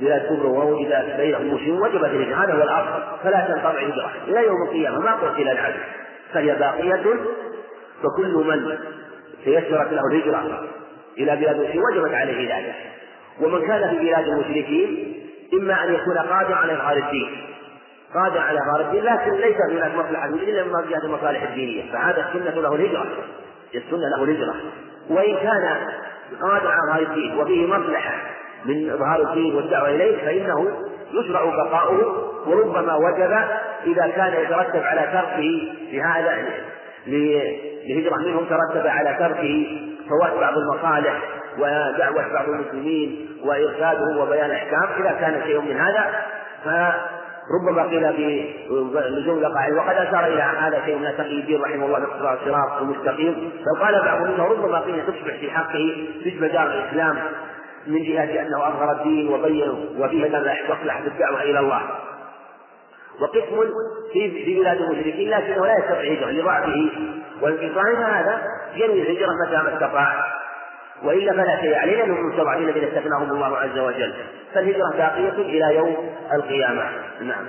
بلاد 0.00 0.22
كفر 0.22 0.46
ووجد 0.46 1.16
بينهم 1.16 1.54
مسلم 1.54 1.82
وجبت 1.82 2.04
الهجرة. 2.04 2.44
هذا 2.44 2.52
هو 2.52 2.62
الأصل. 2.62 3.02
فلا 3.22 3.40
تنقطع 3.48 3.70
الهجرة. 3.70 4.10
إلى 4.28 4.46
يوم 4.46 4.62
القيامة 4.62 4.98
ما 4.98 5.12
قلت 5.12 5.38
إلى 5.38 5.52
العدو 5.52 5.78
فهي 6.32 6.54
باقية 6.54 7.04
فكل 8.02 8.34
من 8.34 8.78
تيسرت 9.44 9.92
له 9.92 10.02
الهجرة 10.12 10.68
إلى 11.18 11.36
بلاد 11.36 11.56
المسلمين 11.56 11.82
وجبت 11.92 12.14
عليه 12.14 12.56
ذلك. 12.56 12.74
ومن 13.40 13.66
كان 13.66 13.90
في 13.90 13.98
بلاد 13.98 14.28
المشركين 14.28 15.14
إما 15.54 15.84
أن 15.84 15.94
يكون 15.94 16.18
قادرا 16.18 16.56
على 16.56 16.72
إظهار 16.72 16.96
الدين. 16.96 17.53
قادر 18.14 18.38
على 18.38 18.58
الدين 18.80 19.04
لكن 19.04 19.32
ليس 19.32 19.56
هناك 19.70 19.94
مصلحة 19.94 20.26
إلا 20.26 20.64
من 20.64 20.90
جهة 20.90 21.04
المصالح 21.04 21.42
الدينية. 21.42 21.92
فهذا 21.92 22.28
السنة 22.28 22.60
له 22.60 22.74
الهجرة. 22.74 23.06
السنة 23.74 24.08
له 24.16 24.24
الهجرة. 24.24 24.54
وإن 25.10 25.36
كان 25.36 25.76
قادر 26.42 26.68
على 26.68 26.78
إظهار 26.90 27.02
الدين 27.02 27.38
وفيه 27.38 27.66
مصلحة 27.66 28.14
من 28.64 28.90
إظهار 28.90 29.22
الدين 29.22 29.54
والدعوة 29.54 29.88
إليه 29.88 30.24
فإنه 30.24 30.76
يشرع 31.12 31.44
بقاؤه 31.44 32.30
وربما 32.46 32.94
وجب 32.94 33.32
إذا 33.86 34.06
كان 34.16 34.42
يترتب 34.42 34.82
على 34.82 35.00
تركه 35.00 35.72
لهذا 35.92 36.44
لهجرة 37.06 38.16
منهم 38.16 38.44
ترتب 38.44 38.86
على 38.86 39.16
تركه 39.18 39.80
فوات 40.08 40.40
بعض 40.40 40.54
المصالح 40.58 41.20
ودعوة 41.58 42.32
بعض 42.32 42.48
المسلمين 42.48 43.28
وإرشادهم 43.44 44.18
وبيان 44.18 44.50
أحكام 44.50 44.88
إذا 45.00 45.12
كان 45.20 45.42
شيء 45.46 45.60
من 45.60 45.76
هذا 45.76 46.10
فربما 47.48 47.82
قيل 47.82 48.12
بلزوم 48.70 49.38
القاعدة 49.38 49.76
وقد 49.76 49.96
أشار 49.96 50.26
إلى 50.26 50.42
هذا 50.42 50.82
شيء 50.84 50.98
من 50.98 51.12
تقي 51.18 51.40
الدين 51.40 51.62
رحمه 51.62 51.86
الله 51.86 51.98
باقتضاء 51.98 52.34
الصراط 52.34 52.82
المستقيم. 52.82 53.52
فقال 53.66 54.02
بعضهم 54.04 54.34
إنه 54.34 54.44
ربما 54.44 54.80
قيل 54.80 55.06
تصبح 55.06 55.36
في 55.40 55.50
حقه 55.50 56.06
مثل 56.26 56.52
دار 56.52 56.66
الإسلام 56.66 57.18
من 57.86 58.02
جهة 58.02 58.42
أنه 58.42 58.68
أظهر 58.68 58.92
الدين 58.92 59.28
وبين 59.28 59.70
وفيه 59.98 60.28
مصلحة 60.70 61.00
الدعوة 61.06 61.42
إلى 61.42 61.58
الله. 61.58 61.82
وقسم 63.20 63.70
في 64.12 64.30
في 64.44 64.60
بلاد 64.60 64.80
المشركين 64.80 65.30
لكنه 65.30 65.66
لا 65.66 65.78
يستطيع 65.78 66.00
الهجرة 66.00 66.30
لضعفه 66.30 66.90
وانقطاعه 67.42 67.94
فهذا 67.94 68.42
ينوي 68.74 69.02
الهجرة 69.02 69.32
متى 69.46 69.56
ما 69.56 69.74
استطاع. 69.74 70.43
وإلا 71.04 71.32
فلا 71.32 71.60
شيء 71.60 71.74
عليه 71.74 71.96
لأنهم 71.96 72.18
المستضعفين 72.18 72.68
الذين 72.68 72.84
استثناهم 72.84 73.30
الله 73.30 73.56
عز 73.56 73.78
وجل. 73.78 74.14
فالهجرة 74.54 74.90
باقية 74.96 75.42
إلى 75.42 75.76
يوم 75.76 75.96
القيامة. 76.32 76.82
نعم. 77.20 77.46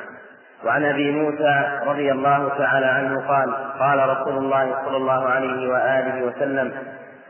وعن 0.66 0.86
أبي 0.86 1.12
موسى 1.12 1.82
رضي 1.86 2.12
الله 2.12 2.50
تعالى 2.58 2.86
عنه 2.86 3.28
قال 3.28 3.54
قال 3.80 4.10
رسول 4.10 4.38
الله 4.38 4.76
صلى 4.86 4.98
الله 4.98 5.26
عليه 5.26 5.70
وآله 5.70 6.24
وسلم 6.26 6.72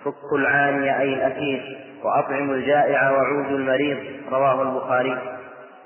فك 0.06 0.34
العاني 0.34 1.00
أي 1.00 1.14
الاسير 1.14 1.78
واطعموا 2.04 2.56
الجائع 2.56 3.12
وعودوا 3.12 3.58
المريض. 3.58 3.98
رواه 4.32 4.62
البخاري. 4.62 5.18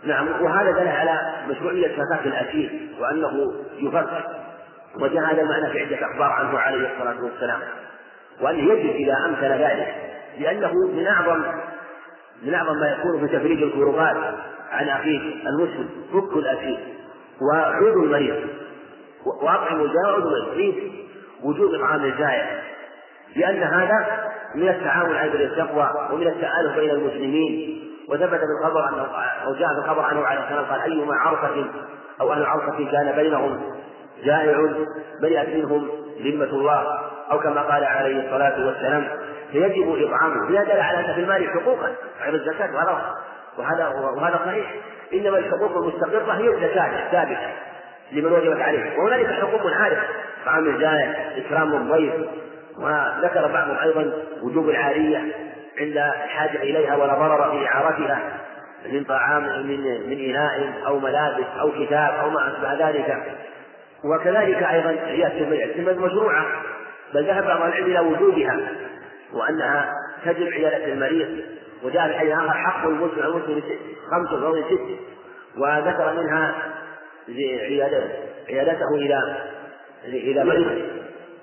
نعم. 0.03 0.27
وهذا 0.41 0.71
دل 0.71 0.87
على 0.87 1.19
مشروعية 1.49 1.87
فكاك 1.87 2.25
الأسير 2.25 2.69
وأنه 2.99 3.53
يفك 3.79 4.09
وجاء 5.01 5.23
هذا 5.23 5.69
في 5.71 5.79
عدة 5.79 6.05
أخبار 6.11 6.31
عنه 6.31 6.59
عليه 6.59 6.89
الصلاة 6.93 7.23
والسلام. 7.23 7.59
وأنه 8.41 8.73
يجب 8.73 8.95
إذا 8.95 9.13
أمكن 9.25 9.63
ذلك. 9.63 9.95
لأنه 10.39 10.73
من 10.73 11.07
أعظم 11.07 11.43
من 12.43 12.53
أعظم 12.53 12.79
ما 12.79 12.91
يكون 12.91 13.27
في 13.27 13.37
تفريج 13.37 13.63
الكربات 13.63 14.17
عن 14.71 14.89
أخيه 14.89 15.19
المسلم 15.47 15.89
فك 16.13 16.37
الأسير 16.37 16.79
وعود 17.41 18.03
المريض 18.03 18.35
وأطعم 19.25 19.81
الجائع 19.81 20.07
وعود 20.07 20.25
المريض 20.25 20.75
وجود 21.43 21.73
إطعام 21.73 22.03
الجائع 22.03 22.61
لأن 23.35 23.63
هذا 23.63 24.29
من 24.55 24.69
التعاون 24.69 25.15
على 25.15 25.31
البر 25.31 25.41
والتقوى 25.41 26.09
ومن 26.11 26.27
التآلف 26.27 26.75
بين 26.75 26.89
المسلمين 26.89 27.79
وثبت 28.09 28.39
في 28.39 28.45
الخبر 28.61 28.89
أنه 28.89 29.07
أو 29.45 29.53
جاء 29.53 29.67
في 29.67 29.85
الخبر 29.85 30.01
عنه 30.01 30.25
عليه 30.25 30.43
السلام 30.43 30.65
قال 30.65 30.81
أيما 30.81 31.15
عرفة 31.15 31.65
أو 32.21 32.33
أهل 32.33 32.43
عرفة 32.45 32.91
كان 32.91 33.11
بينهم 33.15 33.61
جائع 34.23 34.57
برئت 35.21 35.55
منهم 35.55 35.87
ذمة 36.21 36.45
الله 36.45 36.99
أو 37.31 37.39
كما 37.39 37.61
قال 37.61 37.83
عليه 37.83 38.25
الصلاة 38.25 38.65
والسلام 38.65 39.07
فيجب 39.51 40.07
إطعامه 40.07 40.49
لا 40.49 40.63
دل 40.63 40.79
على 40.79 40.99
أن 40.99 41.13
في 41.13 41.21
المال 41.21 41.49
حقوقا 41.49 41.95
غير 42.21 42.33
الزكاة 42.33 42.75
وهذا 42.75 43.15
وهذا 43.57 43.87
وهذا 43.87 44.39
صحيح. 44.45 44.75
إنما 45.13 45.37
الحقوق 45.37 45.77
المستقرة 45.77 46.31
هي 46.31 46.47
الزكاة 46.47 47.05
الثابتة 47.05 47.49
لمن 48.11 48.31
وجبت 48.31 48.61
عليه. 48.61 48.97
وهنالك 48.97 49.27
حقوق 49.27 49.73
عارفة 49.73 50.03
طعام 50.45 50.69
الجائع 50.69 51.13
إكرام 51.37 51.73
الضيف 51.73 52.13
وذكر 52.77 53.47
بعضهم 53.47 53.77
أيضا 53.77 54.13
وجوب 54.43 54.69
العارية 54.69 55.17
عند 55.79 55.97
الحاجة 55.97 56.61
إليها 56.61 56.95
ولا 56.95 57.13
ضرر 57.13 57.51
في 57.51 57.67
إعارتها 57.67 58.19
من 58.91 59.03
طعام 59.03 59.43
من 59.43 60.09
من 60.09 60.29
إناء 60.29 60.73
أو 60.87 60.99
ملابس 60.99 61.45
أو 61.59 61.71
كتاب 61.71 62.13
أو 62.13 62.29
ما 62.29 62.47
أشبه 62.47 62.89
ذلك. 62.89 63.23
وكذلك 64.03 64.63
أيضا 64.63 64.89
عيادة 64.89 65.37
الميت 65.39 65.97
مشروعة. 65.97 66.45
بل 67.13 67.25
ذهب 67.25 67.43
بعض 67.47 67.61
العلم 67.61 67.85
إلى 67.85 67.99
وجوبها. 67.99 68.59
وأنها 69.33 69.93
تجب 70.25 70.47
عيادة 70.47 70.85
المريض 70.93 71.27
وجاء 71.83 72.07
في 72.07 72.13
حديث 72.13 72.33
آخر 72.33 72.53
حق 72.53 72.87
المسلم 72.87 73.25
المسلم 73.25 73.61
خمس 74.11 74.29
فضل 74.29 74.63
ست. 74.69 74.99
وذكر 75.57 76.13
منها 76.13 76.55
عيادته 78.49 78.95
إلى 78.95 79.37
إلى 80.05 80.43
مريض. 80.43 80.81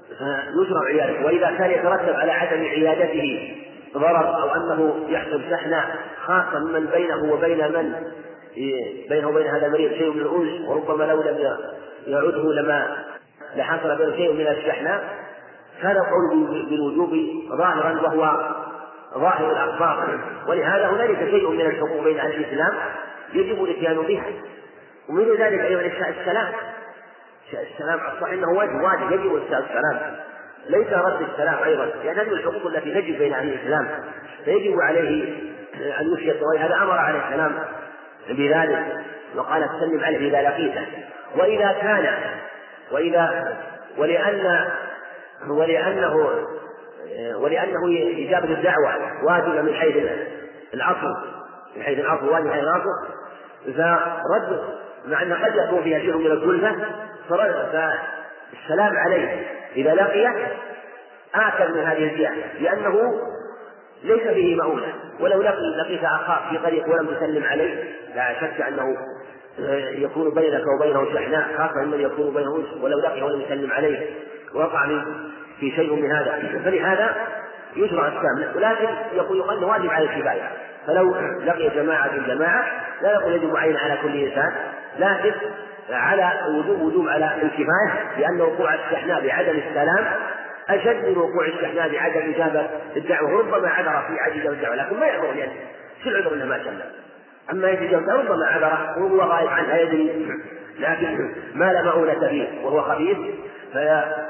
فيشرع 0.08 0.84
عيادته 0.86 1.24
وإذا 1.24 1.50
كان 1.58 1.70
يترتب 1.70 2.14
على 2.14 2.32
عدم 2.32 2.64
عيادته 2.64 3.54
ضرر 3.94 4.42
أو 4.42 4.54
أنه 4.54 5.06
يحصل 5.08 5.42
شحنة 5.50 5.84
خاصة 6.24 6.58
من 6.58 6.86
بينه 6.86 7.32
وبين 7.32 7.58
من 7.58 7.92
بينه 9.08 9.28
وبين 9.28 9.46
هذا 9.46 9.66
المريض 9.66 9.92
شيء 9.92 10.12
من 10.12 10.20
الأنس 10.20 10.68
وربما 10.68 11.04
لو 11.04 11.22
لم 11.22 11.38
يعده 12.06 12.52
لما 12.52 13.04
لحصل 13.56 13.96
بينه 13.96 14.16
شيء 14.16 14.32
من 14.32 14.46
الشحنة 14.46 15.00
كان 15.82 15.96
القول 15.96 16.66
بالوجوب 16.70 17.10
ظاهرا 17.58 18.00
وهو 18.00 18.54
ظاهر 19.14 19.52
الأخبار. 19.52 20.20
ولهذا 20.48 20.86
هنالك 20.88 21.30
شيء 21.30 21.50
من 21.50 21.60
الحقوق 21.60 22.04
بين 22.04 22.18
أهل 22.18 22.30
الإسلام 22.30 22.74
يجب 23.32 23.64
الإتيان 23.64 23.96
بها. 23.96 24.24
ومن 25.08 25.36
ذلك 25.38 25.60
أيضا 25.60 25.86
إفشاء 25.86 26.14
السلام. 26.20 26.52
إفشاء 27.46 27.66
السلام 27.72 28.00
الصحيح 28.14 28.32
أنه 28.32 28.48
واجب 28.48 28.74
واجب 28.74 29.12
يجب 29.12 29.36
إفشاء 29.36 29.60
السلام. 29.60 30.16
ليس 30.68 30.92
رد 30.92 31.28
السلام 31.32 31.62
أيضا 31.64 31.84
لأن 31.84 32.18
هذه 32.18 32.32
الحقوق 32.32 32.66
التي 32.66 32.94
تجب 32.94 33.18
بين 33.18 33.32
أهل 33.34 33.48
الإسلام. 33.48 33.88
فيجب 34.44 34.80
عليه 34.80 35.34
أن 36.00 36.12
يفشي 36.12 36.44
ولهذا 36.44 36.74
أمر 36.74 36.98
عليه 36.98 37.28
السلام 37.28 37.58
بذلك 38.28 39.04
وقال 39.36 39.68
سلم 39.80 40.04
عليه 40.04 40.28
إذا 40.28 40.48
لقيته. 40.48 40.86
وإذا 41.36 41.72
كان 41.80 42.14
وإذا 42.92 43.56
ولأن 43.98 44.64
ولأنه 45.48 46.30
ولأنه 47.36 47.86
إجابة 48.26 48.54
الدعوة 48.54 49.24
واجبة 49.24 49.62
من 49.62 49.74
حيث 49.74 49.96
العصر 50.74 51.14
من 51.76 51.82
حيث 51.82 51.98
العصر 51.98 52.32
واجب 52.32 52.44
من 52.44 52.52
حيث 52.52 52.62
العصر. 52.62 52.90
فرد 54.30 54.60
مع 55.06 55.22
أن 55.22 55.32
قد 55.32 55.56
يكون 55.56 55.82
فيها 55.82 55.98
شيء 55.98 56.16
من 56.16 56.26
الكلفة 56.26 56.76
فالسلام 57.28 58.96
عليه 58.96 59.46
إذا 59.76 59.94
لقيه 59.94 60.28
آكل 61.34 61.72
من 61.74 61.84
هذه 61.84 62.12
الجهة 62.12 62.34
لأنه 62.60 63.20
ليس 64.02 64.26
به 64.26 64.56
مؤونة. 64.62 64.94
ولو 65.20 65.42
لقي 65.42 65.76
لقيت 65.78 66.04
أخاك 66.04 66.50
في 66.50 66.58
طريق 66.58 66.88
ولم 66.88 67.14
تسلم 67.14 67.44
عليه 67.44 67.84
لا 68.14 68.40
شك 68.40 68.60
أنه 68.60 68.96
يكون 69.98 70.34
بينك 70.34 70.62
وبينه 70.76 71.14
شحناء 71.14 71.48
خاصة 71.56 71.84
من 71.84 72.00
يكون 72.00 72.34
بينه 72.34 72.64
ولو 72.82 72.98
لقيه 72.98 73.22
ولم 73.22 73.40
يسلم 73.40 73.72
عليه. 73.72 74.10
وقع 74.56 74.86
في 75.60 75.70
شيء 75.70 75.94
من 75.94 76.12
هذا 76.12 76.60
فلهذا 76.64 77.16
يشرع 77.76 78.06
السلام 78.06 78.56
ولكن 78.56 78.88
يقول 79.12 79.38
يقال 79.38 79.64
واجب 79.64 79.90
على 79.90 80.04
الكفاية. 80.04 80.50
فلو 80.86 81.16
لقي 81.44 81.68
جماعة 81.68 82.26
جماعة 82.26 82.64
لا 83.02 83.12
يقول 83.12 83.32
يجب 83.32 83.56
عين 83.56 83.76
على 83.76 83.98
كل 84.02 84.16
إنسان 84.16 84.52
لكن 84.98 85.32
على 85.90 86.32
وجوب 86.48 86.80
وجوب 86.80 87.08
على 87.08 87.30
الكفاية 87.42 88.18
لأن 88.18 88.40
وقوع 88.40 88.74
الاستحناء 88.74 89.26
بعدم 89.26 89.58
السلام 89.68 90.04
أشد 90.68 91.04
من 91.04 91.16
وقوع 91.16 91.46
الاستحناء 91.46 91.92
بعدم 91.92 92.32
إجابة 92.34 92.66
الدعوة. 92.96 93.30
ربما 93.40 93.68
عذر 93.68 94.04
في 94.08 94.20
عدم 94.20 94.52
الدعوة 94.52 94.76
لكن 94.76 95.00
ما 95.00 95.06
يعذر 95.06 95.32
لأن 95.32 95.50
شو 96.04 96.10
العذر 96.10 96.34
إنه 96.34 96.44
ما 96.44 96.58
سلم 96.58 96.90
أما 97.50 97.70
يجب 97.70 98.08
ربما 98.08 98.46
عذره 98.46 98.94
وهو 98.98 99.20
غائب 99.20 99.48
عنها 99.48 99.78
يدري 99.78 100.28
لكن 100.78 101.34
ما 101.54 101.72
لا 101.72 101.82
مؤونة 101.82 102.28
فيه 102.28 102.64
وهو 102.64 102.82
خبيث 102.82 103.18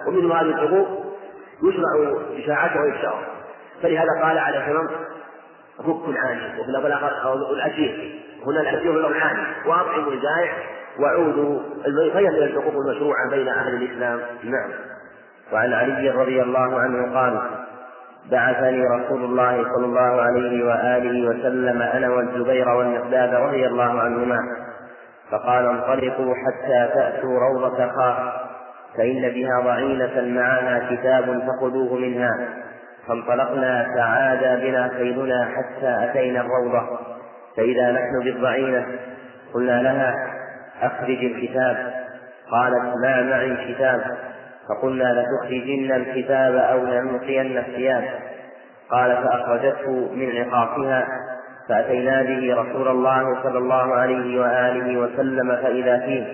ومن 0.06 0.32
هذه 0.32 0.40
الحقوق 0.40 1.16
يشرع 1.62 2.16
إشاعته 2.38 2.80
وإفشاؤه 2.80 3.20
فلهذا 3.82 4.22
قال 4.22 4.38
على 4.38 4.58
السلام 4.58 4.88
فك 5.78 6.08
العاني 6.08 6.60
وفي 6.60 6.70
الآخر 6.70 7.22
أو 7.24 7.34
الأسير 7.34 8.20
هنا 8.46 8.60
الأسير 8.60 9.08
العاني 9.08 9.42
وأطعموا 9.66 10.12
الجائع 10.12 10.52
وعودوا 10.98 11.60
فهي 12.14 12.30
من 12.30 12.36
الحقوق 12.36 12.74
المشروعة 12.86 13.30
بين 13.30 13.48
أهل 13.48 13.74
الإسلام. 13.74 14.20
نعم. 14.44 14.70
وعن 15.52 15.72
علي 15.72 16.10
رضي 16.10 16.42
الله 16.42 16.80
عنه 16.80 17.14
قال 17.14 17.40
بعثني 18.30 18.86
رسول 18.86 19.24
الله 19.24 19.64
صلى 19.74 19.86
الله 19.86 20.22
عليه 20.22 20.64
وآله 20.64 21.28
وسلم 21.28 21.82
أنا 21.82 22.10
والزبير 22.10 22.68
والمقداد 22.68 23.34
رضي 23.34 23.66
الله 23.66 24.00
عنهما 24.00 24.65
فقال 25.30 25.66
انطلقوا 25.66 26.34
حتى 26.34 26.88
تأتوا 26.94 27.38
روضة 27.38 27.88
خاف 27.88 28.46
فإن 28.96 29.28
بها 29.28 29.60
ضعينة 29.64 30.40
معها 30.40 30.94
كتاب 30.94 31.24
فخذوه 31.24 31.98
منها. 31.98 32.48
فانطلقنا 33.08 33.94
تعادى 33.96 34.70
بنا 34.70 34.88
خيلنا 34.88 35.44
حتى 35.44 36.04
أتينا 36.04 36.40
الروضة. 36.40 36.98
فإذا 37.56 37.92
نحن 37.92 38.24
بالضعينة 38.24 38.86
قلنا 39.54 39.82
لها 39.82 40.14
أخرج 40.82 41.24
الكتاب. 41.24 41.92
قالت 42.50 42.96
ما 43.02 43.22
معي 43.22 43.74
كتاب 43.74 44.00
فقلنا 44.68 45.04
لتخرجن 45.04 45.92
الكتاب 45.92 46.54
أو 46.54 46.78
لنلقين 46.78 47.58
الثياب. 47.58 48.04
قال 48.90 49.16
فأخرجته 49.16 50.12
من 50.14 50.36
عقاقها. 50.36 51.06
فأتينا 51.68 52.22
به 52.22 52.54
رسول 52.54 52.88
الله 52.88 53.42
صلى 53.42 53.58
الله 53.58 53.94
عليه 53.94 54.40
وآله 54.40 54.98
وسلم 54.98 55.56
فإذا 55.56 55.98
فيه 55.98 56.24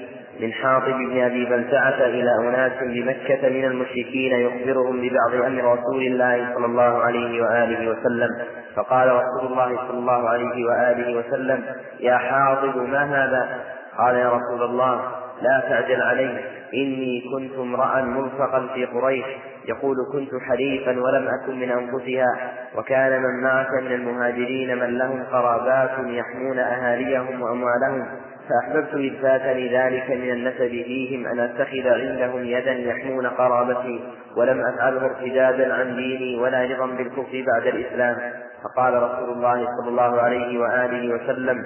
من 0.40 0.52
حاطب 0.52 0.92
بن 0.92 1.22
أبي 1.22 1.44
بلتعة 1.44 2.00
إلى 2.00 2.30
أناس 2.48 2.72
بمكة 2.82 3.48
من 3.48 3.64
المشركين 3.64 4.32
يخبرهم 4.32 5.00
ببعض 5.00 5.44
أمر 5.46 5.72
رسول 5.72 6.02
الله 6.02 6.54
صلى 6.54 6.66
الله 6.66 7.02
عليه 7.02 7.42
وآله 7.42 7.90
وسلم. 7.90 8.28
فقال 8.76 9.08
رسول 9.08 9.52
الله 9.52 9.76
صلى 9.88 9.98
الله 9.98 10.28
عليه 10.28 10.64
وآله 10.64 11.18
وسلم 11.18 11.64
يا 12.00 12.16
حاطب 12.16 12.76
ما 12.76 13.04
هذا؟ 13.04 13.60
قال 13.98 14.14
يا 14.14 14.28
رسول 14.28 14.62
الله 14.62 15.00
لا 15.42 15.60
تعجل 15.68 16.02
علي 16.02 16.44
إني 16.74 17.22
كنت 17.32 17.58
امرأ 17.58 18.02
ملصقا 18.02 18.68
في 18.74 18.84
قريش. 18.84 19.24
يقول 19.68 19.96
كنت 20.12 20.30
حليفا 20.48 20.90
ولم 20.90 21.28
أكن 21.28 21.60
من 21.60 21.70
أنفسها. 21.70 22.52
وكان 22.76 23.22
من 23.22 23.42
معك 23.42 23.70
من 23.82 23.92
المهاجرين 23.92 24.78
من 24.78 24.98
لهم 24.98 25.22
قرابات 25.22 25.90
يحمون 26.06 26.58
أهاليهم 26.58 27.42
وأموالهم. 27.42 28.06
فأحببت 28.48 28.94
إذ 28.94 29.22
فاتني 29.22 29.78
ذلك 29.78 30.10
من 30.10 30.30
النسب 30.30 30.68
فيهم 30.68 31.26
أن 31.26 31.40
أتخذ 31.40 31.88
عندهم 31.88 32.44
يدا 32.44 32.72
يحمون 32.72 33.26
قرابتي. 33.26 34.00
ولم 34.36 34.60
أفعله 34.60 35.04
ارتدادا 35.04 35.74
عن 35.74 35.96
ديني 35.96 36.36
ولا 36.36 36.64
رضا 36.64 36.86
بالكفر 36.86 37.44
بعد 37.46 37.66
الإسلام. 37.66 38.16
فقال 38.64 39.02
رسول 39.02 39.30
الله 39.30 39.66
صلى 39.66 39.88
الله 39.88 40.20
عليه 40.20 40.58
وآله 40.58 41.14
وسلم 41.14 41.64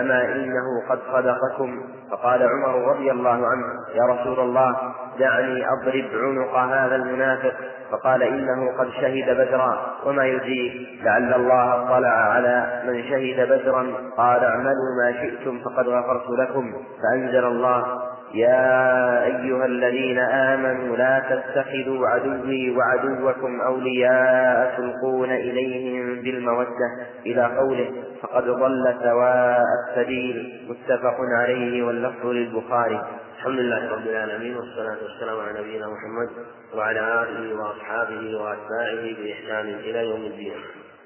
أما 0.00 0.24
إنه 0.24 0.88
قد 0.88 0.98
صدقكم 1.12 1.82
فقال 2.10 2.42
عمر 2.42 2.94
رضي 2.94 3.10
الله 3.10 3.46
عنه 3.46 3.66
يا 3.94 4.02
رسول 4.02 4.40
الله 4.40 4.76
دعني 5.18 5.64
أضرب 5.68 6.04
عنق 6.14 6.56
هذا 6.56 6.96
المنافق. 6.96 7.52
فقال 7.90 8.22
إنه 8.22 8.78
قد 8.78 8.88
شهد 8.90 9.30
بدرا. 9.30 9.96
وما 10.04 10.26
يدريك 10.26 10.72
لعل 11.02 11.34
الله 11.34 11.74
اطلع 11.74 12.08
على 12.08 12.82
من 12.86 13.02
شهد 13.02 13.48
بدرا. 13.48 13.86
قال 14.16 14.44
اعملوا 14.44 14.90
ما 15.02 15.12
شئتم 15.12 15.58
فقد 15.64 15.88
غفرت 15.88 16.30
لكم 16.30 16.72
فأنزل 17.02 17.44
الله. 17.44 17.86
يا 18.34 19.24
أيها 19.24 19.66
الذين 19.66 20.18
آمنوا 20.18 20.96
لا 20.96 21.22
تتخذوا 21.30 22.08
عدوي 22.08 22.76
وعدوكم 22.76 23.60
أولياء 23.60 24.76
تلقون 24.76 25.32
إليهم 25.32 26.22
بالمودة 26.22 26.88
إلى 27.26 27.42
قوله 27.42 27.92
فقد 28.22 28.44
ضل 28.44 28.94
سواء 29.02 29.62
السبيل 29.88 30.66
متفق 30.68 31.16
عليه 31.40 31.82
واللفظ 31.82 32.26
للبخاري. 32.26 33.02
الحمد 33.38 33.58
لله 33.58 33.92
رب 33.92 34.06
العالمين 34.06 34.56
والصلاة 34.56 34.96
والسلام 35.02 35.40
على 35.40 35.60
نبينا 35.60 35.86
محمد 35.86 36.28
وعلى 36.74 37.00
آله 37.00 37.56
وأصحابه 37.60 38.36
وأتباعه 38.36 39.02
بإحسان 39.02 39.68
إلى 39.68 40.10
يوم 40.10 40.20
الدين. 40.20 40.54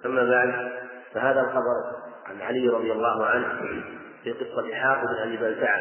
أما 0.07 0.25
بعد 0.31 0.71
فهذا 1.15 1.41
الخبر 1.41 1.77
عن 2.27 2.41
علي 2.43 2.69
رضي 2.69 2.93
الله 2.93 3.27
عنه 3.27 3.47
في 4.25 4.31
قصة 4.33 4.75
حافظ 4.75 5.07
بن 5.07 5.29
أبي 5.29 5.37
بلتعة. 5.37 5.81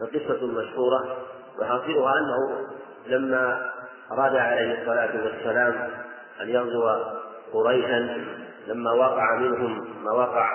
فقصة 0.00 0.46
مشهورة 0.46 1.16
وحاصلها 1.60 2.12
أنه 2.18 2.66
لما 3.06 3.70
أراد 4.12 4.36
عليه 4.36 4.80
الصلاة 4.80 5.24
والسلام 5.24 5.90
أن 6.40 6.48
يغزو 6.48 6.88
قريشا 7.52 8.24
لما 8.66 8.92
وقع 8.92 9.36
منهم 9.36 10.04
ما 10.04 10.12
وقع 10.12 10.50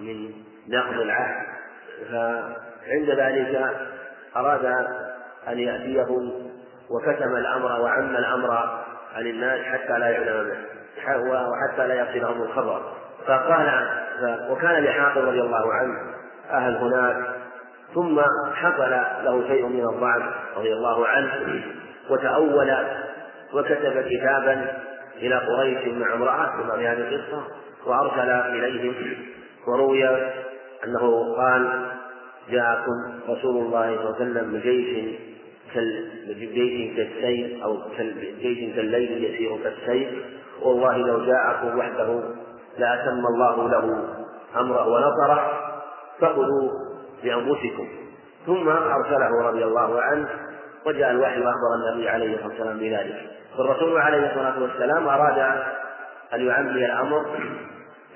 من 0.00 0.32
نقض 0.68 1.00
العهد 1.00 1.46
فعند 2.10 3.10
ذلك 3.10 3.76
أراد 4.36 4.64
أن 5.48 5.58
يأتيهم 5.58 6.50
وكتم 6.90 7.36
الأمر 7.36 7.80
وعم 7.80 8.16
الأمر 8.16 8.50
عن 9.14 9.26
الناس 9.26 9.60
حتى 9.60 9.98
لا 9.98 10.08
يعلم 10.08 10.50
به 10.50 10.58
وحتى 11.30 11.86
لا 11.86 11.94
يصلهم 11.94 12.42
الخبر. 12.42 12.92
فقال 13.26 13.88
وكان 14.50 14.84
لحاطب 14.84 15.18
رضي 15.18 15.40
الله 15.40 15.72
عنه 15.72 16.14
أهل 16.50 16.76
هناك؟ 16.76 17.37
ثم 17.98 18.20
حصل 18.54 18.90
له 19.24 19.48
شيء 19.48 19.66
من 19.66 19.88
الضعف 19.88 20.22
رضي 20.56 20.72
الله 20.72 21.06
عنه 21.06 21.62
وتأول 22.10 22.74
وكتب 23.54 24.04
كتابا 24.08 24.76
إلى 25.16 25.34
قريش 25.34 25.94
مع 25.94 26.14
امرأة 26.14 26.46
كما 26.46 26.76
في 26.76 26.86
هذه 26.86 26.98
القصة 26.98 27.42
وأرسل 27.86 28.30
إليهم 28.30 28.94
وروي 29.68 30.08
أنه 30.84 31.34
قال 31.36 31.86
جاءكم 32.50 33.20
رسول 33.28 33.56
الله 33.56 33.96
صلى 33.96 34.04
الله 34.04 34.14
عليه 34.20 34.30
وسلم 34.30 34.52
بجيش 34.52 35.18
بجيش 36.28 36.96
كالسيف 36.96 37.62
أو 37.62 37.78
جيش 38.40 38.74
كالليل 38.76 39.24
يسير 39.24 39.58
كالسيف 39.64 40.08
والله 40.62 40.96
لو 40.96 41.24
جاءكم 41.24 41.78
وحده 41.78 42.20
لأتم 42.78 43.26
الله 43.26 43.68
له 43.68 44.04
أمره 44.60 44.86
ونصره 44.88 45.52
فخذوا 46.20 46.87
بأنفسكم 47.22 47.88
ثم 48.46 48.68
أرسله 48.68 49.42
رضي 49.42 49.64
الله 49.64 50.02
عنه 50.02 50.28
وجاء 50.86 51.10
الوحي 51.10 51.40
وأخبر 51.40 51.74
النبي 51.74 52.08
عليه 52.08 52.34
الصلاة 52.34 52.48
والسلام 52.48 52.78
بذلك. 52.78 53.30
فالرسول 53.56 53.98
عليه 54.00 54.30
الصلاة 54.30 54.62
والسلام 54.62 55.08
أراد 55.08 55.38
أن 56.34 56.46
يعمي 56.46 56.86
الأمر 56.86 57.26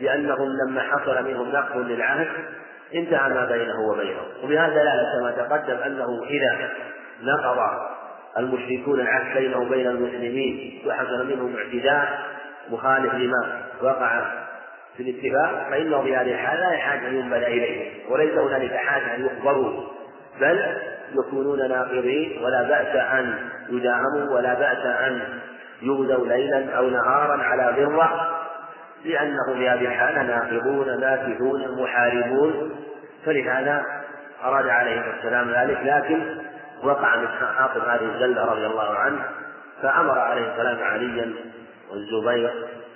لأنهم 0.01 0.49
لما 0.65 0.81
حصل 0.81 1.25
منهم 1.25 1.49
نقض 1.49 1.77
للعهد 1.77 2.29
انتهى 2.95 3.29
ما 3.29 3.45
بينه 3.45 3.81
وبينهم 3.91 4.27
وبهذا 4.45 4.69
دلالة 4.69 5.19
كما 5.19 5.31
تقدم 5.31 5.77
أنه 5.77 6.25
إذا 6.25 6.71
نقض 7.23 7.59
المشركون 8.39 9.01
العهد 9.01 9.37
بينه 9.37 9.59
وبين 9.59 9.87
المسلمين 9.87 10.83
وحصل 10.87 11.27
منهم 11.27 11.57
اعتداء 11.57 12.19
مخالف 12.71 13.15
لما 13.15 13.63
وقع 13.83 14.23
في 14.97 15.03
الاتفاق 15.03 15.71
فإنه 15.71 16.03
في 16.03 16.17
هذه 16.17 16.33
الحالة 16.33 16.61
لا 16.61 16.75
يحاج 16.75 17.05
أن 17.05 17.15
ينبذ 17.15 17.43
إليه 17.43 17.91
وليس 18.11 18.33
هنالك 18.35 18.77
حاجة 18.77 19.15
أن 19.15 19.27
يخبروا 19.27 19.81
بل 20.41 20.77
يكونون 21.13 21.69
ناقضين 21.69 22.45
ولا 22.45 22.63
بأس 22.63 22.97
أن 22.97 23.35
يداهموا 23.69 24.35
ولا 24.37 24.55
بأس 24.55 24.87
أن 24.87 25.21
يغزوا 25.83 26.27
ليلا 26.27 26.77
أو 26.77 26.91
نهارا 26.91 27.43
على 27.43 27.83
ذرة 27.83 28.39
لأنهم 29.05 29.55
في 29.55 29.69
هذه 29.69 29.87
الحالة 29.87 30.23
ناقضون 30.23 31.01
ناكثون 31.01 31.83
محاربون. 31.83 32.71
فلهذا 33.27 33.85
أراد 34.45 34.69
عليه 34.69 35.03
السلام 35.19 35.51
ذلك 35.51 35.79
لكن 35.85 36.39
وقع 36.83 37.17
من 37.17 37.29
حاطب 37.29 37.81
هذه 37.89 38.15
الزلة 38.15 38.45
رضي 38.45 38.67
الله 38.67 38.95
عنه 38.97 39.19
فأمر 39.83 40.19
عليه 40.19 40.53
السلام 40.53 40.83
عليا 40.83 41.33
والزبير 41.91 42.53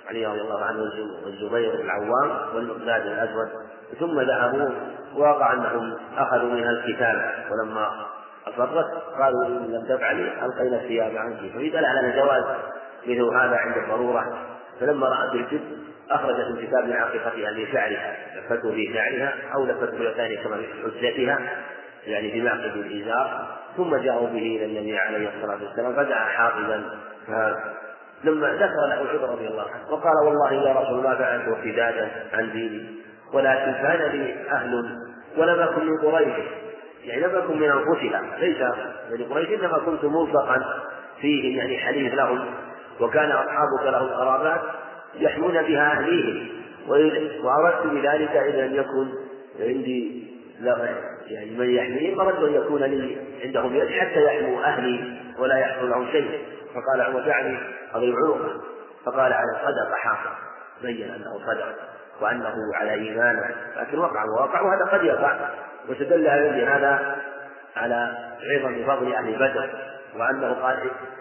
علي 0.09 0.25
رضي 0.25 0.41
الله 0.41 0.63
عنه 0.65 0.79
والزبير 1.25 1.73
العوام 1.73 2.55
والمقداد 2.55 3.05
الأسود 3.05 3.49
ثم 3.99 4.21
ذهبوا 4.21 4.69
ووقع 5.15 5.53
أنهم 5.53 5.97
أخذوا 6.17 6.49
منها 6.49 6.71
الكتاب. 6.71 7.33
ولما 7.51 7.89
أصرت 8.47 8.85
قالوا 9.19 9.47
إن 9.47 9.71
لم 9.71 9.85
تفعلي 9.95 10.45
ألقينا 10.45 10.75
الثياب 10.75 11.17
عنك. 11.17 11.37
ففي 11.37 11.69
دل 11.69 11.85
على 11.85 12.11
جواز 12.11 12.43
مثل 13.07 13.35
هذا 13.35 13.55
عند 13.55 13.77
الضرورة. 13.77 14.37
فلما 14.79 15.07
رأت 15.07 15.33
الجد 15.33 15.61
أخرجت 16.11 16.47
من 16.47 16.67
كتاب 16.67 16.91
عقيقتها 16.91 17.51
لشعرها 17.51 18.15
لفته 18.37 18.71
في 18.71 18.93
شعرها 18.93 19.33
أو 19.55 19.65
لفته 19.65 20.13
ثاني 20.13 20.37
كما 20.37 20.57
في 20.57 20.67
حجتها 20.83 21.39
يعني 22.05 22.31
في 22.31 22.41
معقد 22.41 22.77
الإزار. 22.77 23.47
ثم 23.77 23.95
جاءوا 23.95 24.27
به 24.27 24.59
إلى 24.61 24.65
النبي 24.65 24.97
عليه 24.97 25.29
الصلاة 25.29 25.63
والسلام 25.63 25.95
فدعا 25.95 26.25
حافظا. 26.25 26.83
لما 28.23 28.47
ذكر 28.47 28.87
له 28.89 29.01
العذر 29.01 29.29
رضي 29.29 29.47
الله 29.47 29.65
عنه 29.73 29.91
وقال 29.91 30.13
والله 30.25 30.53
يا 30.53 30.73
رسول 30.73 30.99
الله 30.99 31.15
فعلت 31.15 31.47
ارتدادا 31.47 32.09
عن 32.33 32.51
ديني 32.51 32.85
ولكن 33.33 33.71
كان 33.71 34.11
لي 34.11 34.35
أهل 34.51 34.97
ولم 35.37 35.59
أكن 35.59 35.85
من 35.85 35.97
قريش. 35.97 36.45
يعني 37.03 37.21
لم 37.21 37.35
أكن 37.35 37.59
من 37.59 37.71
أنفسها 37.71 38.23
ليس 38.39 38.57
من 39.11 39.25
قريش 39.33 39.49
إنما 39.49 39.77
كنت 39.77 40.05
ملصقا 40.05 40.65
فيهم 41.21 41.57
يعني 41.57 41.77
حليف 41.77 42.13
لهم 42.13 42.45
وكان 42.99 43.31
أصحابك 43.31 43.83
لهم 43.83 44.07
قرابات 44.07 44.61
يحمون 45.15 45.61
بها 45.61 45.91
أهليهم. 45.91 46.47
وأردت 47.43 47.87
بذلك 47.87 48.29
إذا 48.29 48.67
لم 48.67 48.75
يكن 48.75 49.07
عندي 49.59 50.27
يعني 51.27 51.51
من 51.57 51.69
يحميهم 51.69 52.19
أردت 52.19 52.43
أن 52.43 52.53
يكون 52.53 52.83
لي 52.83 53.17
عندهم 53.43 53.75
يد 53.75 53.89
حتى 53.89 54.23
يحموا 54.23 54.63
أهلي 54.63 55.17
ولا 55.39 55.57
يحصل 55.57 55.89
لهم 55.89 56.07
شيء. 56.11 56.39
فقال 56.81 57.01
عمر 57.01 57.19
دعني 57.19 57.59
أضرب 57.93 58.15
عنقه 58.15 58.61
فقال 59.05 59.33
على 59.33 59.59
صدق 59.65 59.95
حافظ. 59.95 60.31
بين 60.81 61.11
أنه 61.11 61.39
صدق 61.47 61.75
وأنه 62.21 62.53
على 62.73 62.93
إيمان 62.93 63.55
لكن 63.77 63.99
وقع 63.99 64.23
ووقع 64.23 64.61
وهذا 64.61 64.85
قد 64.85 65.03
يقع. 65.03 65.37
واستدل 65.89 66.27
هذا 66.67 67.15
على 67.75 68.17
عظم 68.43 68.85
فضل 68.87 69.13
أهل 69.13 69.35
بدر. 69.35 69.69
وأنه 70.15 70.53
قال 70.53 70.77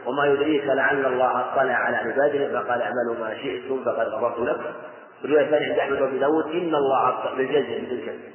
وما 0.06 0.26
يدريك 0.26 0.64
لعل 0.64 1.06
الله 1.06 1.40
اطلع 1.40 1.74
على 1.74 1.96
عباده 1.96 2.60
فقال 2.60 2.82
اعملوا 2.82 3.16
ما 3.20 3.34
شئتم 3.34 3.84
فقد 3.84 4.06
غفرت 4.06 4.38
لكم. 4.38 4.70
الرواية 5.24 5.44
الثانية 5.44 5.70
عند 5.70 5.78
أحمد 5.78 6.00
وأبي 6.00 6.18
داود 6.18 6.44
إن 6.44 6.74
الله 6.74 7.34
بالجزم 7.36 7.72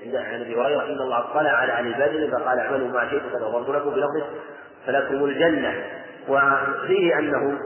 عند 0.03 0.41
أبي 0.41 0.55
هريرة 0.55 0.83
إن 0.85 1.01
الله 1.01 1.19
اطلع 1.19 1.49
على 1.49 1.91
بدر 1.91 2.37
فقال 2.37 2.59
اعملوا 2.59 2.87
ما 2.87 3.09
شئتم 3.09 3.29
فقد 3.29 3.43
غفرت 3.43 3.69
لكم 3.75 3.89
بلفظ 3.89 4.23
فلكم 4.87 5.25
الجنة. 5.25 5.83
وفيه 6.27 7.19
أنه 7.19 7.59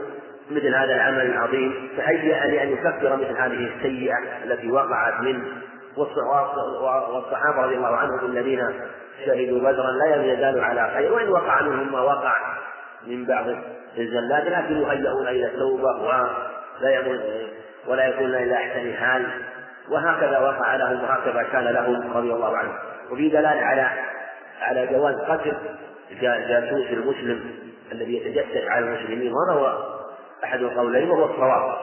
مثل 0.50 0.74
هذا 0.74 0.94
العمل 0.94 1.20
العظيم 1.20 1.88
تهيأ 1.96 2.46
لأن 2.46 2.68
يكفر 2.68 3.16
مثل 3.16 3.38
هذه 3.38 3.70
السيئة 3.76 4.16
التي 4.44 4.70
وقعت 4.70 5.20
منه 5.20 5.44
والصحابة 5.96 7.62
رضي 7.62 7.76
الله 7.76 7.96
عنهم 7.96 8.26
الذين 8.26 8.60
شهدوا 9.26 9.60
بدرا 9.60 9.90
لا 9.90 10.32
يزالوا 10.32 10.62
على 10.62 10.90
خير 10.94 11.12
وإن 11.12 11.28
وقع 11.28 11.62
منهم 11.62 11.92
ما 11.92 12.00
وقع 12.00 12.34
من 13.06 13.24
بعض 13.24 13.46
الزلات 13.98 14.44
لكن 14.44 14.82
يهيئون 14.82 15.28
إلى 15.28 15.46
التوبة 15.46 16.02
ولا 16.02 16.90
يكون 16.90 17.20
ولا 17.86 18.06
يكون 18.06 18.34
إلى 18.34 18.54
أحسن 18.54 18.94
حال 18.94 19.26
وهكذا 19.88 20.38
وقع 20.38 20.76
لهم 20.76 21.02
وهكذا 21.04 21.42
كان 21.52 21.64
لهم 21.64 22.12
رضي 22.16 22.32
الله 22.32 22.56
عنهم. 22.56 22.74
وفي 23.10 23.28
دلالة 23.28 23.62
على 23.62 23.90
على 24.60 24.86
جواز 24.86 25.14
قتل 25.14 25.52
جاسوس 26.20 26.86
المسلم 26.90 27.40
الذي 27.92 28.16
يتجسس 28.16 28.68
على 28.68 28.84
المسلمين 28.84 29.32
وهذا 29.32 29.60
هو 29.60 29.96
أحد 30.44 30.62
القولين 30.62 31.10
وهو 31.10 31.24
الصواب. 31.24 31.78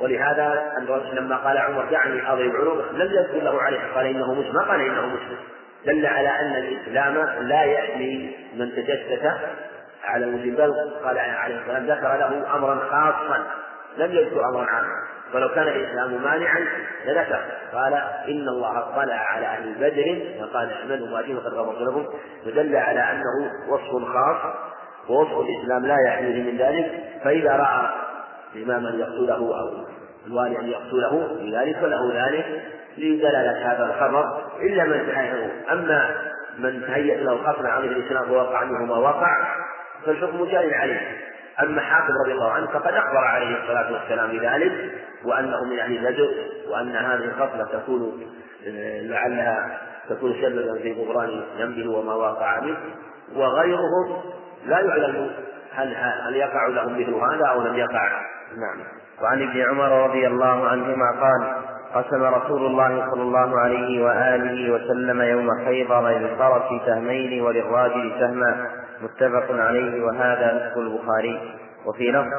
ولهذا 0.00 0.72
لما 1.12 1.36
قال 1.36 1.58
عمر 1.58 1.84
دعني 1.90 2.32
أضرب 2.32 2.56
عنقه 2.56 2.92
لم 2.92 3.12
يذكر 3.12 3.42
له 3.42 3.62
عليه 3.62 3.78
قال 3.94 4.06
إنه 4.06 4.34
مسلم 4.34 4.54
ما 4.54 4.62
قال 4.62 4.80
إنه 4.80 5.06
مسلم. 5.06 5.38
دل 5.86 6.06
على 6.06 6.28
أن 6.28 6.56
الإسلام 6.56 7.14
لا 7.40 7.62
يحمي 7.62 8.36
من 8.54 8.72
تجسس 8.72 9.32
على 10.04 10.24
المسلم 10.24 10.54
بل 10.54 10.74
قال 11.04 11.18
عليه 11.18 11.60
السلام 11.60 11.86
ذكر 11.86 12.16
له 12.16 12.56
أمرا 12.56 12.78
خاصا 12.90 13.44
لم 13.98 14.12
يذكر 14.12 14.48
أمرا 14.48 14.66
عاما. 14.66 14.88
ولو 15.34 15.48
كان 15.48 15.68
الإسلام 15.68 16.22
مانعا 16.22 16.66
لذكر. 17.06 17.40
قال 17.72 17.94
إن 18.28 18.48
الله 18.48 18.78
اطلع 18.78 19.14
على 19.14 19.46
أهل 19.46 19.74
بدر 19.74 20.36
فقال 20.40 20.72
اعملوا 20.72 21.08
ما 21.08 21.40
فقد 21.40 21.54
غفرت 21.54 21.80
لكم. 21.80 22.06
فدل 22.44 22.76
على 22.76 23.00
أنه 23.00 23.52
وصف 23.68 24.12
خاص 24.12 24.54
ووصف 25.08 25.38
الإسلام 25.38 25.86
لا 25.86 25.96
يحميه 26.06 26.42
من 26.42 26.58
ذلك 26.58 27.04
فإذا 27.24 27.52
رأى 27.56 27.90
إماما 28.64 28.90
يقتله 28.90 29.60
أو 29.60 29.84
الوالي 30.26 30.58
أن 30.60 30.68
يقتله 30.68 31.36
بذلك 31.40 31.76
فله 31.76 32.26
ذلك 32.26 32.62
لدلالة 32.98 33.72
هذا 33.72 33.84
الخبر. 33.84 34.42
إلا 34.60 34.84
من 34.84 35.06
تهيأ 35.06 35.50
أما 35.72 36.16
من 36.58 36.82
تهيأ 36.86 37.16
له 37.24 37.32
الخطر 37.32 37.66
عن 37.66 37.84
الإسلام 37.84 38.30
ووقع 38.30 38.64
منه 38.64 38.84
ما 38.84 38.96
وقع 38.96 39.36
فالحكم 40.06 40.44
جاري 40.44 40.74
عليه. 40.74 41.00
أما 41.62 41.80
حافظ 41.80 42.10
رضي 42.24 42.32
الله 42.32 42.50
عنه 42.50 42.66
فقد 42.66 42.94
أخبر 42.94 43.18
عليه 43.18 43.62
الصلاة 43.62 43.92
والسلام 43.92 44.30
بذلك 44.30 44.72
وأنه 45.24 45.64
من 45.64 45.78
أهل 45.78 45.96
البدر 46.06 46.30
وأن 46.70 46.96
هذه 46.96 47.24
الخصلة 47.24 47.64
تكون 47.72 48.26
لعلها 49.02 49.78
تكون 50.08 50.34
سببا 50.42 50.78
في 50.82 50.92
غفران 50.92 51.42
ذنبه 51.58 51.90
وما 51.90 52.14
وقع 52.14 52.60
منه 52.60 52.78
وغيرهم 53.36 54.22
لا 54.68 54.80
يعلم 54.80 55.30
هل 55.74 55.96
هل 56.26 56.36
يقع 56.36 56.66
لهم 56.66 56.92
مثل 56.92 57.14
هذا 57.14 57.46
أو 57.46 57.62
لم 57.62 57.74
يقع. 57.74 58.08
نعم. 58.56 58.78
وعن 59.22 59.42
ابن 59.42 59.60
عمر 59.60 60.04
رضي 60.04 60.26
الله 60.26 60.68
عنهما 60.68 61.10
قال 61.20 61.54
قسم 61.94 62.24
رسول 62.24 62.66
الله 62.66 63.10
صلى 63.10 63.22
الله 63.22 63.60
عليه 63.60 64.04
وآله 64.04 64.72
وسلم 64.72 65.22
يوم 65.22 65.64
خيبر 65.64 66.08
للفرس 66.08 66.82
سهمين 66.86 67.42
وللراجل 67.42 68.12
سهما 68.20 68.66
متفق 69.02 69.46
عليه 69.50 70.04
وهذا 70.04 70.54
نصف 70.54 70.78
البخاري. 70.78 71.40
وفي 71.86 72.10
لفظ 72.10 72.32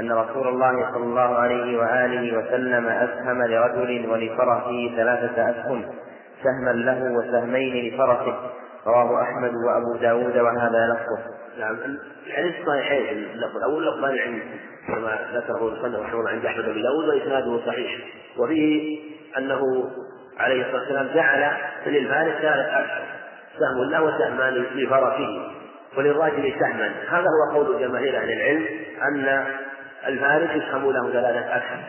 أن 0.00 0.12
رسول 0.12 0.48
الله 0.48 0.90
صلى 0.94 1.04
الله 1.04 1.38
عليه 1.38 1.78
وآله 1.78 2.38
وسلم 2.38 2.88
أسهم 2.88 3.42
لرجل 3.42 4.10
ولفرسه 4.10 4.92
ثلاثة 4.96 5.50
أسهم 5.50 5.84
سهما 6.42 6.70
له 6.70 7.12
وسهمين 7.12 7.94
لفرسه. 7.94 8.36
رواه 8.86 9.22
أحمد 9.22 9.52
وأبو 9.54 9.96
داود 10.00 10.36
وهذا 10.36 10.86
لفظه. 10.86 11.41
نعم. 11.58 11.98
الحديث 12.26 12.54
صحيحين. 12.66 13.24
اللفظ 13.34 13.56
الأول 13.56 13.86
لفظان 13.86 14.18
عند 14.18 14.42
كما 14.86 15.18
ذكره 15.34 15.68
المصنف 15.68 16.00
رحمه 16.00 16.20
الله 16.20 16.30
عند 16.30 16.46
أحمد 16.46 16.64
بن 16.64 16.82
داود 16.82 17.08
وإسناده 17.08 17.60
صحيح. 17.66 17.98
وفيه 18.38 18.98
أنه 19.38 19.90
عليه 20.38 20.62
الصلاة 20.62 20.80
والسلام 20.80 21.08
جعل 21.14 21.52
للفارس 21.86 22.34
ثلاث 22.42 22.66
أسهم 22.66 23.06
سهم 23.58 23.90
له 23.90 24.02
وسهمان 24.02 24.54
لفرسه. 24.54 25.52
وللراجل 25.96 26.54
سهما. 26.60 26.92
هذا 27.08 27.26
هو 27.52 27.58
قول 27.58 27.80
جماهير 27.80 28.16
أهل 28.16 28.32
العلم 28.32 28.66
أن 29.02 29.44
الفارس 30.06 30.50
يسهم 30.50 30.92
له 30.92 31.10
ثلاثة 31.12 31.56
أسهم 31.56 31.82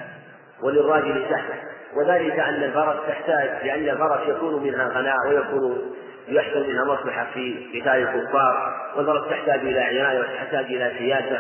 وللراجل 0.64 1.26
سهم. 1.30 1.58
وذلك 1.96 2.40
أن 2.40 2.64
الفرس 2.64 2.96
تحتاج 3.08 3.50
لأن 3.66 3.90
الفرس 3.90 4.28
يكون 4.28 4.64
منها 4.64 4.88
غناء 4.88 5.16
ويكون 5.30 5.94
يحصل 6.28 6.68
منها 6.68 6.86
مصلحة 6.86 7.28
في 7.34 7.66
قتال 7.74 7.94
الكفار 7.94 8.74
والفرس 8.96 9.30
تحتاج 9.30 9.60
إلى 9.60 9.80
عناية 9.80 10.20
وتحتاج 10.20 10.66
إلى 10.66 10.92
سياسة 10.98 11.40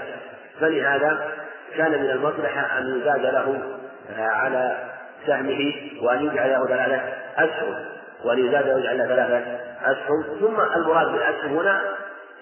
فلهذا 0.59 1.31
كان 1.77 1.91
من 1.91 2.09
المصلحة 2.09 2.77
أن 2.79 2.99
يزاد 2.99 3.21
له 3.21 3.61
على 4.17 4.77
سهمه 5.27 5.73
وأن 6.01 6.25
يجعل 6.25 6.49
له 6.49 6.67
ثلاثة 6.67 7.01
أسهم 7.38 7.75
وأن 8.25 8.47
يزاد 8.47 8.69
ويجعل 8.69 8.97
له 8.97 9.05
ثلاثة 9.05 9.43
أسهم 9.84 10.23
ثم 10.39 10.61
المراد 10.75 11.11
بالأسهم 11.11 11.57
هنا 11.57 11.81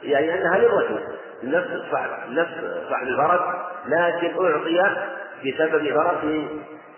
يعني 0.03 0.33
أنها 0.33 0.57
للرجل. 0.57 0.99
نفس 1.43 1.67
صاحب 1.91 2.09
نفس 2.29 2.53
صاحب 2.89 3.07
الفرس 3.07 3.41
لكن 3.87 4.45
أعطي 4.45 4.97
بسبب 5.45 5.93
فرسه 5.93 6.47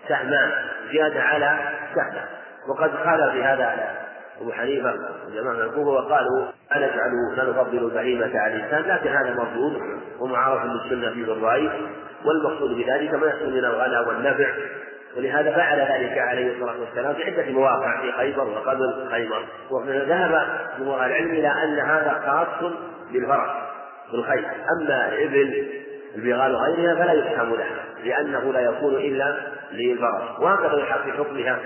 سهمان 0.08 0.52
زيادة 0.92 1.22
على 1.22 1.58
سهمه. 1.94 2.24
وقد 2.68 2.90
خالف 3.04 3.32
في 3.32 3.44
هذا 3.44 3.94
أبو 4.40 4.52
حنيفة 4.52 4.94
وجماعة 5.26 5.64
الكوفة 5.64 5.90
وقالوا 5.90 6.46
أنجعل 6.76 7.12
لا 7.36 7.44
نفضل 7.44 7.78
البهيمة 7.78 8.38
على 8.38 8.54
الإنسان 8.54 8.82
لكن 8.82 9.08
هذا 9.08 9.34
مرفوض 9.34 9.82
ومعارف 10.20 10.64
للسنة 10.64 11.10
في 11.10 11.20
الرأي 11.20 11.70
والمقصود 12.24 12.70
بذلك 12.70 13.14
ما 13.14 13.26
يحصل 13.26 13.50
من 13.50 13.64
الغنى 13.64 13.98
والنفع. 14.08 14.46
ولهذا 15.16 15.52
فعل 15.52 15.78
ذلك 15.78 16.18
عليه 16.18 16.54
الصلاة 16.54 16.80
والسلام 16.80 17.14
في 17.14 17.24
عدة 17.24 17.52
مواقع 17.52 18.00
في 18.00 18.12
خيبر 18.12 18.48
وقبل 18.48 19.08
خيبر. 19.10 19.44
وذهب 19.70 20.46
جمهور 20.78 21.06
العلم 21.06 21.30
إلى 21.30 21.48
أن 21.48 21.78
هذا 21.78 22.22
خاص 22.26 22.72
بالفرس 23.12 23.50
بالخيل 24.12 24.44
أما 24.44 25.08
الإبل 25.08 25.68
البغال 26.16 26.54
وغيرها 26.54 26.94
فلا 26.94 27.12
يفهم 27.12 27.54
لها 27.54 27.84
لأنه 28.04 28.52
لا 28.52 28.60
يكون 28.60 28.94
إلا 28.94 29.36
للفرس. 29.72 30.40
وهكذا 30.40 30.78
يحق 30.80 31.08
حكمها. 31.08 31.58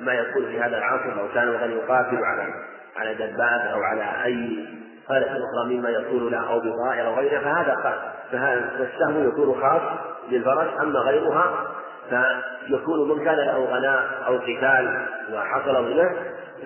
ما 0.00 0.12
يكون 0.12 0.46
في 0.46 0.60
هذا 0.60 0.78
العصر 0.78 1.16
لو 1.16 1.28
كان 1.34 1.48
مثلا 1.48 1.72
يقاتل 1.72 2.24
على 2.24 2.54
على 2.96 3.14
دبابة 3.14 3.64
أو 3.64 3.82
على 3.82 4.24
أي 4.24 4.66
آلة 5.10 5.26
أخرى 5.26 5.76
مما 5.76 5.90
يكون 5.90 6.30
له 6.30 6.50
أو 6.50 6.60
بطائر 6.60 7.06
أو 7.06 7.14
غيرها 7.14 7.40
فهذا 7.40 7.74
خاص. 7.74 8.10
فالسهم 8.32 9.28
يكون 9.28 9.60
خاص 9.60 9.82
للفرس 10.30 10.68
أما 10.80 10.98
غيرها 10.98 11.66
فيكون 12.10 13.08
من 13.08 13.24
كان 13.24 13.36
له 13.36 13.64
غناء 13.64 14.02
أو 14.26 14.36
قتال 14.36 15.06
وحصل 15.32 15.76
غنى 15.76 16.10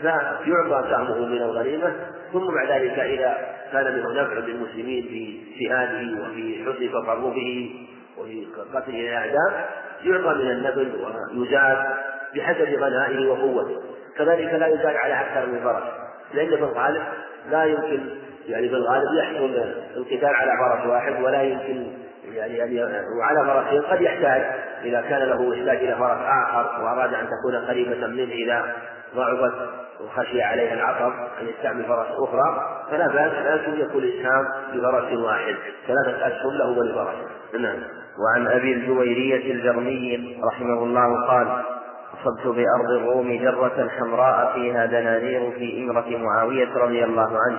فيعطى 0.00 0.90
سهمه 0.90 1.26
من 1.26 1.42
الغنيمة 1.42 1.92
ثم 2.32 2.54
بعد 2.54 2.70
ذلك 2.70 2.98
إذا 2.98 3.36
كان 3.72 3.94
منه 3.94 4.22
نفع 4.22 4.32
للمسلمين 4.32 5.02
في 5.02 5.40
جهاده 5.60 6.22
وفي 6.22 6.64
حسن 6.64 6.92
تصرفه 6.92 7.70
وفي 8.18 8.46
قتل 8.74 8.94
الأعداء 8.94 9.68
يعطى 10.04 10.34
من 10.34 10.50
النبل 10.50 10.92
ويزاد 11.36 11.78
بحسب 12.34 12.82
غنائه 12.82 13.30
وقوته. 13.30 13.82
كذلك 14.18 14.54
لا 14.54 14.66
يزاد 14.66 14.96
على 14.96 15.20
أكثر 15.20 15.46
من 15.46 15.60
فرس. 15.64 15.82
لأن 16.34 16.48
في 16.48 16.54
الغالب 16.54 17.02
لا 17.50 17.64
يمكن 17.64 18.00
يعني 18.48 18.68
في 18.68 18.74
الغالب 18.74 19.14
يحصل 19.18 19.74
القتال 19.96 20.34
على 20.34 20.50
فرس 20.58 20.86
واحد 20.86 21.22
ولا 21.22 21.42
يمكن 21.42 21.86
يعني 22.32 22.56
يعني 22.56 22.80
وعلى 23.18 23.44
فرسين 23.46 23.82
قد 23.82 24.02
يحتاج 24.02 24.42
إذا 24.84 25.00
كان 25.00 25.28
له 25.28 25.56
يحتاج 25.56 25.76
إلى 25.76 25.96
فرس 25.96 26.18
آخر 26.46 26.84
وأراد 26.84 27.14
أن 27.14 27.26
تكون 27.26 27.64
قريبة 27.68 28.06
منه 28.06 28.32
إذا 28.32 28.74
ضعفت 29.16 29.54
وخشي 30.00 30.42
عليها 30.42 30.74
العطب 30.74 31.12
أن 31.40 31.48
يستعمل 31.48 31.84
فرس 31.84 32.06
أخرى 32.10 32.80
فلا 32.90 33.08
بأس 33.08 33.32
لكن 33.46 33.80
يكون 33.80 34.02
الإسهام 34.02 34.44
بفرس 34.74 35.12
واحد. 35.12 35.54
ثلاثة 35.86 36.26
أشهر 36.26 36.50
له 36.50 36.78
ولفرس 36.78 37.14
نعم. 37.58 37.78
وعن 38.18 38.46
أبي 38.46 38.72
الجويرية 38.72 39.52
الجرمي 39.52 40.38
رحمه 40.44 40.82
الله 40.82 41.26
قال 41.28 41.62
أصبت 42.24 42.46
بأرض 42.46 42.90
الروم 42.90 43.38
جرة 43.38 43.88
حمراء 43.88 44.52
فيها 44.54 44.86
دنانير 44.86 45.50
في 45.50 45.82
إمرة 45.84 46.18
معاوية 46.18 46.74
رضي 46.76 47.04
الله 47.04 47.38
عنه 47.46 47.58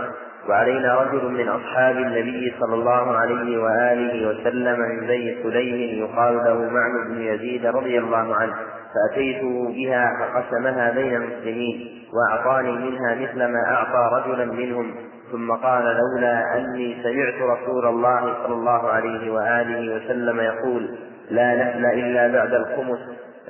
وعلينا 0.49 0.95
رجل 1.01 1.32
من 1.32 1.47
أصحاب 1.49 1.97
النبي 1.97 2.53
صلى 2.59 2.74
الله 2.74 3.18
عليه 3.18 3.57
وآله 3.57 4.28
وسلم 4.28 4.80
من 4.80 5.07
بني 5.07 5.43
سليم 5.43 6.03
يقال 6.03 6.36
له 6.36 6.70
معن 6.70 7.07
بن 7.07 7.22
يزيد 7.22 7.66
رضي 7.66 7.99
الله 7.99 8.36
عنه 8.36 8.53
فأتيته 8.95 9.74
بها 9.76 10.11
فقسمها 10.20 10.91
بين 10.91 11.16
المسلمين 11.16 12.01
وأعطاني 12.13 12.72
منها 12.72 13.16
مثل 13.16 13.38
ما 13.45 13.63
أعطى 13.68 14.22
رجلا 14.22 14.45
منهم 14.45 14.95
ثم 15.32 15.51
قال 15.51 15.84
لولا 15.84 16.57
أني 16.57 16.97
سمعت 17.03 17.57
رسول 17.59 17.86
الله 17.86 18.34
صلى 18.43 18.53
الله 18.53 18.89
عليه 18.89 19.32
وآله 19.32 19.95
وسلم 19.95 20.39
يقول 20.39 20.89
لا 21.32 21.55
نحل 21.55 21.86
إلا 21.86 22.28
بعد 22.28 22.53
الخمس 22.53 22.99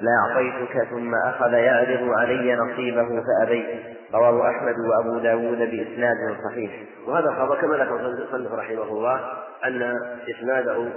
لأعطيتك 0.01 0.87
ثم 0.89 1.15
أخذ 1.15 1.53
يعرض 1.53 2.09
علي 2.09 2.55
نصيبه 2.55 3.23
فأبيت. 3.23 3.65
رواه 4.13 4.49
أحمد 4.49 4.75
وأبو 4.79 5.19
داود 5.19 5.57
بإسناد 5.57 6.17
صحيح. 6.49 6.71
وهذا 7.07 7.29
الخبر 7.29 7.61
كما 7.61 7.75
ذكر 7.77 7.95
المصنف 7.95 8.51
رحمه 8.51 8.83
الله 8.83 9.19
أن 9.65 9.93
إسناده 10.29 10.87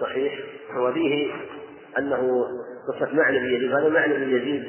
صحيح. 0.00 0.38
وفيه 0.76 1.32
أنه 1.98 2.46
قصة 2.88 3.08
معنى 3.12 3.38
بن 3.38 3.46
يزيد 3.46 3.72
هذا 3.72 3.88
معنى 3.88 4.14
بن 4.14 4.36
يزيد 4.36 4.64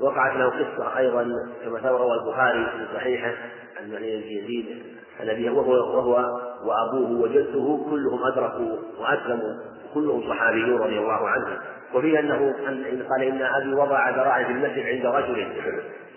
وقعت 0.00 0.36
له 0.36 0.48
قصة 0.48 0.98
أيضا 0.98 1.26
كما 1.64 1.90
روى 1.90 2.14
البخاري 2.14 2.64
في 2.64 2.94
صحيحه 2.94 3.34
عن 3.80 3.90
معنى 3.90 4.20
بن 4.20 4.24
يزيد 4.24 4.82
الذي 5.20 5.50
وهو 5.50 5.72
وهو 5.72 6.16
وأبوه 6.64 7.20
وجده 7.20 7.84
كلهم 7.90 8.24
أدركوا 8.32 8.76
وأسلموا 9.00 9.54
كلهم 9.94 10.28
صحابيون 10.28 10.80
رضي 10.80 10.98
الله 10.98 11.28
عنهم. 11.28 11.58
وفيه 11.94 12.20
أنه 12.20 12.54
أن 12.68 13.06
قال 13.10 13.22
إن 13.22 13.42
أبي 13.42 13.74
وضع 13.74 14.10
ذراعي 14.10 14.44
في 14.44 14.52
المسجد 14.52 14.86
عند 14.86 15.06
رجل. 15.06 15.52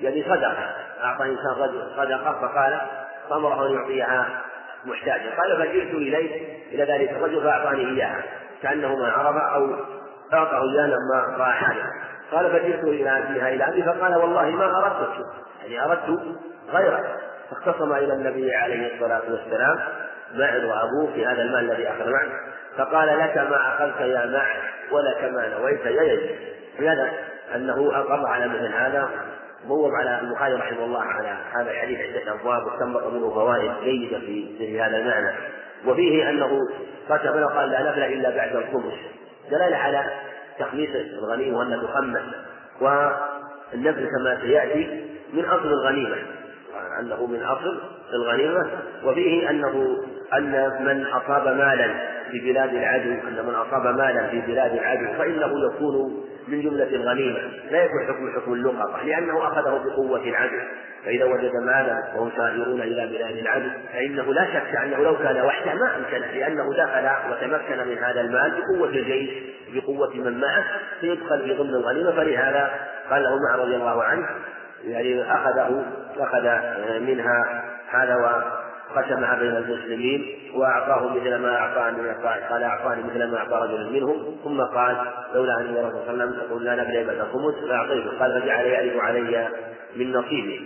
يعني 0.01 0.23
صدقة. 0.23 0.75
أعطى 1.03 1.23
إنسان 1.23 1.53
رجل 1.59 1.91
صدقة. 1.97 2.41
فقال 2.41 2.81
فأمره 3.29 3.67
أن 3.67 3.73
يعطيها 3.73 4.41
محتاجا. 4.85 5.29
قال 5.37 5.57
فجئت 5.57 5.93
إليه. 5.93 6.57
إلى 6.71 6.93
ذلك 6.93 7.11
الرجل 7.11 7.41
فأعطاني 7.41 7.85
إياها. 7.85 8.23
كأنه 8.61 8.95
ما 8.95 9.11
عرف 9.11 9.35
أو 9.37 9.75
أعطاه 10.33 10.61
إياها 10.63 10.87
لما 10.87 11.37
رأى 11.37 11.53
حاله. 11.53 11.91
قال 12.31 12.51
فجئت 12.51 12.83
إلى 12.83 13.23
فيها 13.33 13.49
إلى 13.49 13.67
أبي 13.67 13.83
فقال 13.83 14.15
والله 14.15 14.49
ما 14.49 14.77
أردت. 14.77 15.25
يعني 15.63 15.85
أردت 15.85 16.19
غيره 16.71 17.03
فاختصم 17.49 17.93
إلى 17.93 18.13
النبي 18.13 18.55
عليه 18.55 18.95
الصلاة 18.95 19.21
والسلام. 19.31 19.79
معن 20.33 20.65
وأبوه 20.65 21.13
في 21.13 21.25
هذا 21.25 21.41
المال 21.41 21.71
الذي 21.71 21.89
أخذ 21.89 22.11
معه. 22.11 22.27
فقال 22.77 23.07
لك 23.07 23.37
ما 23.37 23.67
أخذت 23.67 24.01
يا 24.01 24.25
معن 24.25 24.59
ولك 24.91 25.31
ما 25.33 25.59
نويت. 25.59 25.85
يا 25.85 26.03
يزيد 26.03 26.35
لهذا 26.79 27.13
أنه 27.55 27.91
أقر 27.93 28.25
على 28.25 28.47
مثل 28.47 28.73
هذا. 28.73 29.09
بوب 29.67 29.91
على 29.93 30.19
البخاري 30.19 30.53
رحمه 30.53 30.85
الله 30.85 31.01
على 31.01 31.37
هذا 31.55 31.71
الحديث 31.71 31.99
عدة 31.99 32.33
أبواب 32.33 32.67
واستنبط 32.67 33.03
منه 33.13 33.29
فوائد 33.29 33.71
جيدة 33.83 34.19
في 34.57 34.81
هذا 34.81 34.97
المعنى. 34.97 35.35
وفيه 35.85 36.29
أنه 36.29 36.59
قسم 37.09 37.45
قال 37.45 37.69
لا 37.69 37.91
نفل 37.91 38.03
إلا 38.03 38.29
بعد 38.29 38.55
الخمس 38.55 38.93
دلالة 39.51 39.77
على 39.77 40.03
تخميس 40.59 40.89
الغنيمة 40.95 41.57
وأن 41.57 41.81
تخمس. 41.81 42.23
والنفل 42.81 44.07
كما 44.17 44.41
سيأتي 44.41 45.07
من 45.33 45.45
أصل 45.45 45.67
الغنيمة. 45.67 46.17
أنه 46.99 47.25
من 47.25 47.43
أصل 47.43 47.81
الغنيمة. 48.13 48.69
وفيه 49.03 49.49
أنه 49.49 49.97
أن 50.33 50.51
من 50.85 51.05
أصاب 51.05 51.57
مالا 51.57 51.87
في 52.31 52.39
بلاد 52.39 52.73
العدو 52.73 53.11
أن 53.11 53.45
من 53.45 53.55
أصاب 53.55 53.87
مالا 53.97 54.27
في 54.27 54.41
بلاد 54.41 54.73
العدو 54.73 55.17
فإنه 55.17 55.51
يكون 55.65 56.23
من 56.47 56.61
جملة 56.61 56.89
الغنيمة 56.95 57.39
لا 57.71 57.83
يكون 57.83 58.07
حكم 58.07 58.31
حكم 58.35 58.53
اللقطة 58.53 59.03
لأنه 59.05 59.47
أخذه 59.47 59.83
بقوة 59.85 60.23
العدو. 60.23 60.59
فإذا 61.05 61.25
وجد 61.25 61.51
مالا 61.55 62.03
وهم 62.15 62.31
سائرون 62.37 62.81
إلى 62.81 63.07
بلاد 63.07 63.37
العدو 63.37 63.69
فإنه 63.93 64.33
لا 64.33 64.45
شك 64.45 64.75
أنه 64.75 64.97
لو 64.97 65.17
كان 65.17 65.41
وحده 65.41 65.73
ما 65.73 65.95
أمكنه 65.95 66.31
لأنه 66.31 66.73
دخل 66.73 67.31
وتمكن 67.31 67.87
من 67.87 67.97
هذا 67.97 68.21
المال 68.21 68.51
بقوة 68.51 68.89
الجيش 68.89 69.29
بقوة 69.73 70.13
من 70.15 70.39
معه 70.39 70.63
فيدخل 70.99 71.41
في 71.41 71.53
ضمن 71.53 71.69
الغنيمة 71.69 72.11
فلهذا 72.11 72.71
قال 73.09 73.23
له 73.23 73.29
معه 73.49 73.55
رضي 73.55 73.75
الله 73.75 74.03
عنه 74.03 74.27
يعني 74.83 75.31
أخذه 75.31 75.85
أخذ 76.17 76.43
منها 76.99 77.63
هذا 77.89 78.15
وقسمها 78.91 79.35
بين 79.35 79.55
المسلمين 79.55 80.51
وأعطاه 80.55 81.15
مثل 81.15 81.35
ما 81.35 81.55
أعطاني 81.55 82.09
قال 82.49 82.63
أعطاني 82.63 83.03
مثل 83.03 83.31
ما 83.31 83.37
أعطى 83.37 83.53
رجل 83.53 83.93
منهم. 83.93 84.35
ثم 84.43 84.61
قال 84.61 84.95
لولا 85.33 85.55
أن 85.55 85.77
الرسول 85.77 86.01
صلى 86.05 86.13
الله 86.13 86.23
عليه 86.23 86.31
وسلم 86.31 86.47
يقول 86.47 86.65
لا 86.65 86.75
نبني 86.75 87.03
بعد 87.03 87.17
الخمس 87.19 87.55
فأعطيته 87.69 88.19
قال 88.19 88.41
فجعل 88.41 88.65
يعرف 88.65 89.03
علي 89.03 89.47
من 89.95 90.11
نصيبه 90.11 90.61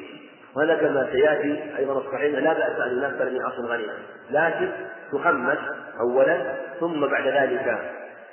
وهذا 0.56 0.76
كما 0.76 1.08
سيأتي 1.12 1.78
أيضا 1.78 1.98
الصحيح 1.98 2.40
لا 2.40 2.54
بأس 2.54 2.80
أن 2.88 2.98
ينفر 2.98 3.30
من 3.30 3.42
اصل 3.42 3.66
غنيمه 3.66 3.94
لكن 4.32 4.70
تخمس 5.12 5.58
اولا 6.00 6.56
ثم 6.80 7.08
بعد 7.08 7.28
ذلك 7.28 7.80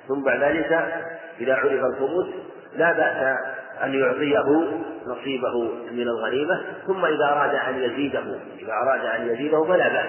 ثم 0.09 0.23
بعد 0.23 0.43
ذلك 0.43 0.73
إذا 1.41 1.55
عرف 1.55 1.85
الخمس 1.85 2.27
لا 2.77 2.93
بأس 2.93 3.39
أن 3.85 3.95
يعطيه 3.95 4.45
نصيبه 5.07 5.71
من 5.93 6.03
الغنيمة 6.03 6.63
ثم 6.87 7.05
إذا 7.05 7.25
أراد 7.25 7.55
أن 7.55 7.83
يزيده 7.83 8.25
إذا 8.59 8.73
أراد 8.73 9.05
أن 9.21 9.29
يزيده 9.29 9.65
فلا 9.65 9.89
بأس 9.89 10.07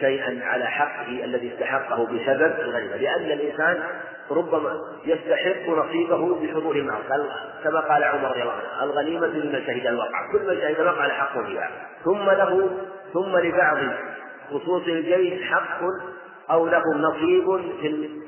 شيئا 0.00 0.40
على 0.44 0.64
حقه 0.64 1.24
الذي 1.24 1.52
استحقه 1.54 2.04
بسبب 2.04 2.54
الغنيمة 2.60 2.96
لأن 2.96 3.24
الإنسان 3.24 3.82
ربما 4.30 4.80
يستحق 5.04 5.68
نصيبه 5.68 6.34
بحضور 6.34 6.76
المعركة 6.76 7.26
كما 7.64 7.80
قال 7.80 8.04
عمر 8.04 8.30
رضي 8.30 8.42
الله 8.42 8.52
عنه 8.52 8.84
الغنيمة 8.84 9.26
لمن 9.26 9.62
شهد 9.66 9.86
الوقعة 9.86 10.32
كل 10.32 10.46
من 10.46 10.60
شهد 10.60 10.80
الوقعة 10.80 11.08
حق 11.08 11.42
فيها. 11.46 11.70
ثم 12.04 12.30
له 12.30 12.70
ثم 13.12 13.36
لبعض 13.36 13.78
خصوص 14.50 14.82
الجيش 14.86 15.42
حق 15.50 15.80
أو 16.50 16.66
له 16.66 16.82
نصيب 16.96 17.60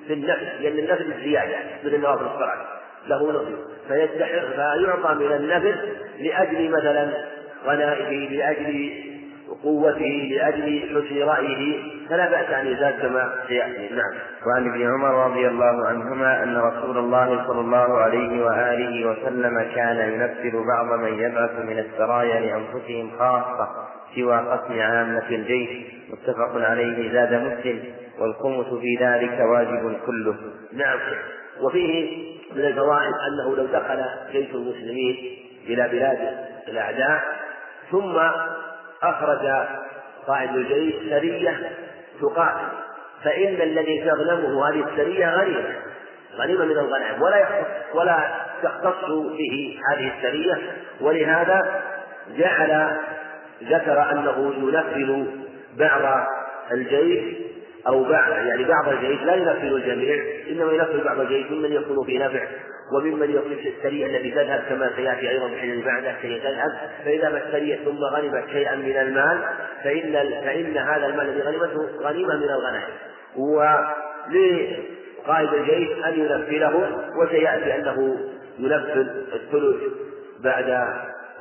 في 0.07 0.13
النفس 0.13 0.61
لأن 0.61 0.79
النفس 0.79 1.21
زيادة 1.25 1.57
مثل 1.85 2.01
نوافل 2.01 2.27
الصلاة 2.27 2.67
له 3.07 3.33
نصيب. 3.33 3.59
فيستحق 3.89 4.47
فيعطى 4.55 5.15
من 5.15 5.33
النفس 5.33 5.79
لأجل 6.19 6.71
مثلا 6.71 7.13
غنائه 7.67 8.29
لأجل 8.29 8.91
قوته 9.63 10.29
لأجل 10.31 10.81
حسن 10.81 11.29
رأيه 11.29 11.83
فلا 12.09 12.31
بأس 12.31 12.51
أن 12.51 12.67
يزاد 12.67 13.01
كما 13.03 13.35
سيأتي. 13.49 13.95
نعم. 13.95 14.13
وعن 14.47 14.69
ابن 14.69 14.93
عمر 14.93 15.27
رضي 15.31 15.49
الله 15.49 15.87
عنهما 15.87 16.43
أن 16.43 16.57
رسول 16.57 16.99
الله 16.99 17.47
صلى 17.47 17.61
الله 17.61 17.99
عليه 17.99 18.45
وآله 18.45 19.07
وسلم 19.11 19.67
كان 19.75 20.13
ينفذ 20.13 20.67
بعض 20.67 20.99
من 20.99 21.19
يبعث 21.19 21.51
من 21.65 21.79
السرايا 21.79 22.41
لأنفسهم 22.41 23.11
خاصة 23.19 23.69
سوى 24.15 24.37
قسم 24.37 24.81
عامة 24.81 25.29
الجيش. 25.31 25.87
متفق 26.11 26.69
عليه 26.69 27.13
زاد 27.13 27.35
مسلم 27.35 27.81
والخمس 28.19 28.67
في 28.81 28.97
ذلك 29.01 29.41
واجب 29.41 29.97
كله. 30.07 30.37
نعم. 30.73 30.99
وفيه 31.61 32.33
من 32.55 32.65
الفوائد 32.65 33.13
أنه 33.29 33.57
لو 33.57 33.67
دخل 33.67 34.05
جيش 34.33 34.55
المسلمين 34.55 35.39
إلى 35.67 35.89
بلاد 35.89 36.19
الأعداء 36.69 37.23
ثم 37.91 38.19
أخرج 39.03 39.67
قائد 40.27 40.51
الجيش 40.51 40.95
سرية 41.11 41.71
تقاتل. 42.21 42.69
فإن 43.25 43.55
الذي 43.63 44.05
تغنمه 44.05 44.69
هذه 44.69 44.89
السرية 44.89 45.35
غنيمة 45.35 45.75
غنيمة 46.37 46.65
من 46.65 46.79
الغنائم. 46.79 47.23
ولا 47.23 47.47
ولا 47.95 48.31
تختص 48.63 49.09
به 49.11 49.79
هذه 49.91 50.13
السرية. 50.17 50.59
ولهذا 51.01 51.83
جعل 52.37 52.97
ذكر 53.63 54.11
أنه 54.13 54.55
ينفذ 54.59 55.27
بعض 55.79 56.27
الجيش 56.73 57.52
أو 57.87 58.05
بعض 58.05 58.31
يعني 58.31 58.65
بعض 58.65 58.89
الجيش 58.89 59.23
لا 59.23 59.35
ينفذ 59.35 59.75
الجميع 59.75 60.25
إنما 60.51 60.73
ينفذ 60.73 61.05
بعض 61.05 61.21
الجيش 61.21 61.51
ممن 61.51 61.73
يكون 61.73 62.07
في 62.07 62.19
نفع 62.19 62.47
وممن 62.93 63.31
يكون 63.31 63.57
في 63.57 63.69
السرية 63.69 64.07
التي 64.07 64.31
تذهب 64.31 64.65
كما 64.69 64.91
سيأتي 64.97 65.31
أيضا 65.31 65.49
في 65.49 65.55
الحين 65.55 65.85
بعده 65.85 66.13
كي 66.23 66.41
تذهب 66.41 66.73
فإذا 67.05 67.29
ما 67.29 67.47
السرية 67.47 67.77
ثم 67.77 68.05
غنمت 68.05 68.45
شيئا 68.53 68.77
من 68.77 68.97
المال 68.97 69.39
فإن 69.85 70.13
فإن 70.45 70.77
هذا 70.77 71.07
المال 71.07 71.29
الذي 71.29 71.41
غنمته 71.41 71.89
غنيمة 72.03 72.37
من 72.37 72.51
الغنائم. 72.51 72.95
ولقائد 73.37 73.95
الجيش 75.55 75.89
أن 76.05 76.21
ينفذه 76.21 77.03
وسيأتي 77.17 77.77
أنه 77.77 78.19
ينفذ 78.59 79.07
الثلث 79.35 79.83
بعد 80.41 80.89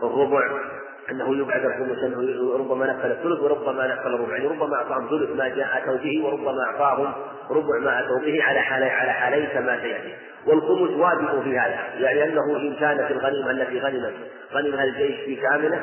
الربع 0.04 0.71
أنه 1.12 1.38
يبعد 1.38 1.66
الخمس 1.66 2.04
أنه 2.04 2.58
ربما 2.58 2.86
نقل 2.86 3.12
الثلث 3.12 3.40
وربما 3.40 3.88
نقل 3.88 4.14
الربع 4.16 4.38
يعني 4.38 4.48
ربما 4.48 4.76
أعطاهم 4.76 5.10
ثلث 5.10 5.30
ما 5.30 5.48
جاء 5.48 5.68
أتوا 5.78 5.98
به 5.98 6.26
وربما 6.26 6.64
أعطاهم 6.64 7.14
ربع 7.52 7.80
ما 7.80 8.00
أتوا 8.00 8.20
به 8.20 8.44
على 8.44 8.60
حالين 8.60 8.90
على 8.90 9.12
حالين 9.12 9.46
كما 9.46 9.82
سيأتي. 9.82 10.14
والخمس 10.46 10.90
واجب 10.90 11.44
في 11.44 11.60
هذا 11.60 11.80
يعني 12.00 12.24
أنه 12.24 12.58
إن 12.58 12.76
كانت 12.80 13.12
الغنيمة 13.12 13.52
التي 13.52 13.80
غنمت 13.80 14.14
غنمها 14.54 14.84
الجيش 14.84 15.16
في 15.26 15.36
كاملة 15.36 15.82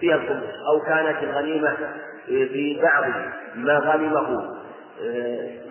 فيها 0.00 0.14
الخمس 0.14 0.54
أو 0.72 0.80
كانت 0.86 1.22
الغنيمة 1.22 1.76
في 2.26 2.80
بعض 2.82 3.04
ما 3.54 3.78
غنمه 3.78 4.60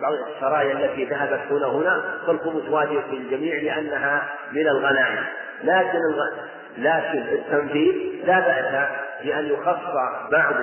بعض 0.02 0.14
السرايا 0.36 0.74
التي 0.74 1.06
ذهبت 1.06 1.40
هنا 1.52 1.68
هنا 1.68 2.04
فالخمس 2.28 2.70
واجب 2.70 3.02
في 3.10 3.16
الجميع 3.16 3.62
لأنها 3.62 4.30
من 4.52 4.68
الغنائم. 4.68 5.24
لكن 5.64 6.00
لكن 6.80 7.20
التنفيذ 7.20 7.96
لا 8.26 8.40
بأس 8.40 8.90
بأن 9.24 9.46
يخص 9.46 9.80
بعض 10.32 10.54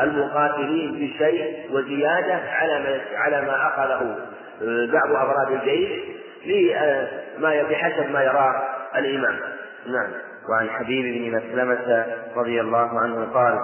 المقاتلين 0.00 0.92
بشيء 0.92 1.70
وزيادة 1.70 2.34
على 2.34 2.78
ما 2.78 3.00
على 3.16 3.40
ما 3.40 3.66
أخذه 3.66 4.16
آه، 4.62 4.86
بعض 4.92 5.10
أفراد 5.10 5.50
الجيش 5.52 5.90
لما 6.46 7.62
بحسب 7.62 8.10
ما 8.10 8.22
يراه 8.22 8.62
الإمام. 8.96 9.38
نعم. 9.86 10.10
وعن 10.48 10.70
حبيب 10.70 11.14
بن 11.14 11.36
مسلمة 11.36 12.06
رضي 12.36 12.60
الله 12.60 13.00
عنه 13.00 13.24
قال 13.34 13.58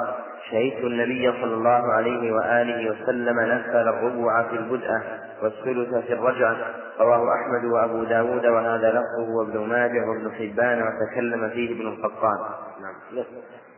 شهدت 0.51 0.85
النبي 0.85 1.33
صلى 1.33 1.55
الله 1.55 1.93
عليه 1.93 2.33
وآله 2.33 2.91
وسلم 2.91 3.41
نفل 3.41 3.89
الربع 3.89 4.49
في 4.49 4.57
البدءة 4.57 5.03
والثلث 5.43 6.07
في 6.07 6.13
الرجعة 6.13 6.57
رواه 7.01 7.25
أحمد 7.35 7.73
وأبو 7.73 8.05
داود 8.05 8.47
وهذا 8.47 8.91
لفظه 8.91 9.31
وابن 9.31 9.69
ماجه 9.69 10.05
وابن 10.07 10.33
حبان 10.33 10.83
وتكلم 10.83 11.51
فيه 11.51 11.75
ابن 11.75 11.89
القطان. 11.89 12.39
نعم. 12.83 13.25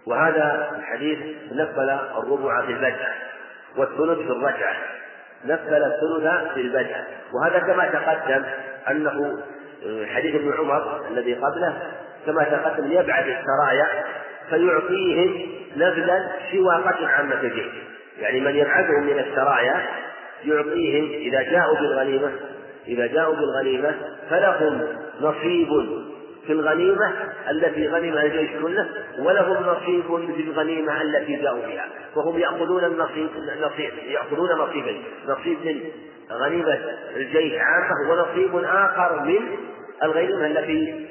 وهذا 0.06 0.70
الحديث 0.78 1.18
نفل 1.52 1.90
الربع 1.90 2.66
في 2.66 2.72
البدعة 2.72 3.12
والثلث 3.76 4.18
في 4.18 4.32
الرجعة 4.32 4.76
نفل 5.44 5.84
الثلث 5.84 6.52
في 6.54 6.60
البدعة 6.60 7.04
وهذا 7.32 7.58
كما 7.58 7.88
تقدم 7.88 8.44
أنه 8.90 9.38
آه، 9.86 10.06
حديث 10.06 10.34
ابن 10.34 10.52
عمر 10.58 11.06
الذي 11.10 11.34
قبله 11.34 11.82
كما 12.26 12.44
تقدم 12.44 12.92
يبعث 12.92 13.24
السرايا 13.24 14.04
فيعطيهم 14.52 15.46
نفلا 15.76 16.28
سوى 16.52 16.74
قتل 16.74 17.04
عامة 17.04 17.40
الجيش 17.40 17.72
يعني 18.20 18.40
من 18.40 18.56
يبعثهم 18.56 19.06
من 19.06 19.18
السرايا 19.18 19.86
يعطيهم 20.44 21.10
إذا 21.12 21.42
جاءوا 21.42 21.78
بالغنيمة 21.78 22.32
إذا 22.88 23.06
جاءوا 23.06 23.34
بالغنيمة 23.34 23.94
فلهم 24.30 24.88
نصيب 25.20 25.68
في 26.46 26.52
الغنيمة 26.52 27.12
التي 27.50 27.88
غنمها 27.88 28.22
الجيش 28.22 28.50
كله 28.62 28.88
ولهم 29.18 29.56
نصيب 29.66 30.02
في 30.36 30.42
الغنيمة 30.42 31.02
التي 31.02 31.36
جاءوا 31.36 31.66
بها. 31.66 31.86
فهم 32.14 32.38
يأخذون 32.38 32.84
النصيب 32.84 33.28
نصيب 33.62 33.92
يأخذون 34.08 34.50
نصيبين 34.50 35.02
نصيب 35.28 35.58
من 35.64 35.80
غنيمة 36.30 36.78
الجيش 37.16 37.52
عامة 37.60 38.10
ونصيب 38.10 38.56
آخر 38.64 39.24
من 39.24 39.40
الغنيمة 40.02 40.46
التي 40.46 41.06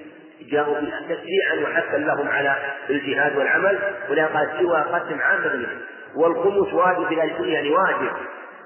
جاءوا 0.50 0.80
بها 0.80 1.02
تشجيعا 1.02 1.64
وحثا 1.64 1.98
لهم 1.98 2.28
على 2.28 2.56
الجهاد 2.90 3.38
والعمل 3.38 3.80
ولهذا 4.10 4.28
قال 4.34 4.50
سوى 4.60 4.78
قسم 4.78 5.22
عامة 5.22 5.68
والخمس 6.16 6.74
واجب 6.74 7.08
في 7.08 7.16
ذلك 7.16 7.40
يعني 7.40 7.70
واجب. 7.70 8.12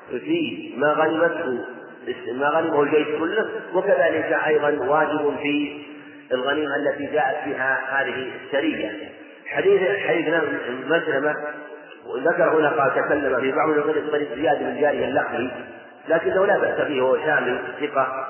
في 0.09 0.73
ما 0.78 0.93
غنمته 0.93 1.65
ما 2.34 2.49
غنمه 2.49 2.82
الجيش 2.82 3.07
كله 3.19 3.49
وكذلك 3.73 4.39
أيضا 4.47 4.69
واجب 4.69 5.38
في 5.41 5.82
الغنيمة 6.32 6.76
التي 6.76 7.05
جاءت 7.05 7.47
بها 7.47 8.01
هذه 8.01 8.32
السرية 8.45 8.91
حديث 9.47 9.82
حديث 10.07 10.28
مسلمة 10.88 11.36
ذكر 12.15 12.59
هنا 12.59 12.69
قال 12.69 12.91
تكلم 12.95 13.41
في 13.41 13.51
بعض 13.51 13.69
الغرب 13.69 14.11
طريق 14.11 14.36
زياد 14.36 14.59
بن 14.59 14.82
جارية 14.82 15.05
اللخمي 15.05 15.51
لكنه 16.07 16.45
لا 16.45 16.57
بأس 16.57 16.88
به 16.88 17.01
هو 17.01 17.17
شامل 17.17 17.59
ثقة. 17.80 18.28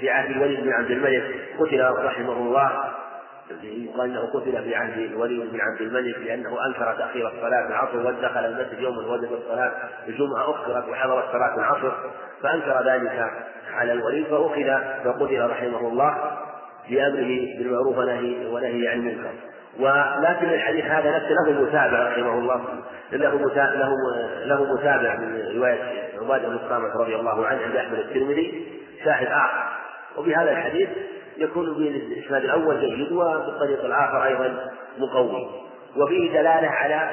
في 0.00 0.10
عهد 0.10 0.30
الوليد 0.30 0.60
بن 0.60 0.72
عبد 0.72 0.90
الملك 0.90 1.22
قتل 1.58 2.04
رحمه 2.04 2.32
الله. 2.32 2.92
يقال 3.62 4.10
إنه 4.10 4.20
قتل 4.34 4.62
في 4.64 4.74
عهد 4.74 4.98
الوليد 4.98 5.52
بن 5.52 5.60
عبد 5.60 5.80
الملك 5.80 6.18
لأنه 6.18 6.66
أنكر 6.66 6.94
تأخير 6.98 7.28
الصلاة 7.28 7.66
العصر 7.68 8.06
ودخل 8.06 8.44
المسجد 8.44 8.80
يوما 8.80 9.12
وجد 9.12 9.32
الصلاة 9.32 9.72
الجمعة 10.08 10.50
أخرت 10.50 10.88
وحضرت 10.88 11.24
صلاة 11.32 11.54
العصر 11.56 11.92
فأنكر 12.42 12.82
ذلك 12.86 13.30
على 13.74 13.92
الوليد 13.92 14.26
فأخذ 14.26 14.82
فقتل 15.04 15.50
رحمه 15.50 15.88
الله 15.88 16.38
بأمره 16.90 17.58
بالمعروف 17.58 17.98
ونهي 17.98 18.46
ونهي 18.46 18.88
عن 18.88 18.98
المنكر. 18.98 19.30
ولكن 19.80 20.46
الحديث 20.46 20.84
هذا 20.84 21.16
نفسه 21.16 21.34
له 21.46 21.62
متابع 21.62 22.08
رحمه 22.08 22.38
الله 22.38 22.64
له 23.12 23.36
متابع 23.36 23.74
له 23.74 23.90
له 24.44 24.74
متابع 24.74 25.16
من 25.16 25.56
رواية 25.56 26.08
عبادة 26.20 26.48
بن 26.48 26.58
رضي 27.00 27.16
الله 27.16 27.46
عنه 27.46 27.62
عند 27.62 27.76
أحمد 27.76 27.98
الترمذي 27.98 28.66
شاهد 29.04 29.26
آخر. 29.26 29.71
وبهذا 30.16 30.50
الحديث 30.50 30.88
يكون 31.36 31.74
به 31.74 31.88
الإسناد 31.88 32.44
الأول 32.44 32.80
جيد 32.80 33.12
وبالطريق 33.12 33.84
الآخر 33.84 34.24
أيضا 34.24 34.70
مقوي. 34.98 35.50
وفيه 35.96 36.32
دلالة 36.32 36.68
على 36.68 37.10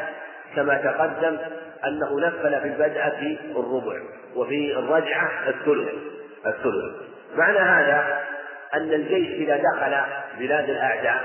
كما 0.55 0.77
تقدم 0.77 1.37
أنه 1.87 2.19
نفل 2.19 2.61
في 2.61 2.67
البدءة 2.67 3.37
الربع 3.59 4.01
وفي 4.35 4.79
الرجعة 4.79 5.29
الثلث 5.47 5.89
الثلث. 6.45 6.95
معنى 7.35 7.59
هذا 7.59 8.19
أن 8.73 8.93
الجيش 8.93 9.29
إذا 9.29 9.57
دخل 9.57 9.95
بلاد 10.39 10.69
الأعداء 10.69 11.21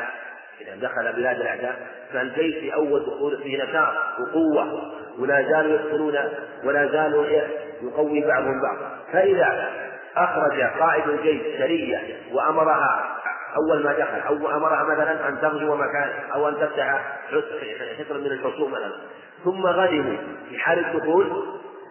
إذا 0.60 0.76
دخل 0.76 1.12
بلاد 1.12 1.40
الأعداء 1.40 1.76
فالجيش 2.12 2.54
في 2.54 2.74
أول 2.74 3.00
دخول 3.00 3.42
فيه 3.42 3.64
نشاط 3.64 3.94
وقوة 4.20 4.92
ولا 5.18 5.42
زالوا 5.42 5.74
يدخلون 5.74 6.14
ولا 6.64 6.86
زالوا 6.86 7.26
يقوي 7.82 8.20
بعضهم 8.20 8.62
بعضا 8.62 8.98
فإذا 9.12 9.70
أخرج 10.16 10.60
قائد 10.80 11.08
الجيش 11.08 11.58
سرية 11.58 11.98
وأمرها 12.32 13.20
أول 13.56 13.84
ما 13.84 13.92
دخل 13.92 14.18
أو 14.28 14.50
أمرها 14.56 14.84
مثلا 14.84 15.28
أن 15.28 15.40
تغزو 15.40 15.74
مكان 15.74 16.10
أو 16.34 16.48
أن 16.48 16.54
تفتح 16.54 17.18
حصر 17.98 18.18
من 18.18 18.26
الحصون 18.26 18.70
مثلا. 18.70 18.92
ثم 19.44 19.66
غنموا 19.66 20.16
في 20.50 20.58
حال 20.58 20.78
الدخول 20.78 21.44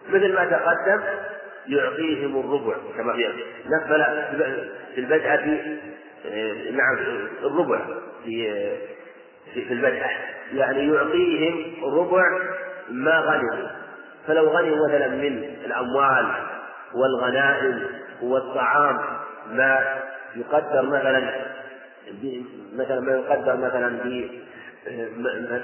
مثل 0.10 0.34
ما 0.34 0.46
تقدم 0.46 1.04
يعطيهم 1.68 2.40
الربع 2.40 2.76
كما 2.98 3.14
في 3.14 3.28
نفل 3.66 4.06
في 4.96 5.02
البدعة 5.02 5.46
نعم 6.72 6.98
الربع 7.44 7.80
في 8.26 8.72
في 9.54 9.74
البدعة. 9.74 10.10
يعني 10.54 10.94
يعطيهم 10.94 11.74
ربع 11.84 12.24
ما 12.90 13.20
غنموا 13.20 13.70
فلو 14.28 14.48
غنموا 14.48 14.88
مثلا 14.88 15.08
من 15.08 15.44
الأموال 15.66 16.28
والغنائم 16.96 17.82
والطعام 18.22 19.00
ما 19.52 19.80
يقدر 20.36 20.82
مثلا 20.82 21.32
مثلا 22.76 23.00
ما 23.00 23.12
يقدر 23.12 23.58
مثلا 23.58 23.90
ب 24.04 24.30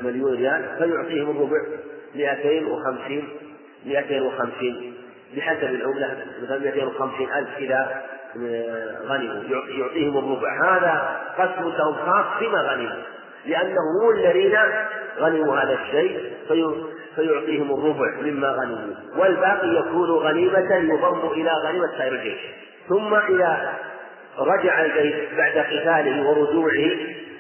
مليون 0.02 0.36
ريال 0.36 0.66
فيعطيهم 0.78 1.30
الربع 1.30 1.62
250 2.16 3.28
250 3.86 4.94
بحسب 5.36 5.64
العملة 5.64 6.26
مثلا 6.44 6.60
250 6.60 7.34
ألف 7.34 7.58
إذا 7.58 8.02
غنموا. 9.06 9.44
يعطيهم 9.78 10.18
الربع. 10.18 10.78
هذا 10.78 11.20
قسم 11.38 11.70
لهم 11.78 11.94
خاص 11.94 12.26
فيما 12.40 12.62
غنموا 12.62 13.04
لأنهم 13.46 14.02
هم 14.02 14.16
الذين 14.16 14.58
غنموا 15.20 15.56
هذا 15.56 15.74
الشيء 15.74 16.34
فيعطيهم 17.20 17.74
الربع 17.74 18.22
مما 18.22 18.48
غنموا 18.48 18.96
والباقي 19.18 19.76
يكون 19.76 20.10
غنيمة 20.10 20.76
يضم 20.76 21.32
إلى 21.32 21.52
غنيمة 21.66 21.98
سائر 21.98 22.14
الجيش. 22.14 22.40
ثم 22.90 23.14
إذا 23.14 23.74
رجع 24.40 24.86
الجيش 24.86 25.16
بعد 25.38 25.58
قتاله 25.58 26.30
ورجوعه 26.30 26.92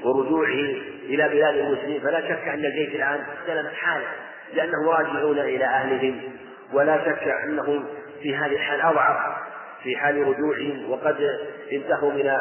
ورجوعه 0.04 0.70
إلى 1.04 1.30
بلاد 1.30 1.56
المسلمين 1.56 2.02
فلا 2.02 2.22
شك 2.22 2.48
أن 2.48 2.66
الجيش 2.66 2.96
الآن 2.96 3.20
استلم 3.42 3.68
حاله 3.76 4.08
لأنهم 4.54 4.90
راجعون 4.90 5.40
إلى 5.40 5.66
أهلهم 5.66 6.22
ولا 6.74 6.98
شك 7.06 7.28
أنهم 7.44 7.86
في 8.22 8.36
هذه 8.36 8.54
الحال 8.54 8.82
أضعف 8.82 9.36
في 9.84 9.98
حال 9.98 10.28
رجوعهم 10.28 10.92
وقد 10.92 11.40
انتهوا 11.72 12.12
من 12.12 12.32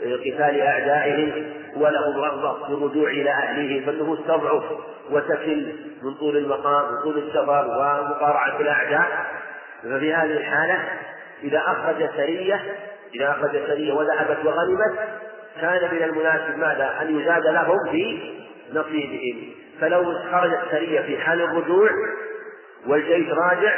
قتال 0.00 0.60
أعدائهم 0.60 1.52
ولهم 1.76 2.16
رغبة 2.16 2.66
في 2.66 2.72
الرجوع 2.72 3.10
إلى 3.10 3.30
أهلهم 3.30 3.86
فالنفوس 3.86 4.18
تضعف 4.18 4.64
وتكل 5.10 5.72
من 6.02 6.14
طول 6.14 6.36
المقام 6.36 6.92
من 6.92 7.02
طول 7.02 7.18
السفر 7.18 7.66
ومقارعة 7.66 8.60
الأعداء. 8.60 9.26
ففي 9.82 10.14
هذه 10.14 10.36
الحالة 10.36 10.78
إذا 11.42 11.58
أخرج 11.58 12.10
سرية 12.16 12.60
إذا 13.14 13.30
أخرج 13.30 13.66
سرية 13.66 13.92
وذهبت 13.92 14.38
وغنمت 14.44 14.98
كان 15.60 15.94
من 15.94 16.02
المناسب 16.02 16.58
ماذا؟ 16.58 16.98
أن 17.02 17.20
يزاد 17.20 17.46
لهم 17.46 17.76
في 17.90 18.32
نصيبهم. 18.72 19.52
فلو 19.80 20.04
خرجت 20.32 20.60
سرية 20.70 21.00
في 21.00 21.18
حال 21.18 21.42
الرجوع 21.42 21.90
والجيش 22.86 23.28
راجع 23.28 23.72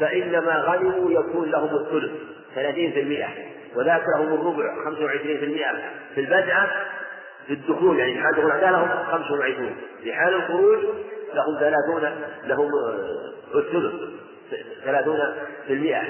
فإنما 0.00 0.56
غنموا 0.56 1.10
يكون 1.10 1.50
لهم 1.50 1.76
الثلث 1.76 2.12
ثلاثين 2.54 2.92
في 2.92 3.00
المئة. 3.00 3.28
وذاك 3.76 4.02
لهم 4.16 4.34
الربع 4.34 4.84
خمسة 4.84 5.04
وعشرين 5.04 5.38
في 5.38 5.44
المئة. 5.44 5.72
في 6.14 6.20
البدعة 6.20 6.70
في 7.46 7.52
الدخول 7.52 7.98
يعني 7.98 8.22
حال 8.22 8.34
الدخول 8.34 8.70
لهم 8.70 8.88
خمسة 8.88 9.34
وعشرون 9.34 9.76
في 10.02 10.12
حال 10.12 10.34
الخروج 10.34 10.78
لهم 11.34 11.58
ثلاثون 11.58 12.10
لهم 12.44 12.70
الثلث. 13.54 13.94
ثلاثون 14.84 15.18
في 15.66 15.72
المئة 15.72 16.02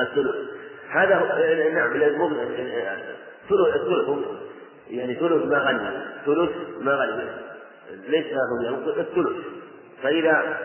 الثلث. 0.00 0.36
هذا 0.90 1.14
نعم 1.74 1.96
ثلث 3.48 3.76
الثلث 3.76 4.26
يعني 4.90 5.14
ثلث 5.14 5.44
ما 5.44 5.58
غنم 5.58 6.02
ثلث 6.26 6.50
ما 6.80 6.94
غنم 6.94 7.30
ليس 8.08 8.26
الثلث. 8.98 9.36
فإذا 10.02 10.58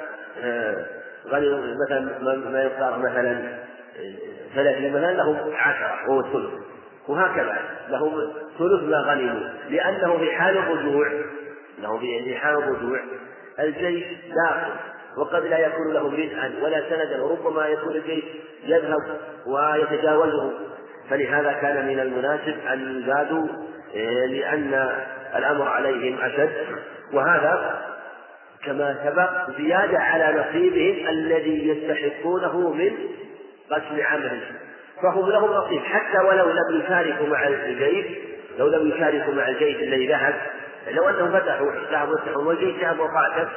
آه، 0.43 0.85
غنم 1.27 1.77
مثلا 1.85 2.19
ما 2.49 2.63
يختار 2.63 2.99
مثلا 2.99 3.65
ثلاثين 4.55 4.91
مثلا 4.91 5.13
لهم 5.13 5.37
عشرة 5.55 6.09
وهو 6.09 6.19
الثلث. 6.19 6.51
وهكذا 7.07 7.57
لهم 7.89 8.33
ثلث 8.59 8.83
ما 8.83 8.97
غنموا 8.97 9.49
لأنه 9.69 10.17
في 10.17 10.35
حال 10.35 10.57
الرجوع 10.57 11.07
له 11.81 11.99
في 11.99 12.35
حال 12.35 12.57
الرجوع. 12.57 12.99
الجيش 13.59 14.03
داخل 14.45 14.71
وقد 15.17 15.45
لا 15.45 15.57
يكون 15.57 15.93
له 15.93 16.11
ردءا 16.11 16.53
ولا 16.63 16.89
سندا 16.89 17.21
وربما 17.21 17.67
يكون 17.67 17.95
الجيش 17.95 18.23
يذهب 18.65 19.19
ويتجاوزه. 19.47 20.51
فلهذا 21.09 21.53
كان 21.53 21.87
من 21.87 21.99
المناسب 21.99 22.55
أن 22.73 23.01
يزادوا 23.03 23.47
إيه، 23.93 24.25
لأن 24.25 24.89
الأمر 25.35 25.67
عليهم 25.67 26.17
أشد. 26.21 26.51
وهذا 27.13 27.81
كما 28.65 28.97
سبق 29.03 29.57
زيادة 29.57 29.99
على 29.99 30.39
نصيبهم 30.39 31.07
الذي 31.09 31.67
يستحقونه 31.69 32.73
من 32.73 32.91
قسم 33.71 34.01
عمله 34.01 34.41
فهم 35.01 35.29
لهم 35.29 35.51
نصيب. 35.51 35.81
حتى 35.81 36.17
ولو 36.17 36.49
لم 36.49 36.81
يشاركوا 36.81 37.27
مع 37.27 37.47
الجيش 37.47 38.05
لو 38.57 38.67
لم 38.67 38.91
يشاركوا 38.91 39.33
مع 39.33 39.47
الجيش 39.47 39.75
الذي 39.75 40.07
ذهب 40.07 40.33
لو 40.87 41.09
أنهم 41.09 41.39
فتحوا 41.39 41.71
ذهبوا 41.91 42.17
فتحوا 42.17 42.43
والجيش 42.43 42.75
ذهب 42.75 42.99
وقاتل 42.99 43.47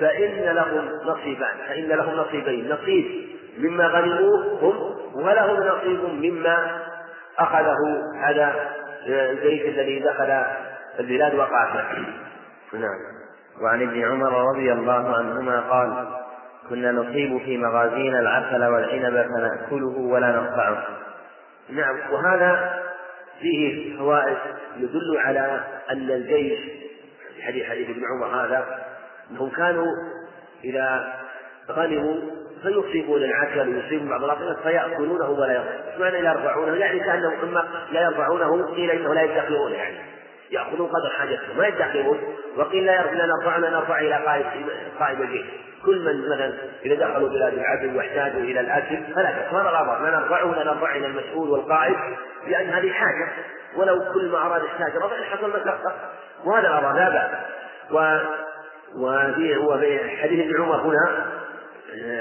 فإن 0.00 0.44
لهم 0.44 0.88
نصيبان. 1.04 1.56
فإن 1.68 1.88
لهم 1.88 2.14
نصيبين. 2.14 2.72
نصيب 2.72 3.28
مما 3.58 3.86
غنموه 3.86 4.58
هم 4.62 4.94
ولهم 5.24 5.56
نصيب 5.56 6.04
مما 6.04 6.80
أخذه 7.38 7.76
هذا 8.20 8.70
الجيش 9.06 9.62
الذي 9.62 10.00
دخل 10.00 10.44
البلاد 11.00 11.34
وقاتل. 11.34 12.04
نعم. 12.72 13.14
وعن 13.62 13.82
ابن 13.82 14.04
عمر 14.04 14.50
رضي 14.50 14.72
الله 14.72 15.16
عنهما 15.16 15.60
قال 15.60 16.23
كنا 16.68 16.92
نصيب 16.92 17.38
في 17.38 17.58
مغازينا 17.58 18.20
العسل 18.20 18.64
والعنب 18.64 19.26
فنأكله 19.28 19.98
ولا 19.98 20.36
نقطعه 20.36 20.86
نعم 21.68 21.96
وهذا 22.12 22.82
فيه 23.40 23.98
فوائد 23.98 24.36
يدل 24.76 25.18
على 25.18 25.60
أن 25.90 26.10
الجيش 26.10 26.58
في 27.36 27.42
حديث 27.42 27.66
حديث 27.66 27.90
ابن 27.90 28.02
عمر 28.04 28.44
هذا 28.44 28.84
أنهم 29.30 29.50
كانوا 29.50 29.86
إذا 30.64 31.14
غنموا 31.70 32.20
فيصيبون 32.62 33.22
العسل 33.22 33.68
ويصيبون 33.68 34.08
بعض 34.08 34.24
الأطعمة 34.24 34.56
فيأكلونه 34.62 35.30
ولا 35.30 35.52
يرفعونه، 35.52 35.98
معنى 35.98 36.20
لا 36.20 36.32
يرفعونه؟ 36.32 36.76
يعني 36.76 37.00
كأنهم 37.00 37.40
إما 37.42 37.64
لا 37.92 38.02
يرفعونه 38.02 38.74
قيل 38.74 38.90
إنه 38.90 39.14
لا 39.14 39.22
يدخرون 39.22 39.72
يعني. 39.72 39.96
يأخذون 40.50 40.88
قدر 40.88 41.10
حاجتهم 41.18 41.58
ما 41.58 41.66
يدخرون 41.66 42.18
وقيل 42.56 42.84
لا 42.86 43.26
نرفع 43.26 43.56
لا 43.56 43.70
نرفع 43.70 44.00
إلى 44.00 44.14
قائد 44.14 44.46
قائد 44.98 45.20
الجيش. 45.20 45.46
كل 45.86 46.04
من 46.04 46.28
مثلا 46.28 46.52
إذا 46.84 46.94
دخلوا 46.94 47.28
بلاد 47.28 47.54
العدل 47.54 47.96
واحتاجوا 47.96 48.40
إلى 48.40 48.60
الأكل 48.60 48.98
فلا 49.14 49.30
ما 49.52 49.60
الغضب 49.60 50.04
لا 50.04 50.10
نرفعه 50.10 50.46
ولا 50.46 50.64
نرفع 50.64 50.96
إلى 50.96 51.06
المسؤول 51.06 51.50
والقائد 51.50 51.96
لأن 52.46 52.68
هذه 52.68 52.92
حاجة. 52.92 53.28
ولو 53.76 54.12
كل 54.14 54.28
ما 54.28 54.38
أراد 54.38 54.62
احتاج 54.64 54.96
رفع 54.96 55.24
حصل 55.24 55.50
مشقة 55.50 55.92
وهذا 56.44 56.68
الأمر 56.68 56.92
لا 56.92 57.10
بأس. 57.10 57.30
و 57.90 58.18
وفي 58.96 59.56
وفي 59.56 60.18
حديث 60.22 60.46
ابن 60.46 60.62
عمر 60.62 60.76
هنا. 60.76 61.26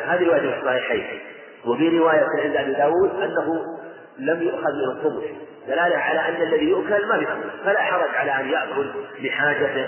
هذه 0.05 0.28
رواية 0.28 0.39
في 0.39 0.59
الصحيحين. 0.59 1.20
وفي 1.66 1.97
رواية 1.97 2.26
عند 2.43 2.55
أبي 2.55 2.74
داود 2.74 3.09
أنه 3.22 3.64
لم 4.20 4.41
يؤخذ 4.41 4.74
من 4.74 4.84
الخبز. 4.84 5.24
دلالة 5.68 5.97
على 5.97 6.20
أن 6.20 6.41
الذي 6.41 6.70
يؤكل 6.70 7.07
ما 7.07 7.18
بيأكل. 7.18 7.49
فلا 7.66 7.80
حرج 7.80 8.16
على 8.16 8.32
أن 8.32 8.49
يأكل 8.49 8.89
لحاجته 9.20 9.88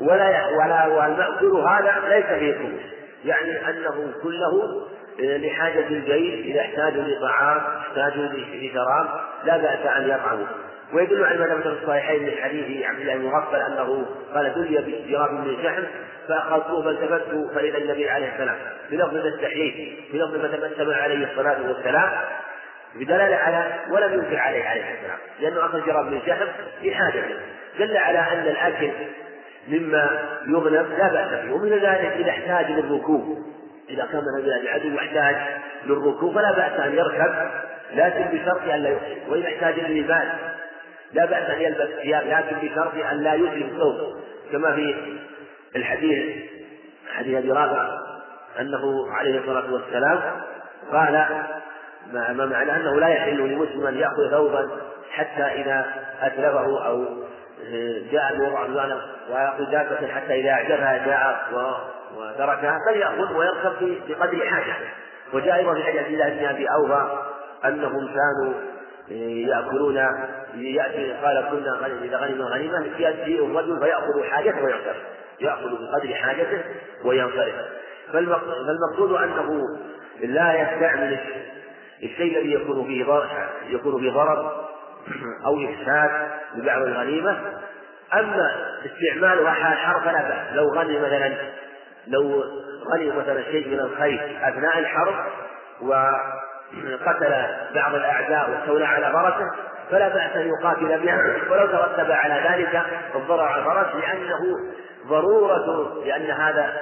ولا 0.00 0.46
ولا 0.46 0.86
والمأكول 0.86 1.60
هذا 1.60 2.02
ليس 2.08 2.26
فيه 2.26 2.54
خبز. 2.54 2.93
يعني 3.24 3.70
أنه 3.70 4.12
كله 4.22 4.82
آه، 5.20 5.36
لحاجة 5.36 5.86
الجيش 5.88 6.46
إذا 6.46 6.60
احتاجوا 6.60 7.02
لطعام 7.02 7.60
احتاجوا 7.76 8.28
لشراب 8.54 9.06
لا 9.44 9.56
بأس 9.56 9.86
أن 9.96 10.10
يطعموا. 10.10 10.46
ويدل 10.92 11.24
على 11.24 11.38
ما 11.38 11.60
في 11.60 11.68
الصحيحين 11.68 12.22
من 12.22 12.32
حديث 12.42 12.86
عبد 12.86 13.00
الله 13.00 13.16
بن 13.16 13.56
أنه 13.56 14.06
قال 14.34 14.54
دلي 14.54 14.78
بجراب 14.78 15.32
من 15.32 15.56
شحم 15.62 15.82
فأخذته 16.28 16.82
فالتفت 16.82 17.54
فاذا 17.54 17.78
النبي 17.78 18.10
عليه 18.10 18.32
السلام. 18.32 18.56
بلفظ 18.90 19.16
التحييد 19.16 19.96
بلفظ 20.12 20.36
فتبسم 20.36 20.90
عليه 20.90 21.32
الصلاة 21.32 21.68
والسلام 21.68 22.10
بدلالة 22.94 23.36
على 23.36 23.72
ولم 23.90 24.14
ينكر 24.14 24.38
عليه 24.38 24.64
عليه 24.64 24.82
السلام. 24.82 25.18
لأنه 25.40 25.66
أخذ 25.66 25.86
جراب 25.86 26.04
من 26.06 26.20
شحم 26.26 26.46
في 26.82 26.94
حاجته 26.94 27.36
دل 27.78 27.96
على 27.96 28.18
أن 28.18 28.48
الأكل 28.48 28.90
مما 29.68 30.22
يغنم 30.48 30.86
لا 30.98 31.08
بأس 31.08 31.44
به. 31.44 31.54
ومن 31.54 31.68
ذلك 31.68 32.12
إذا 32.16 32.30
احتاج 32.30 32.70
للركوب. 32.70 33.44
إذا 33.90 34.08
كان 34.12 34.24
من 34.24 34.42
بلاد 34.42 34.60
العدو 34.60 34.94
واحتاج 34.94 35.36
للركوب 35.86 36.34
فلا 36.34 36.52
بأس 36.52 36.80
أن 36.80 36.92
يركب 36.92 37.34
لكن 37.94 38.38
بشرط 38.38 38.62
أن 38.62 38.80
لا 38.82 38.88
يحسن 38.88 39.30
وإذا 39.30 39.48
احتاج 39.48 39.80
للباس 39.80 40.28
لا 41.12 41.24
بأس 41.24 41.50
أن 41.50 41.60
يلبس 41.60 41.88
ثياب 42.02 42.26
لكن 42.26 42.68
بشرط 42.68 42.94
أن 43.12 43.22
لا 43.22 43.34
يسلم 43.34 43.78
ثوب 43.78 43.96
كما 44.52 44.72
في 44.72 44.94
الحديث 45.76 46.36
حديث 47.14 47.38
أبي 47.38 47.52
رافع 47.52 47.98
أنه 48.60 49.12
عليه 49.12 49.40
الصلاة 49.40 49.72
والسلام 49.72 50.20
قال 50.92 51.26
ما 52.12 52.32
معنى 52.32 52.76
أنه 52.76 53.00
لا 53.00 53.08
يحل 53.08 53.38
لمسلم 53.38 53.86
أن 53.86 53.96
يأخذ 53.96 54.30
ثوبا 54.30 54.68
حتى 55.10 55.42
إذا 55.42 55.86
أتلفه 56.20 56.86
أو 56.86 57.04
جاء 58.12 58.32
الوضع 58.32 58.60
عدوانا 58.60 59.00
ويأخذ 59.30 59.70
دابة 59.70 60.06
حتى 60.06 60.40
إذا 60.40 60.50
أعجبها 60.50 61.06
جاء 61.06 61.48
وتركها 62.16 62.78
فليأخذ 62.88 63.36
ويركب 63.36 63.98
بقدر 64.08 64.46
حاجته. 64.46 64.88
وجاء 65.32 65.56
أيضا 65.56 65.74
في 65.74 65.82
حديث 65.82 66.06
الله 66.06 66.28
بن 66.28 66.44
أبي 66.44 66.66
أوفى 66.66 67.18
أنهم 67.64 68.08
كانوا 68.08 68.54
يأكلون 69.48 69.96
يأتي 70.54 71.12
قال 71.12 71.48
كنا 71.50 71.86
إذا 72.04 72.16
غنم 72.16 72.42
غنيمة 72.42 72.86
يأتي 72.98 73.38
الرجل 73.38 73.80
فيأخذ 73.80 74.24
حاجته 74.30 74.64
وينصرف 74.64 74.96
يأخذ 75.40 75.70
بقدر 75.70 76.14
حاجته 76.14 76.62
وينصرف. 77.04 77.54
فالمقصود 78.12 79.12
أنه 79.12 79.60
لا 80.20 80.62
يستعمل 80.62 81.18
الشيء 82.02 82.38
الذي 82.38 82.52
يكون 82.52 82.86
فيه 82.86 83.04
ضرر 83.04 83.28
يكون 83.68 84.00
فيه 84.00 84.10
ضرر 84.10 84.63
أو 85.46 85.56
إفساد 85.64 86.10
لبعض 86.54 86.82
الغنيمة. 86.82 87.38
أما 88.14 88.50
استعمالها 88.84 89.50
حال 89.50 89.78
حرب 89.78 90.02
فلا 90.02 90.22
بأس. 90.22 90.52
لو 90.52 90.74
غني 90.74 90.98
مثلا 90.98 91.34
لو 92.06 92.44
غني 92.92 93.10
مثلا 93.10 93.42
شيء 93.42 93.68
من 93.68 93.80
الخير 93.80 94.38
أثناء 94.42 94.78
الحرب 94.78 95.14
وقتل 95.82 97.46
بعض 97.74 97.94
الأعداء 97.94 98.50
واستولى 98.50 98.84
على 98.84 99.12
فرسه 99.12 99.50
فلا 99.90 100.08
بأس 100.08 100.36
أن 100.36 100.48
يقاتل 100.48 101.00
بها. 101.02 101.18
ولو 101.50 101.66
ترتب 101.66 102.10
على 102.10 102.48
ذلك 102.48 102.82
الضرر 103.14 103.44
على 103.44 103.60
الفرس 103.60 103.94
لأنه 103.94 104.38
ضرورة 105.06 105.94
لأن 106.04 106.30
هذا 106.30 106.72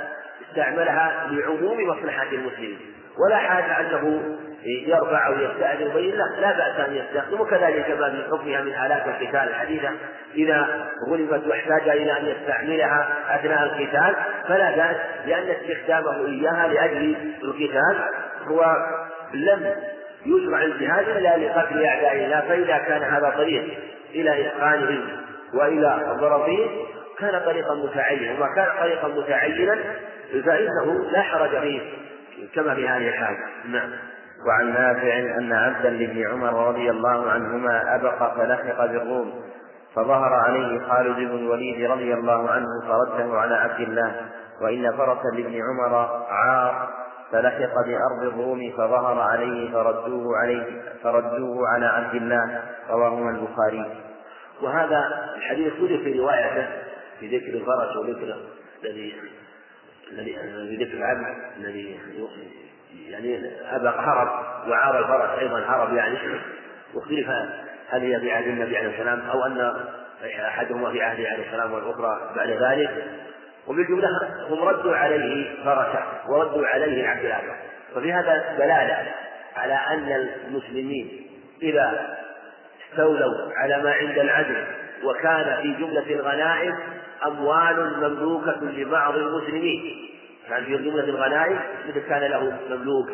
استعملها 0.51 1.27
لعموم 1.31 1.89
مصلحة 1.89 2.27
المسلمين. 2.33 2.95
ولا 3.18 3.37
حاجة 3.37 3.81
أنه 3.81 4.23
يرفع 4.65 5.27
أو 5.27 5.33
يستأذن 5.33 5.95
ويقول 5.95 6.19
لا 6.19 6.41
لا 6.41 6.53
بأس 6.53 6.89
أن 6.89 6.95
يستخدم 6.95 7.41
وكذلك 7.41 7.91
ما 7.91 8.09
من 8.09 8.23
حكمها 8.31 8.61
من 8.61 8.73
آلات 8.73 9.07
القتال 9.07 9.49
الحديثة. 9.49 9.91
إذا 10.35 10.87
غلبت 11.09 11.47
واحتاج 11.47 11.89
إلى 11.89 12.19
أن 12.19 12.27
يستعملها 12.27 13.09
أثناء 13.31 13.63
القتال 13.65 14.17
فلا 14.49 14.77
بأس 14.77 14.97
لأن 15.27 15.49
استخدامه 15.49 16.27
إياها 16.27 16.69
لأجل 16.69 17.17
القتال. 17.43 17.99
هو 18.47 18.77
لم 19.35 19.75
يشرع 20.27 20.63
الجهاد 20.63 21.09
إلا 21.09 21.37
لقتل 21.37 21.85
أعداء 21.85 22.17
الله 22.17 22.41
فإذا 22.41 22.79
كان 22.79 23.03
هذا 23.03 23.33
طريق 23.37 23.79
إلى 24.15 24.47
إتقانهم 24.47 25.05
وإلى 25.55 26.17
ضربهم 26.21 26.69
كان 27.19 27.41
طريقا 27.47 27.75
متعينا. 27.75 28.33
وما 28.33 28.55
كان 28.57 28.67
طريقا 28.81 29.09
متعينا 29.09 29.79
فإنه 30.45 31.11
لا 31.13 31.23
حرج 31.23 31.61
فيه 31.61 31.81
كما 32.55 32.75
في 32.75 32.89
هذه 32.89 33.09
الحال. 33.09 33.37
نعم. 33.69 33.91
وعن 34.47 34.72
نافع 34.72 35.18
أن 35.38 35.53
عبدا 35.53 35.90
لابن 35.90 36.26
عمر 36.30 36.68
رضي 36.68 36.90
الله 36.90 37.30
عنهما 37.30 37.95
أبق 37.95 38.34
فلحق 38.36 38.86
بالروم 38.86 39.32
فظهر 39.95 40.34
عليه 40.34 40.80
خالد 40.88 41.16
بن 41.16 41.38
الوليد 41.38 41.90
رضي 41.90 42.14
الله 42.14 42.51
عنه 42.51 42.66
فرده 42.88 43.38
على 43.38 43.55
عبد 43.55 43.80
الله 43.80 44.14
وإن 44.61 44.93
فرسا 44.93 45.28
لابن 45.36 45.62
عمر 45.62 45.95
عار 46.28 46.88
فلحق 47.32 47.74
بأرض 47.86 48.22
الروم 48.22 48.72
فظهر 48.76 49.20
عليه 49.20 49.72
فردوه 49.72 50.36
عليه 50.36 50.82
فردوه 51.03 51.68
على 51.68 51.86
عبد 51.86 52.14
الله 52.14 52.62
رواهما 52.90 53.30
البخاري. 53.30 54.03
وهذا 54.62 55.01
الحديث 55.36 55.72
كله 55.72 55.97
في 56.05 56.18
روايته 56.18 56.68
في 57.20 57.36
ذكر 57.36 57.55
الفرس 57.55 57.97
وذكر 57.97 58.36
الذي 58.84 59.14
الذي 60.12 60.84
ذكر 60.84 60.97
العبد 60.97 61.26
الذي 61.57 62.01
يعني 63.13 63.51
أبق 63.71 64.01
هرب 64.01 64.29
وعار 64.69 64.99
الفرس 64.99 65.39
أيضا 65.39 65.59
هرب 65.59 65.97
يعني 65.97 66.19
واختلف 66.95 67.29
هل 67.91 68.01
هي 68.01 68.21
في 68.21 68.33
عهد 68.33 68.47
النبي 68.47 68.77
عليه 68.77 68.89
السلام 68.89 69.21
أو 69.21 69.47
أن 69.47 69.73
أحدهما 70.47 70.91
في 70.91 71.03
عهده 71.03 71.29
عليه 71.29 71.47
السلام 71.47 71.73
والأخرى 71.73 72.31
بعد 72.37 72.51
ذلك. 72.51 73.05
وبالجملة 73.67 74.09
هم 74.51 74.63
ردوا 74.63 74.97
عليه 74.97 75.65
فرسا 75.65 76.05
وردوا 76.29 76.67
عليه 76.67 77.01
العبد 77.01 77.25
الأبر 77.25 77.57
ففي 77.95 78.13
هذا 78.13 78.55
دلالة 78.59 79.15
على 79.57 79.75
أن 79.75 80.29
المسلمين 80.47 81.27
إذا 81.63 82.17
استولوا 82.91 83.53
على 83.57 83.83
ما 83.83 83.93
عند 83.93 84.19
العدو 84.19 84.55
وكان 85.05 85.63
في 85.63 85.73
جملة 85.73 86.11
الغنائم 86.11 86.75
أموال 87.27 87.97
مملوكة 88.01 88.61
لبعض 88.63 89.17
المسلمين. 89.17 90.09
كان 90.53 90.65
في 90.65 90.77
جملة 90.77 91.05
الغنائم 91.05 91.61
مثل 91.89 92.01
كان 92.01 92.21
له 92.21 92.59
مملوك 92.71 93.09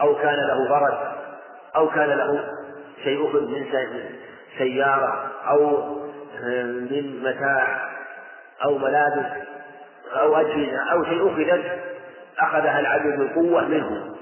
أو 0.00 0.14
كان 0.14 0.34
له 0.34 0.68
فرس 0.68 0.94
أو 1.76 1.88
كان 1.88 2.08
له 2.08 2.44
شيء 3.04 3.28
أخر 3.28 3.40
من 3.40 3.66
سيارة 4.58 5.32
أو 5.48 5.78
آه، 6.44 6.62
من 6.64 7.22
متاع 7.22 7.90
أو 8.64 8.78
ملابس 8.78 9.26
أو 10.12 10.36
أجهزة 10.36 10.78
أو 10.92 11.04
شيء 11.04 11.28
أخذت 11.28 11.64
أخذها 12.38 12.80
العبد 12.80 13.18
بالقوة 13.18 13.68
منه. 13.68 14.14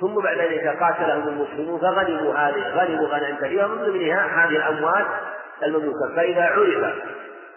ثم 0.00 0.14
بعد 0.14 0.38
ذلك 0.38 0.66
قاتلهم 0.66 1.28
المسلمون 1.28 1.80
فغنموا 1.80 2.34
هذه 2.34 2.74
غنموا 2.74 3.08
غنائم 3.08 3.36
كثيرة 3.36 3.66
من 3.66 3.76
ضمنها 3.76 4.44
هذه 4.44 4.56
الأموال 4.56 5.06
المملوكة. 5.62 6.16
فإذا 6.16 6.42
عرف 6.42 6.94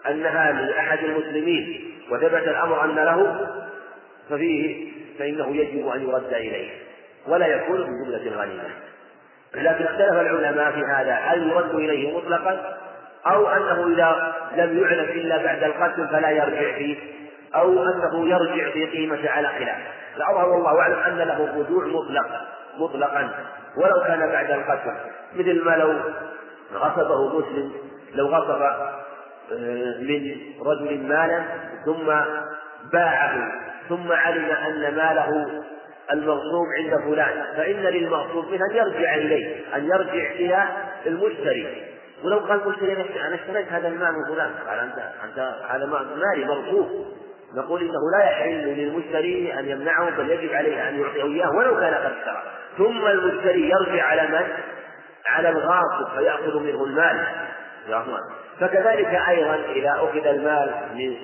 أنها 0.09 0.51
لأحد 0.51 0.99
المسلمين 1.03 1.91
وثبت 2.11 2.47
الأمر 2.47 2.85
أن 2.85 2.95
له 2.95 3.47
ففيه 4.29 4.91
فإنه 5.19 5.55
يجب 5.55 5.87
أن 5.87 6.09
يرد 6.09 6.33
إليه 6.33 6.69
ولا 7.27 7.47
يكون 7.47 7.81
من 7.81 8.03
جملة 8.03 8.27
الغنيمة. 8.27 8.69
لكن 9.55 9.85
اختلف 9.85 10.11
العلماء 10.11 10.71
في 10.71 10.81
هذا 10.85 11.13
هل 11.13 11.49
يرد 11.49 11.75
إليه 11.75 12.17
مطلقا 12.17 12.77
أو 13.27 13.49
أنه 13.49 13.93
إذا 13.93 14.33
لم 14.55 14.79
يعلم 14.79 15.09
إلا 15.09 15.43
بعد 15.43 15.63
القتل 15.63 16.07
فلا 16.07 16.29
يرجع 16.29 16.77
فيه 16.77 16.97
أو 17.55 17.83
أنه 17.83 18.29
يرجع 18.29 18.71
في 18.71 18.85
قيمة 18.85 19.29
على 19.29 19.47
خلاف. 19.47 19.77
الأظهر 20.17 20.49
والله 20.49 20.79
أعلم 20.79 20.99
أن 20.99 21.27
له 21.27 21.59
رجوع 21.59 21.85
مطلق 21.85 22.41
مطلقا 22.77 23.29
ولو 23.77 24.03
كان 24.07 24.29
بعد 24.29 24.51
القتل. 24.51 24.91
مثل 25.35 25.63
ما 25.65 25.71
لو 25.71 25.93
غصبه 26.73 27.39
مسلم 27.39 27.71
لو 28.15 28.27
غصب 28.27 28.61
آه، 29.51 29.97
من 29.99 30.35
رجل 30.65 31.07
مالا 31.07 31.43
ثم 31.85 32.13
باعه 32.93 33.51
ثم 33.89 34.11
علم 34.11 34.45
أن 34.45 34.95
ماله 34.95 35.61
المغصوب 36.13 36.65
عند 36.77 37.01
فلان 37.03 37.45
فإن 37.57 37.75
للمغصوب 37.75 38.45
منه 38.45 38.65
أن 38.71 38.75
يرجع 38.75 39.15
إليه 39.15 39.75
أن 39.75 39.85
يرجع 39.85 40.31
إلى 40.31 40.63
المشتري 41.05 41.85
ولو 42.23 42.39
قال 42.39 42.61
المشتري 42.61 42.93
أنا 42.93 43.35
اشتريت 43.35 43.71
هذا 43.71 43.87
المال 43.87 44.13
من 44.13 44.35
فلان. 44.35 44.51
قال 44.69 44.79
أنت 44.79 44.97
أنت 45.23 45.55
هذا 45.69 45.85
مالي 46.15 46.45
مغصوب. 46.45 47.05
نقول 47.55 47.81
إنه 47.81 48.11
لا 48.17 48.25
يحل 48.25 48.67
للمشتري 48.67 49.59
أن 49.59 49.65
يمنعه 49.65 50.09
بل 50.17 50.29
يجب 50.29 50.53
عليه 50.53 50.89
أن 50.89 50.99
يعطيه 51.01 51.23
إياه 51.23 51.49
ولو 51.49 51.79
كان 51.79 51.93
قد 51.93 52.11
اشترى. 52.17 52.43
ثم 52.77 53.07
المشتري 53.07 53.69
يرجع 53.69 54.03
على 54.03 54.27
من؟ 54.27 54.47
على 55.25 55.49
الغاصب 55.49 56.17
فيأخذ 56.17 56.59
منه 56.59 56.83
المال. 56.83 57.25
فكذلك 58.59 59.21
أيضا 59.29 59.55
إذا 59.75 59.91
أخذ 59.91 60.27
المال 60.27 60.73
من 60.95 61.15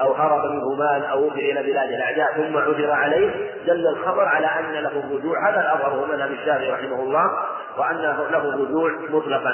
أو 0.00 0.12
هرب 0.12 0.52
منه 0.52 0.74
مال 0.74 1.04
أو 1.04 1.28
أخذ 1.28 1.38
إلى 1.38 1.62
بلاد 1.62 1.88
الأعداء 1.88 2.32
ثم 2.36 2.56
عثر 2.56 2.90
عليه 2.90 3.30
دل 3.66 3.86
الخبر 3.86 4.24
على 4.24 4.46
أن 4.46 4.72
له 4.72 5.00
الرجوع. 5.04 5.50
هذا 5.50 5.60
الأظهر 5.60 6.00
هو 6.00 6.06
مذهب 6.06 6.30
الشافعي 6.30 6.70
رحمه 6.70 7.00
الله 7.00 7.30
وأن 7.78 7.96
له 7.96 8.48
الرجوع 8.48 8.92
مطلقا. 9.10 9.52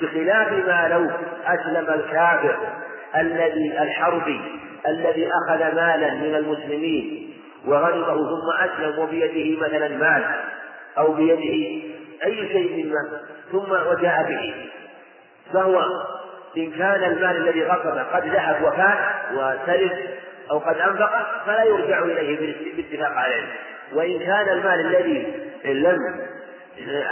بخلاف 0.00 0.52
ما 0.52 0.88
لو 0.88 1.10
أسلم 1.46 1.94
الكافر 1.94 2.56
الذي 3.16 3.82
الحربي 3.82 4.40
الذي 4.86 5.28
أخذ 5.28 5.58
مالا 5.58 6.14
من 6.14 6.34
المسلمين 6.34 7.30
وغلبه 7.66 8.14
ثم 8.14 8.64
أسلم 8.64 8.98
وبيده 8.98 9.66
مثلا 9.66 9.88
مال 9.88 10.24
أو 10.98 11.12
بيده 11.12 11.82
أي 12.24 12.48
شيء 12.48 12.84
مما 12.84 13.20
ثم 13.52 13.72
وجاء 13.72 14.26
به 14.28 14.54
فهو 15.52 15.84
إن 16.56 16.70
كان 16.70 17.04
المال 17.04 17.36
الذي 17.36 17.64
غصبه 17.64 18.02
قد 18.02 18.26
ذهب 18.26 18.62
وفات 18.62 18.98
وسلف 19.32 19.92
أو 20.50 20.58
قد 20.58 20.76
أنفق 20.76 21.44
فلا 21.46 21.64
يرجع 21.64 22.02
إليه 22.02 22.54
باتفاق 22.76 23.12
عليه. 23.12 23.46
وإن 23.92 24.18
كان 24.18 24.48
المال 24.48 24.80
الذي 24.86 25.42
لم 25.64 26.20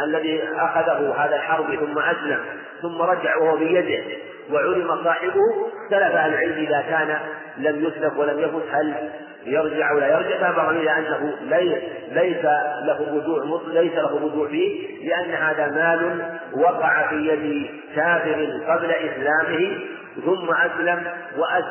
الذي 0.05 0.43
أخذه 0.57 1.15
هذا 1.19 1.37
الحرب 1.37 1.75
ثم 1.75 1.99
أسلم 1.99 2.41
ثم 2.83 3.03
رجع 3.03 3.37
وهو 3.37 3.57
بيده 3.57 4.05
وعلم 4.53 5.05
صاحبه 5.05 5.41
اختلف 5.85 6.15
العلم 6.15 6.53
إذا 6.53 6.85
كان 6.89 7.19
لم 7.59 7.85
يسلف 7.85 8.17
ولم 8.17 8.39
يفت 8.39 8.75
هل 8.75 9.11
يرجع 9.47 9.93
ولا 9.93 10.09
يرجع؟ 10.09 10.53
فبعض 10.53 10.73
إلى 10.75 10.91
أنه 10.99 11.37
ليس 12.13 12.45
له 12.87 13.07
رجوع 13.17 13.61
ليس 13.69 13.93
له 13.93 14.17
رجوع 14.17 14.49
فيه 14.49 14.99
لأن 15.09 15.31
هذا 15.31 15.67
مال 15.67 16.31
وقع 16.63 17.09
في 17.09 17.15
يد 17.15 17.71
كافر 17.97 18.61
قبل 18.69 18.91
إسلامه 18.91 19.79
ثم 20.25 20.51
أسلم 20.55 21.03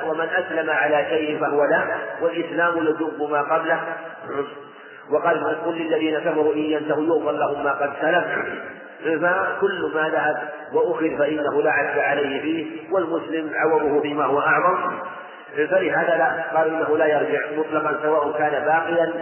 ومن 0.07 0.27
أسلم 0.29 0.69
على 0.69 1.05
شيء 1.09 1.39
فهو 1.39 1.65
له 1.65 1.95
والإسلام 2.21 2.77
يجب 2.77 3.29
ما 3.29 3.41
قبله. 3.41 3.79
وقال 5.11 5.61
قل 5.65 5.73
للذين 5.73 6.19
كفروا 6.19 6.53
إن 6.53 6.59
ينتهوا 6.59 7.03
يغفر 7.03 7.31
لهم 7.31 7.63
ما 7.63 7.71
قد 7.71 7.93
سلف. 8.01 8.25
فكل 8.97 9.91
ما 9.93 10.09
ذهب 10.09 10.49
وأخذ 10.73 11.17
فإنه 11.17 11.61
لا 11.61 11.71
عد 11.71 11.99
عليه 11.99 12.41
فيه 12.41 12.93
والمسلم 12.93 13.51
عوضه 13.55 14.01
فيما 14.01 14.25
هو 14.25 14.39
أعظم. 14.39 14.99
فلهذا 15.55 16.17
لا 16.17 16.57
قال 16.57 16.67
إنه 16.67 16.97
لا 16.97 17.05
يرجع 17.05 17.39
مطلقا 17.57 17.99
سواء 18.03 18.37
كان 18.37 18.65
باقيا 18.65 19.13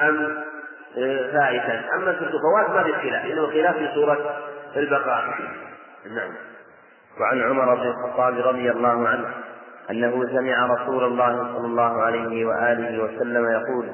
أم 0.00 0.44
آه، 0.98 1.32
فائتا 1.32 1.84
أما 1.94 2.12
ست 2.12 2.32
فوات 2.42 2.70
ما 2.70 2.82
في 2.82 2.92
خلاف 2.92 3.24
إنه 3.24 3.46
خلاف 3.46 3.76
في 3.76 3.88
سورة 3.94 4.18
البقرة. 4.76 5.34
نعم. 6.10 6.30
وعن 7.20 7.42
عمر 7.42 7.74
بن 7.74 7.86
الخطاب 7.86 8.38
رضي 8.38 8.70
الله 8.70 9.08
عنه 9.08 9.28
أنه 9.90 10.26
سمع 10.26 10.66
رسول 10.66 11.04
الله 11.04 11.36
صلى 11.36 11.66
الله 11.66 12.02
عليه 12.02 12.46
وآله 12.46 13.02
وسلم 13.04 13.48
يقول 13.48 13.88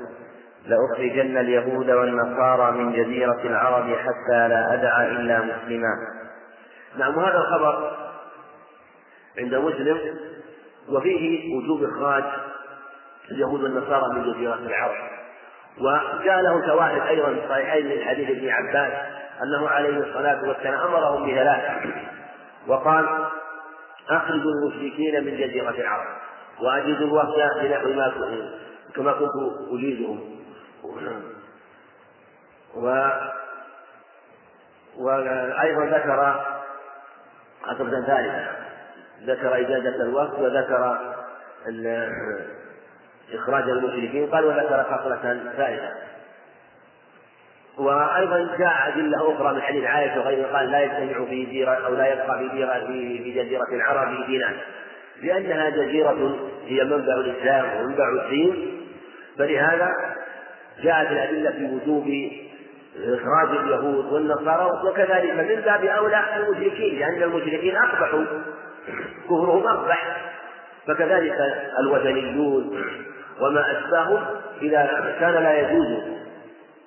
لأخرجن 0.66 1.36
اليهود 1.36 1.90
والنصارى 1.90 2.72
من 2.72 2.92
جزيرة 2.92 3.40
العرب 3.44 3.96
حتى 3.96 4.48
لا 4.48 4.74
أدع 4.74 5.02
إلا 5.02 5.38
مسلما. 5.40 5.94
نعم 6.96 7.16
وهذا 7.16 7.38
الخبر 7.38 7.96
عند 9.38 9.54
مسلم 9.54 9.98
وفيه 10.88 11.54
وجوب 11.56 11.84
إخراج 11.84 12.24
اليهود 13.30 13.62
والنصارى 13.62 14.14
من 14.14 14.32
جزيرة 14.32 14.54
العرب. 14.54 15.14
وجاء 15.78 16.40
له 16.40 16.66
شواهد 16.66 17.00
أيضا 17.00 17.24
في 17.24 17.44
الصحيحين 17.44 17.86
من 17.86 18.04
حديث 18.04 18.30
ابن 18.30 18.48
عباس 18.48 18.92
أنه 19.42 19.68
عليه 19.68 19.98
الصلاة 19.98 20.48
والسلام 20.48 20.80
أمرهم 20.80 21.30
بثلاث 21.30 21.60
وقال 22.66 23.06
أخرجوا 24.10 24.50
المشركين 24.50 25.24
من 25.24 25.36
جزيرة 25.36 25.70
العرب 25.70 26.06
وأجيزوا 26.60 27.06
الوفد 27.06 27.62
بنحو 27.62 27.88
ما 27.88 28.12
كما 28.96 29.12
كنت 29.12 29.30
أجيزهم. 29.72 30.33
و 32.76 33.08
وأيضا 34.98 35.84
ذكر 35.84 36.44
خطبة 37.62 37.90
ثالثة 38.06 38.46
ذكر 39.22 39.56
إجازة 39.56 40.02
الوفد 40.02 40.40
وذكر 40.40 40.98
إخراج 43.34 43.62
المشركين 43.70 44.30
قال 44.30 44.44
وذكر 44.44 44.84
خصلة 44.84 45.52
ثالثة. 45.56 45.92
وأيضا 47.78 48.56
جاء 48.58 48.88
أدلة 48.88 49.34
أخرى 49.34 49.54
من 49.54 49.62
حديث 49.62 49.84
عائشة 49.84 50.20
وغيره 50.20 50.56
قال 50.56 50.70
لا 50.70 50.80
يجتمع 50.80 51.24
في 51.24 51.44
جزيرة 51.44 51.86
أو 51.86 51.94
لا 51.94 52.12
يبقى 52.12 52.38
في 52.38 52.48
جزيرة 52.48 52.86
في 52.86 53.32
جزيرة 53.32 53.68
العرب 53.72 54.26
دينان 54.26 54.56
لأنها 55.22 55.70
جزيرة 55.70 56.36
هي 56.66 56.84
منبع 56.84 57.14
الإسلام 57.14 57.76
ومنبع 57.80 58.08
الدين. 58.08 58.80
فلهذا 59.38 59.88
جاءت 60.82 61.10
الأدلة 61.10 61.50
في 61.50 61.64
وجوب 61.64 62.30
إخراج 63.02 63.56
اليهود 63.64 64.12
والنصارى 64.12 64.70
وكذلك 64.88 65.30
من 65.30 65.60
باب 65.60 65.84
أولى 65.84 66.24
المشركين 66.36 66.98
لأن 66.98 67.22
المشركين 67.22 67.76
أقبحوا 67.76 68.24
كفرهم 69.24 69.66
أقبح 69.66 70.16
فكذلك 70.86 71.36
الوثنيون 71.80 72.84
وما 73.40 73.64
أشباههم 73.78 74.24
إذا 74.62 75.14
كان 75.20 75.32
لا 75.32 75.58
يجوز 75.58 75.98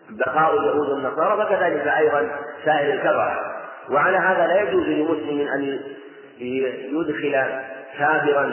بقاء 0.10 0.60
اليهود 0.60 0.90
والنصارى 0.90 1.46
فكذلك 1.46 1.88
أيضا 1.88 2.30
سائر 2.66 2.94
الكفرة. 2.94 3.54
وعلى 3.90 4.18
هذا 4.18 4.48
لا 4.48 4.62
يجوز 4.62 4.84
لمسلم 4.84 5.48
أن 5.48 5.80
يدخل 6.40 7.62
كافرا 7.98 8.46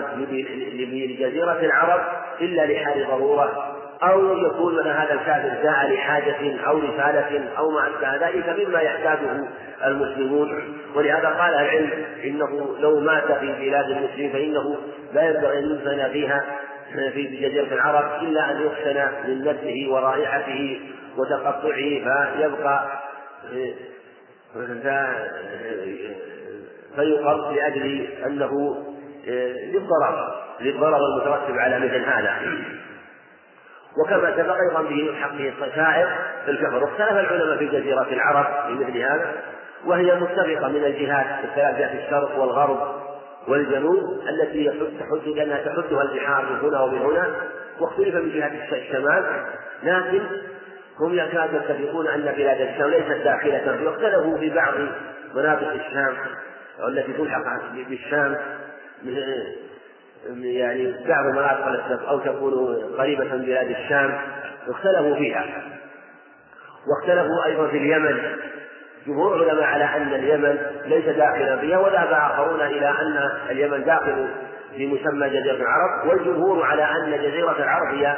لجزيرة 0.73 1.61
العرب 1.61 2.01
إلا 2.41 2.67
لحال 2.67 3.07
ضرورة. 3.07 3.74
أو 4.11 4.37
يكون 4.39 4.75
من 4.75 4.91
هذا 4.91 5.13
الكافر 5.13 5.63
جاء 5.63 5.93
لحاجة 5.93 6.67
أو 6.67 6.79
رسالة 6.79 7.49
أو 7.59 7.71
ما 7.71 7.89
أشبه 7.89 8.27
ذلك 8.29 8.69
مما 8.69 8.81
يحتاجه 8.81 9.45
المسلمون. 9.87 10.79
ولهذا 10.95 11.29
قال 11.29 11.55
العلم 11.55 11.91
إنه 12.25 12.77
لو 12.81 13.01
مات 13.01 13.33
في 13.33 13.53
بلاد 13.53 13.91
المسلمين 13.91 14.33
فإنه 14.33 14.77
لا 15.15 15.23
ينبغي 15.29 15.59
أن 15.59 15.65
يدفن 15.71 16.13
فيها 16.13 16.45
في 17.13 17.23
جزيرة 17.23 17.75
العرب 17.75 18.23
إلا 18.23 18.51
أن 18.51 18.67
يحسن 18.67 19.09
من 19.29 19.45
نفسه 19.45 19.87
ورائحته 19.89 20.81
وتقطعه 21.19 22.01
فيبقى 22.37 22.87
فيقر 26.97 27.51
لأجل 27.53 28.07
أنه 28.27 28.77
للضرر 29.73 30.35
للضرر 30.61 30.97
المترتب 30.97 31.59
على 31.59 31.79
مثل 31.79 32.05
هذا. 32.05 32.39
وكما 33.99 34.37
سبق 34.37 34.57
أيضا 34.57 34.83
به 34.83 35.15
حقه 35.21 35.53
الصشائر 35.59 36.09
في 36.45 36.51
الكفر. 36.51 36.85
واختلف 36.85 37.11
العلماء 37.11 37.57
في 37.57 37.67
جزيرة 37.67 38.07
العرب 38.13 38.47
في 38.67 38.85
مثل 38.85 38.99
هذا 38.99 39.33
وهي 39.85 40.15
متفقه 40.15 40.69
من 40.69 40.85
الجهات 40.85 41.45
الثلاث 41.45 41.79
جهه 41.79 42.05
الشرق 42.05 42.39
والغرب 42.39 43.05
والجنوب 43.49 44.21
التي 44.29 44.71
تحد 45.01 45.29
لأنها 45.29 45.59
تحدها 45.59 46.03
البحار 46.03 46.45
من 46.45 46.69
هنا 46.69 46.81
ومن 46.81 46.99
هنا 46.99 47.37
واختلف 47.81 48.15
من 48.15 48.31
جهة 48.31 48.53
الشمال. 48.73 49.25
لكن 49.83 50.21
هم 51.01 51.15
يكادوا 51.15 51.61
يتفقون 51.61 52.07
أن 52.07 52.21
بلاد 52.37 52.61
الشام 52.61 52.91
ليست 52.91 53.25
داخلة 53.25 53.85
واختلفوا 53.85 54.39
في 54.39 54.51
بعض 54.51 54.75
مناطق 55.35 55.73
الشام 55.73 56.15
التي 56.89 57.13
تلحق 57.13 57.43
بالشام 57.89 58.37
يعني 60.43 60.95
بعض 61.09 61.25
مناطق 61.25 61.67
الاسلام 61.67 61.99
أو 62.09 62.19
تكون 62.19 62.77
قريبة 62.99 63.25
من 63.25 63.43
بلاد 63.43 63.71
الشام 63.71 64.19
اختلفوا 64.69 65.15
فيها. 65.15 65.45
واختلفوا 66.87 67.45
أيضا 67.47 67.67
في 67.69 67.77
اليمن. 67.77 68.23
جمهور 69.07 69.37
العلماء 69.37 69.65
على 69.65 69.85
أن 69.85 70.15
اليمن 70.15 70.59
ليس 70.85 71.05
داخلا 71.05 71.57
فيها 71.57 71.79
وذهب 71.79 72.13
اخرون 72.13 72.61
إلى 72.61 72.89
أن 72.89 73.31
اليمن 73.51 73.85
داخل 73.85 74.29
في 74.77 74.87
مسمى 74.87 75.29
جزيرة 75.29 75.57
العرب. 75.57 76.09
والجمهور 76.09 76.67
على 76.67 76.83
أن 76.83 77.23
جزيرة 77.23 77.57
العرب 77.59 77.95
هي 77.95 78.17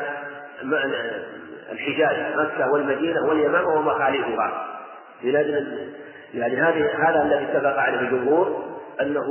الحجاز 1.73 2.37
مكة 2.37 2.73
والمدينة 2.73 3.27
واليمامه 3.29 3.69
ومخالفها 3.69 4.67
يعني 6.35 6.57
هذه 6.57 7.09
هذا 7.09 7.23
الذي 7.23 7.45
اتفق 7.45 7.79
عليه 7.79 8.01
الجمهور. 8.01 8.76
أنه 9.01 9.27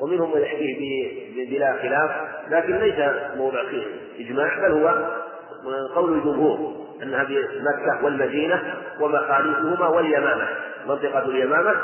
ومنهم 0.00 0.34
من 0.34 0.40
يحكيه 0.40 1.10
بلا 1.50 1.76
خلاف 1.82 2.10
لكن 2.48 2.76
ليس 2.76 3.10
موضع 3.36 3.60
إجماع 4.18 4.58
بل 4.58 4.72
هو 4.72 4.94
قول 5.94 6.12
الجمهور 6.12 6.86
أنها 7.02 7.24
بمكة 7.24 8.04
والمدينة 8.04 8.74
ومخالفهما 9.00 9.88
واليمامة 9.88 10.48
منطقة 10.86 11.24
اليمامة 11.24 11.74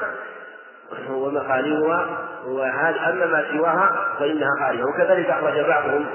ومخالفها 1.10 2.28
وهذا 2.46 3.10
أما 3.10 3.26
ما 3.26 3.44
سواها 3.52 4.16
فإنها 4.18 4.48
خارجة. 4.60 4.84
وكذلك 4.84 5.30
أخرج 5.30 5.60
بعضهم 5.66 6.06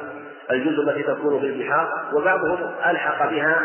الجزء 0.52 0.82
التي 0.82 1.04
تكون 1.04 1.40
في 1.40 1.46
البحار 1.46 1.90
وبعضهم 2.14 2.72
ألحق 2.86 3.30
بها 3.30 3.62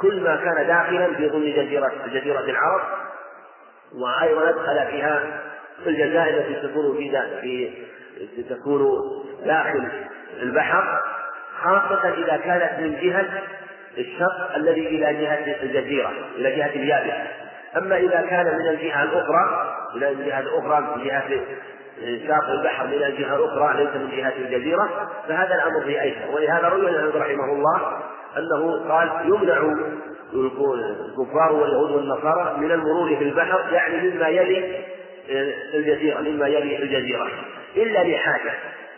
كل 0.00 0.22
ما 0.22 0.36
كان 0.36 0.66
داخلا 0.66 1.14
في 1.14 1.28
ضمن 1.28 1.52
جزيرة 1.52 1.92
جزيرة 2.06 2.40
العرب 2.40 2.80
وأيضا 3.94 4.48
أدخل 4.48 4.86
فيها 4.90 5.40
في 5.84 5.90
الجزائر 5.90 6.38
التي 6.38 6.68
تكون 6.68 6.96
في 7.40 7.70
في 8.34 8.42
تكون 8.42 9.00
داخل 9.44 9.88
البحر 10.42 11.00
خاصة 11.62 12.08
إذا 12.08 12.36
كانت 12.36 12.80
من 12.80 12.96
جهة 13.00 13.42
الشق 13.98 14.54
الذي 14.56 14.86
إلى 14.86 15.14
جهة 15.20 15.62
الجزيرة 15.62 16.12
إلى 16.36 16.56
جهة 16.56 16.70
اليابسة 16.74 17.26
أما 17.76 17.96
إذا 17.96 18.26
كان 18.30 18.58
من 18.58 18.68
الجهة 18.68 19.02
الأخرى 19.02 19.74
إلى 19.96 20.08
الجهة 20.08 20.40
الأخرى 20.40 20.80
من 20.80 21.04
جهة 21.04 21.28
شاطئ 22.00 22.52
البحر 22.52 22.86
من 22.86 22.92
الجهة 22.92 23.36
الأخرى 23.36 23.84
ليس 23.84 23.96
من 23.96 24.10
جهة 24.16 24.32
الجزيرة 24.38 25.10
فهذا 25.28 25.54
الأمر 25.54 25.84
في 25.84 26.02
أيسر 26.02 26.30
ولهذا 26.34 26.68
روي 26.68 26.98
عنه 26.98 27.12
رحمه 27.16 27.52
الله 27.52 28.00
أنه 28.36 28.88
قال 28.88 29.10
يمنع 29.24 29.74
الكفار 30.34 31.52
واليهود 31.52 31.90
والنصارى 31.90 32.56
من 32.58 32.70
المرور 32.70 33.16
في 33.16 33.24
البحر 33.24 33.72
يعني 33.72 34.10
مما 34.10 34.28
يلي 34.28 34.84
الجزيرة 35.74 36.20
مما 36.20 36.48
يلي 36.48 36.76
الجزيرة. 36.76 37.30
إلا 37.76 38.04
لحاجة. 38.04 38.52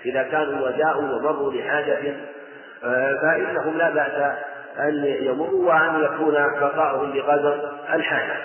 إذا 0.05 0.23
كانوا 0.23 0.69
وجاءوا 0.69 1.03
ومروا 1.03 1.53
لحاجة 1.53 2.15
آه، 2.85 3.15
فإنهم 3.23 3.78
لا 3.78 3.90
بأس 3.90 4.36
أن 4.78 5.05
يمروا 5.05 5.69
وأن 5.69 6.05
يكون 6.05 6.35
بقاؤهم 6.35 7.12
بقدر 7.12 7.73
الحاجة. 7.94 8.36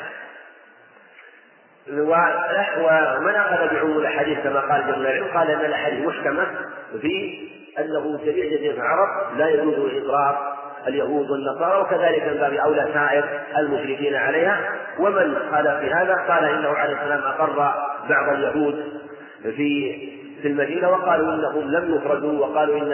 ومن 1.90 3.36
أخذ 3.36 3.74
بعموم 3.74 3.98
الأحاديث 3.98 4.40
كما 4.40 4.60
قال 4.60 4.82
جمع 4.88 4.96
العلم 4.96 5.28
قال 5.34 5.52
أن 5.52 5.66
الأحاديث 5.66 6.06
محكمة 6.06 6.48
في 7.02 7.40
أنه 7.80 8.18
جميع 8.26 8.46
جزيرة 8.46 8.74
العرب 8.74 9.38
لا 9.38 9.50
يجوز 9.50 10.04
إقرار 10.04 10.61
اليهود 10.88 11.32
والنصارى 11.32 11.82
وكذلك 11.82 12.28
من 12.28 12.34
باب 12.34 12.54
أولى 12.54 12.88
سائر 12.94 13.26
المشركين 13.58 14.16
عليها. 14.16 14.60
ومن 15.00 15.36
قال 15.36 15.80
في 15.82 15.94
هذا؟ 15.94 16.16
قال 16.28 16.46
إنه 16.46 16.70
عليه 16.70 16.94
السلام 16.94 17.22
أقر 17.22 17.74
بعض 18.10 18.30
اليهود 18.34 18.84
في 19.44 20.12
في 20.42 20.48
المدينة 20.48 20.90
وقالوا 20.90 21.34
إنهم 21.34 21.72
لم 21.72 21.96
يخرجوا 21.96 22.48
وقالوا 22.48 22.78
إن 22.78 22.94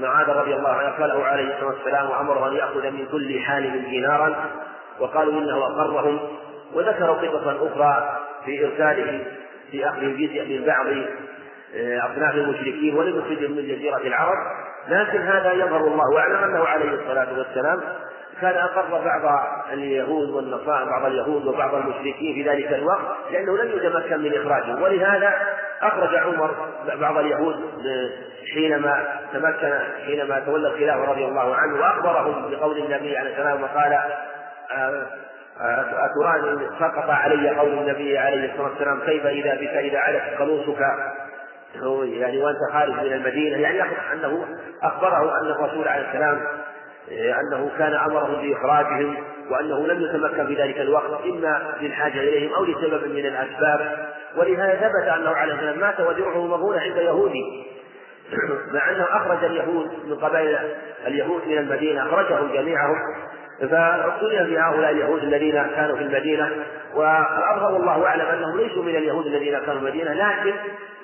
معاذ 0.00 0.28
رضي 0.28 0.54
الله 0.54 0.70
عنه 0.70 0.90
قاله 0.90 1.24
عليه 1.24 1.54
الصلاة 1.54 1.66
والسلام 1.66 2.10
وأمره 2.10 2.48
أن 2.48 2.56
يأخذ 2.56 2.90
من 2.90 3.06
كل 3.12 3.40
حال 3.40 3.90
دينارا 3.90 4.34
وقالوا 5.00 5.40
إنه 5.40 5.66
أقرهم. 5.66 6.18
وذكروا 6.74 7.16
قصصا 7.16 7.56
أخرى 7.72 8.18
في 8.44 8.64
إرساله 8.66 9.24
في 9.70 9.88
أخذ 9.88 10.02
الجزية 10.02 10.58
من 10.58 10.66
بعض 10.66 10.86
أصناف 11.74 12.34
المشركين 12.34 12.94
ولم 12.94 13.16
من 13.40 13.68
جزيرة 13.68 13.96
العرب 13.96 14.38
لكن 14.88 15.20
هذا 15.20 15.52
يظهر 15.52 15.80
الله 15.80 16.18
أعلم 16.18 16.44
أنه 16.44 16.64
عليه 16.64 16.90
الصلاة 16.90 17.38
والسلام 17.38 17.80
كان 18.40 18.54
أقر 18.54 19.00
بعض 19.04 19.38
اليهود 19.72 20.28
والنصارى 20.28 20.86
بعض 20.86 21.04
اليهود 21.04 21.46
وبعض 21.46 21.74
المشركين 21.74 22.34
في 22.34 22.48
ذلك 22.48 22.72
الوقت 22.72 23.16
لأنه 23.32 23.56
لم 23.56 23.70
يتمكن 23.70 24.20
من 24.20 24.34
إخراجهم 24.34 24.82
ولهذا 24.82 25.32
أخرج 25.82 26.14
عمر 26.14 26.54
بعض 27.00 27.18
اليهود 27.18 27.56
حينما 28.54 29.20
تمكن 29.32 29.78
حينما 30.06 30.40
تولى 30.40 30.68
الخلافة 30.68 31.12
رضي 31.12 31.24
الله 31.24 31.56
عنه 31.56 31.80
وأخبرهم 31.80 32.50
بقول 32.50 32.78
النبي 32.78 33.16
عليه 33.16 33.30
السلام 33.30 33.62
وقال 33.62 33.92
آه، 34.72 35.06
آه، 35.60 36.06
أتراني 36.06 36.68
سقط 36.80 37.10
علي 37.10 37.50
قول 37.50 37.72
النبي 37.72 38.18
عليه 38.18 38.52
الصلاة 38.52 38.68
والسلام 38.68 39.00
كيف 39.00 39.26
إذا 39.26 39.54
بك 39.54 39.68
إذا 39.68 39.98
علت 39.98 40.38
قلوسك؟ 40.38 40.78
يعني 42.04 42.38
وأنت 42.42 42.58
خارج 42.72 42.92
من 42.92 43.12
المدينة 43.12 43.56
يعني 43.56 43.82
أنه 44.12 44.46
أخبره 44.82 45.40
أن 45.40 45.46
الرسول 45.46 45.88
عليه 45.88 46.08
السلام 46.08 46.40
آه، 47.10 47.40
أنه 47.40 47.70
كان 47.78 47.94
أمره 47.94 48.42
بإخراجهم 48.42 49.16
وأنه 49.50 49.86
لم 49.86 50.02
يتمكن 50.02 50.46
في 50.46 50.62
ذلك 50.62 50.80
الوقت 50.80 51.24
إما 51.24 51.74
للحاجة 51.80 52.20
إليهم 52.20 52.54
أو 52.54 52.64
لسبب 52.64 53.08
من 53.08 53.26
الأسباب. 53.26 54.08
ولهذا 54.36 54.74
ثبت 54.74 55.08
أنه 55.08 55.30
عليه 55.30 55.54
السلام 55.54 55.78
مات 55.78 56.00
ودرعه 56.00 56.46
مغول 56.46 56.78
عند 56.78 56.96
يهودي. 56.96 57.66
مع 58.74 58.90
أنه 58.90 59.04
أخرج 59.10 59.44
اليهود 59.44 59.90
من 60.06 60.14
قبائل 60.14 60.58
اليهود 61.06 61.42
من 61.46 61.58
المدينة 61.58 62.02
أخرجهم 62.02 62.52
جميعهم 62.52 62.96
فابتلي 63.60 64.46
في 64.46 64.58
هؤلاء 64.58 64.90
اليهود 64.90 65.22
الذين 65.22 65.52
كانوا 65.52 65.96
في 65.96 66.02
المدينة. 66.02 66.50
وأظهر 66.94 67.76
الله 67.76 68.06
أعلم 68.06 68.26
أنهم 68.26 68.60
ليسوا 68.60 68.82
من 68.82 68.96
اليهود 68.96 69.26
الذين 69.26 69.58
كانوا 69.58 69.80
في 69.80 69.86
المدينة 69.86 70.12
لكن 70.12 70.54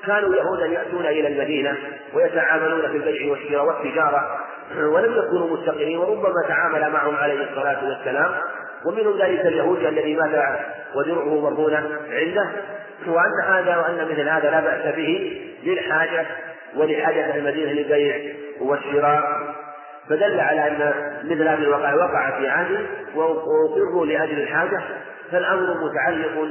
كانوا 0.07 0.35
يهودا 0.35 0.67
يأتون 0.67 1.07
إلى 1.07 1.29
المدينة 1.29 1.77
ويتعاملون 2.15 2.81
في 2.81 2.97
البيع 2.97 3.31
والشراء 3.31 3.67
والتجارة 3.67 4.39
ولم 4.77 5.13
يكونوا 5.13 5.57
مستقيمين 5.57 5.99
وربما 5.99 6.43
تعامل 6.49 6.91
معهم 6.93 7.17
عليه 7.17 7.51
الصلاة 7.51 7.89
والسلام. 7.89 8.31
ومنهم 8.87 9.19
ذلك 9.19 9.47
اليهودي 9.47 9.89
الذي 9.89 10.17
مات 10.17 10.59
ودرعه 10.95 11.41
مرهونا 11.41 12.01
عنده. 12.11 12.49
وأن 13.07 13.43
هذا 13.47 13.77
وأن 13.77 14.09
مثل 14.11 14.29
هذا 14.29 14.51
لا 14.51 14.61
بأس 14.61 14.95
به 14.95 15.41
للحاجة 15.65 16.27
ولحاجة 16.77 17.37
المدينة 17.37 17.73
للبيع 17.73 18.35
والشراء. 18.61 19.55
فدل 20.09 20.41
على 20.41 20.69
أن 20.69 20.93
مثل 21.25 21.49
هذه 21.49 21.63
الوقائع 21.63 21.95
وقع 21.95 22.39
في 22.39 22.49
عهده 22.49 22.81
وأقروا 23.15 24.07
لأجل 24.07 24.41
الحاجة. 24.41 24.81
فالأمر 25.33 25.85
متعلق 25.85 26.49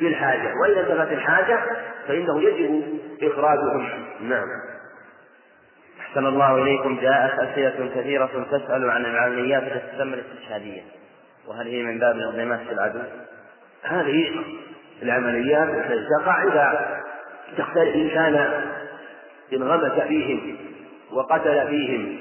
بالحاجة 0.00 0.52
وإذا 0.62 0.80
انتفت 0.80 1.12
الحاجة. 1.12 1.60
فإنه 2.08 2.42
يجب 2.42 2.98
إخراجهم. 3.22 3.88
نعم. 4.20 4.46
أحسن 6.00 6.26
الله 6.26 6.62
إليكم. 6.62 7.00
جاءت 7.00 7.38
أسئلة 7.38 7.90
كثيرة 7.94 8.46
تسأل 8.50 8.90
عن 8.90 9.04
العمليات 9.04 9.62
التي 9.62 9.96
تسمى 9.96 10.14
الاستشهادية. 10.14 10.82
وهل 11.48 11.66
هي 11.66 11.82
من 11.82 11.98
باب 11.98 12.16
الانضماس 12.16 12.60
في 12.60 12.72
العدو؟ 12.72 13.00
هذه 13.82 14.44
العمليات 15.02 15.68
التي 15.68 16.06
تقع 16.20 16.42
إذا 16.42 16.98
تختلف 17.58 17.94
إن 17.94 18.08
كان 18.08 18.64
انغمس 19.52 20.02
فيهم 20.02 20.56
وقتل 21.12 21.66
فيهم 21.68 22.18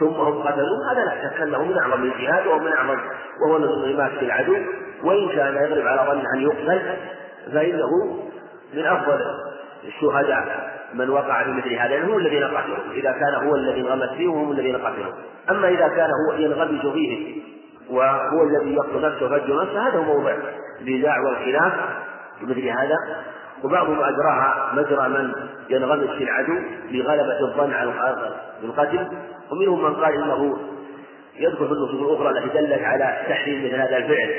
ثم 0.00 0.06
هم 0.06 0.42
قتلوا 0.42 0.92
هذا 0.92 1.04
لا 1.04 1.30
شك 1.30 1.40
أنه 1.40 1.64
من 1.64 1.78
أعظم 1.78 2.02
الجهاد 2.02 2.46
ومن 2.46 2.72
أعظم 2.72 2.98
وهو 3.40 3.56
الانغماس 3.56 4.12
في 4.12 4.24
العدو. 4.24 4.56
وإن 5.04 5.28
كان 5.28 5.54
يغلب 5.54 5.86
على 5.86 6.10
ظن 6.10 6.24
أن 6.34 6.42
يقتل 6.42 6.96
فإنه 7.52 7.90
من 8.74 8.86
أفضل 8.86 9.20
الشهداء 9.84 10.76
من 10.94 11.10
وقع 11.10 11.44
في 11.44 11.50
مثل 11.50 11.72
هذا 11.72 12.04
هم 12.04 12.16
الذين 12.16 12.44
قتلوا 12.44 12.76
إذا 12.94 13.12
كان 13.12 13.34
هو 13.46 13.56
الذي 13.56 13.80
انغمس 13.80 14.10
فيهم 14.10 14.34
وهم 14.34 14.52
الذين 14.52 14.76
قتلوا. 14.76 15.12
أما 15.50 15.68
إذا 15.68 15.88
كان 15.88 16.10
هو 16.28 16.36
ينغمس 16.38 16.86
فيهم 16.86 17.42
وهو 17.90 18.42
الذي 18.42 18.74
يقتل 18.74 19.00
نفسه 19.00 19.32
ويفجر 19.32 19.62
نفسه 19.62 19.88
هذا 19.88 19.98
هو 19.98 20.02
موضع 20.02 20.34
النزاع 20.80 21.20
والخلاف 21.20 21.72
بمثل 22.40 22.68
هذا. 22.68 22.96
وبعضهم 23.64 24.00
أجراها 24.00 24.72
مجرى 24.74 25.08
من 25.08 25.32
ينغمس 25.70 26.10
في 26.10 26.24
العدو 26.24 26.58
لغلبة 26.90 27.40
الظن 27.40 27.72
على 27.72 27.92
بالقتل. 28.62 29.06
ومنهم 29.50 29.84
من 29.84 29.94
قال 29.94 30.14
إنه 30.14 30.58
يدخل 31.36 31.66
في 31.66 31.72
النصوص 31.72 32.00
الأخرى 32.00 32.38
التي 32.38 32.58
دلت 32.58 32.82
على 32.82 33.26
تحريم 33.28 33.64
مثل 33.64 33.74
هذا 33.74 33.96
الفعل. 33.96 34.30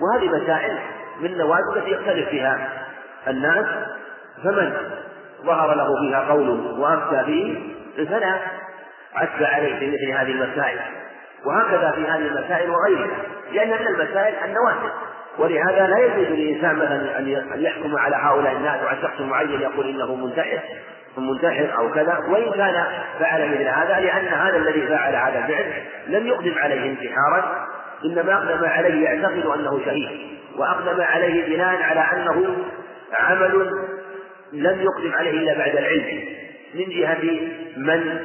وهذه 0.00 0.42
مسائل 0.42 0.78
من 1.20 1.26
النوازل 1.26 1.76
التي 1.76 1.90
يختلف 1.90 2.28
فيها 2.28 2.68
الناس 3.28 3.66
فمن 4.44 4.76
ظهر 5.44 5.74
له 5.74 5.86
فيها 6.00 6.32
قول 6.32 6.50
وأفتى 6.78 7.22
به 7.26 7.72
فلا 7.96 8.38
عتب 9.14 9.42
عليه 9.42 9.78
في 9.78 9.86
مثل 9.90 10.18
هذه 10.18 10.32
المسائل. 10.32 10.80
وهكذا 11.44 11.90
في 11.90 12.04
هذه 12.04 12.26
المسائل 12.26 12.70
وغيرها 12.70 13.16
لأن 13.52 13.68
من 13.68 13.86
المسائل 13.86 14.34
النوازل 14.44 14.90
ولهذا 15.38 15.86
لا 15.86 15.98
يجوز 15.98 16.26
للإنسان 16.26 16.76
مثلا 16.76 17.18
أن 17.18 17.62
يحكم 17.62 17.96
على 17.96 18.16
هؤلاء 18.16 18.52
الناس 18.52 18.82
وعلى 18.82 19.02
شخص 19.02 19.20
معين 19.20 19.60
يقول 19.60 19.88
إنه 19.88 20.14
منتحر 20.14 20.60
منتحر 21.16 21.78
أو 21.78 21.90
كذا 21.90 22.18
وإن 22.28 22.52
كان 22.52 22.84
فعل 23.20 23.48
مثل 23.50 23.68
هذا 23.68 24.00
لأن 24.00 24.26
هذا 24.26 24.56
الذي 24.56 24.86
فعل 24.86 25.14
هذا 25.14 25.38
الفعل 25.38 25.72
لم 26.06 26.26
يقدم 26.26 26.54
عليه 26.58 26.90
انتحارا 26.90 27.66
إنما 28.04 28.34
أقدم 28.34 28.64
عليه 28.64 29.04
يعتقد 29.04 29.46
أنه 29.46 29.80
شهيد 29.84 30.08
وأقدم 30.56 31.00
عليه 31.00 31.56
بناء 31.56 31.82
على 31.82 32.00
أنه 32.00 32.56
عمل 33.12 33.70
لم 34.52 34.80
يقدم 34.80 35.12
عليه 35.12 35.30
إلا 35.30 35.58
بعد 35.58 35.76
العلم 35.76 36.24
من 36.74 36.84
جهة 36.88 37.40
من 37.76 38.20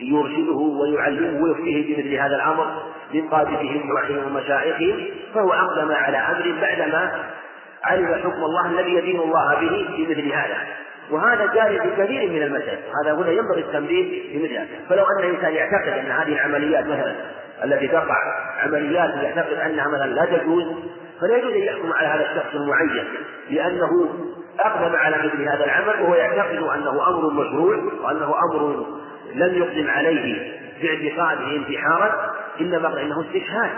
يرشده 0.00 0.56
ويعلمه 0.56 1.42
ويفتيه 1.42 1.96
بمثل 1.96 2.14
هذا 2.14 2.36
الأمر 2.36 2.82
من 3.14 3.28
قادتهم 3.28 3.90
ومشائخهم 4.26 5.06
فهو 5.34 5.52
أقدم 5.52 5.92
على 5.92 6.16
أمر 6.16 6.54
بعدما 6.60 7.24
علم 7.84 8.14
حكم 8.14 8.44
الله 8.44 8.70
الذي 8.70 8.94
يدين 8.94 9.20
الله 9.20 9.54
به 9.54 9.96
في 9.96 10.06
مثل 10.06 10.32
هذا. 10.32 10.56
وهذا 11.10 11.46
جاري 11.54 11.80
في 11.80 12.02
كثير 12.02 12.30
من 12.30 12.42
المسائل 12.42 12.78
هذا 13.04 13.12
هنا 13.12 13.30
ينبغي 13.30 13.60
التنبيه 13.60 14.32
في 14.32 14.38
مثل 14.44 14.54
هذا. 14.54 14.68
فلو 14.88 15.04
أن 15.04 15.24
الإنسان 15.24 15.52
يعتقد 15.52 15.88
أن 15.88 16.10
هذه 16.10 16.32
العمليات 16.32 16.86
مثلا 16.86 17.14
التي 17.64 17.88
تقع 17.88 18.16
عمليات 18.62 19.10
يعتقد 19.14 19.52
أنها 19.52 19.88
مثلا 19.88 20.06
لا 20.06 20.24
تجوز 20.24 20.64
فلا 21.20 21.36
يجوز 21.36 21.52
أن 21.52 21.58
يحكم 21.58 21.92
على 21.92 22.08
هذا 22.08 22.30
الشخص 22.30 22.54
المعين 22.54 23.04
لأنه 23.50 24.08
أقدم 24.60 24.96
على 24.96 25.16
مثل 25.16 25.42
هذا 25.42 25.64
العمل 25.64 26.02
وهو 26.02 26.14
يعتقد 26.14 26.56
أنه 26.56 27.08
أمر 27.08 27.30
مشروع 27.32 27.76
وأنه 28.02 28.34
أمر 28.52 28.86
لم 29.34 29.54
يقدم 29.54 29.90
عليه 29.90 30.52
باعتقاده 30.82 31.56
انتحارا 31.56 32.34
إنما 32.60 33.02
إنه 33.02 33.20
استشهاد. 33.20 33.70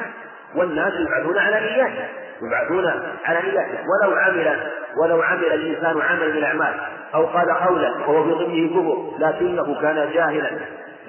والناس 0.54 0.92
يبعثون 1.00 1.38
على 1.38 1.60
نياته 1.60 2.08
يبعثون 2.42 2.86
على 3.24 3.40
نياته 3.42 3.78
ولو 3.88 4.16
عمل 4.16 4.56
ولو 5.02 5.22
عمل 5.22 5.44
الإنسان 5.44 6.00
عمل 6.00 6.30
من 6.30 6.38
الأعمال 6.38 6.74
أو 7.14 7.26
قال 7.26 7.50
قولا 7.50 7.90
وهو 7.90 8.24
في 8.24 8.30
ضمنه 8.30 8.68
كفر 8.68 9.16
لكنه 9.18 9.80
كان 9.80 10.10
جاهلا. 10.14 10.50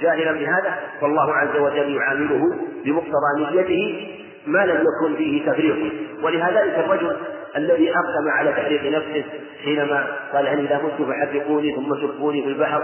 جاهلا 0.03 0.31
بهذا 0.31 0.73
فالله 1.01 1.34
عز 1.34 1.57
وجل 1.57 1.95
يعامله 1.95 2.57
بمقتضى 2.85 3.51
نيته 3.51 4.09
ما 4.47 4.65
لم 4.65 4.85
يكن 4.85 5.15
فيه 5.15 5.51
تفريط. 5.51 5.93
ولهذا 6.23 6.63
الرجل 6.63 7.17
الذي 7.57 7.89
أقدم 7.89 8.30
على 8.30 8.51
تحريق 8.51 8.84
نفسه 8.97 9.23
حينما 9.63 10.07
قال 10.34 10.47
هل 10.47 10.59
إذا 10.59 10.81
مت 10.84 11.07
فحرقوني 11.09 11.75
ثم 11.75 11.95
سبوني 11.95 12.43
في 12.43 12.47
البحر 12.49 12.84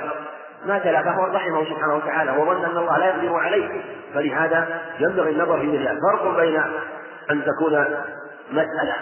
ما 0.65 0.79
تلافه 0.79 1.33
رحمه 1.33 1.65
سبحانه 1.65 1.95
وتعالى 1.95 2.31
وظن 2.31 2.65
أن 2.65 2.77
الله 2.77 2.97
لا 2.97 3.05
يقدر 3.05 3.35
عليه. 3.35 3.67
فلهذا 4.13 4.81
ينبغي 4.99 5.31
النظر 5.31 5.59
في 5.59 5.67
مثل 5.67 5.97
فرق 6.11 6.39
بين 6.39 6.61
أن 7.31 7.41
تكون 7.43 7.85
مسألة 8.51 8.95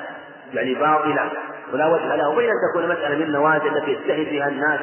يعني 0.53 0.73
باطلة 0.76 1.31
ولا 1.73 1.88
وجه 1.88 2.15
لها 2.15 2.27
وبين 2.27 2.49
أن 2.49 2.56
تكون 2.72 2.89
مسألة 2.89 3.15
من 3.15 3.23
النوازل 3.23 3.77
التي 3.77 3.91
يجتهد 3.91 4.30
بها 4.31 4.48
الناس 4.48 4.80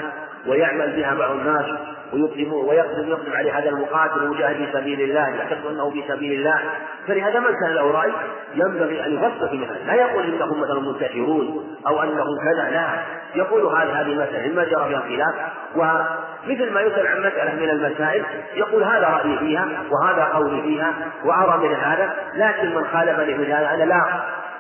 ويعمل 0.47 0.97
بها 0.97 1.15
بعض 1.15 1.31
الناس 1.31 1.65
ويقدم 2.12 2.53
ويقدم 2.53 3.09
يقدم 3.09 3.33
عليه 3.33 3.59
هذا 3.59 3.69
المقاتل 3.69 4.23
المجاهد 4.23 4.57
في 4.57 4.73
سبيل 4.73 5.01
الله 5.01 5.29
يعتقد 5.29 5.66
أنه 5.66 5.91
في 5.91 6.05
سبيل 6.09 6.33
الله. 6.33 6.61
فلهذا 7.07 7.41
من 7.41 7.61
كان 7.61 7.75
له 7.75 7.91
راي 7.91 8.12
ينبغي 8.55 9.07
أن 9.07 9.12
يفصل 9.12 9.49
في 9.49 9.59
مثلا 9.59 9.79
لا 9.87 9.95
يقول 9.95 10.25
إنهم 10.25 10.61
مثلا 10.61 10.81
منتشرون 10.81 11.77
أو 11.87 12.03
أنهم 12.03 12.39
كذا 12.45 12.71
لا. 12.71 12.89
يقول 13.35 13.62
هذه 13.62 14.01
هذه 14.01 14.15
مسألة 14.15 14.53
مما 14.53 14.65
جرى 14.65 14.85
فيها 14.89 15.01
خلاف. 15.01 15.35
ومثل 15.77 16.73
ما 16.73 16.81
يسأل 16.81 17.07
عن 17.07 17.21
مسألة 17.21 17.55
من 17.55 17.71
المسائل 17.71 18.25
يقول 18.55 18.85
هذا 18.85 19.09
رأيي 19.09 19.39
فيها 19.39 19.69
وهذا 19.91 20.25
قولي 20.25 20.62
فيها 20.62 20.93
وأرى 21.25 21.69
من 21.69 21.75
هذا. 21.75 22.15
لكن 22.35 22.75
من 22.75 22.85
خالفني 22.85 23.35
من 23.35 23.45
هذا 23.45 23.75
أنا 23.75 23.85
لا 23.85 24.05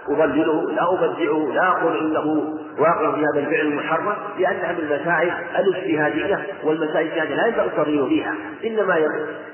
أضلله 0.08 0.70
لا 0.70 0.92
أبدعه 0.92 1.52
لا 1.54 1.68
أقول 1.68 1.96
إنه 1.96 2.54
واقع 2.78 3.14
في 3.14 3.20
هذا 3.20 3.46
الفعل 3.46 3.66
المحرم 3.66 4.16
لأنها 4.38 4.72
من 4.72 4.78
المسائل 4.78 5.32
الاجتهادية 5.58 6.46
والمسائل 6.64 7.06
الاجتهادية 7.06 7.34
لا 7.34 7.46
ينبغي 7.46 7.66
التضليل 7.66 8.08
فيها 8.08 8.34
إنما 8.64 8.96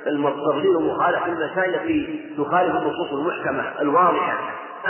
التضليل 0.06 0.74
مخالف 0.80 1.26
المسائل 1.26 1.74
التي 1.74 2.24
تخالف 2.38 2.74
النصوص 2.74 3.12
المحكمة 3.12 3.80
الواضحة. 3.80 4.38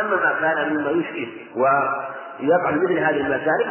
أما 0.00 0.16
ما 0.16 0.34
كان 0.40 0.74
مما 0.74 0.90
يشكل 0.90 1.28
ويقع 1.56 2.70
مثل 2.70 2.98
هذه 2.98 3.20
المسائل 3.20 3.66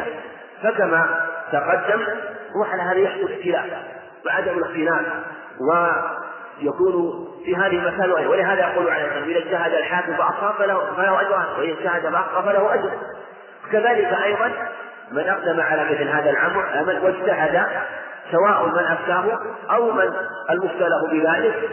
فكما 0.63 1.27
تقدم 1.51 2.01
وعلى 2.55 2.81
هذا 2.81 2.99
يحدث 2.99 3.31
اختلاف 3.31 3.65
وعدم 4.25 4.57
الاختلاف 4.57 5.05
يكون 6.61 7.25
في 7.45 7.55
هذه 7.55 7.87
المسائل 7.87 8.27
ولهذا 8.27 8.59
يقول 8.59 8.89
عليه 8.89 9.05
الصلاه 9.05 9.19
والسلام 9.19 9.29
إذا 9.29 9.39
اجتهد 9.39 9.73
الحاكم 9.73 10.13
فأصاب 10.13 10.53
فله 10.53 10.95
فله 10.97 11.21
اجران 11.21 11.45
وإذا 11.59 11.73
اجتهد 11.73 12.13
فاخطا 12.13 12.41
فله 12.41 12.73
أجر. 12.73 12.91
كذلك 13.71 14.13
أيضا 14.23 14.51
من 15.11 15.29
أقدم 15.29 15.61
على 15.61 15.83
مثل 15.83 16.07
هذا 16.07 16.29
العمل 16.29 16.99
واجتهد 17.03 17.65
سواء 18.31 18.67
من 18.67 18.83
أفتاه 18.83 19.39
أو 19.71 19.91
من 19.91 20.11
المفتى 20.49 20.89
له 20.89 21.07
بذلك 21.11 21.69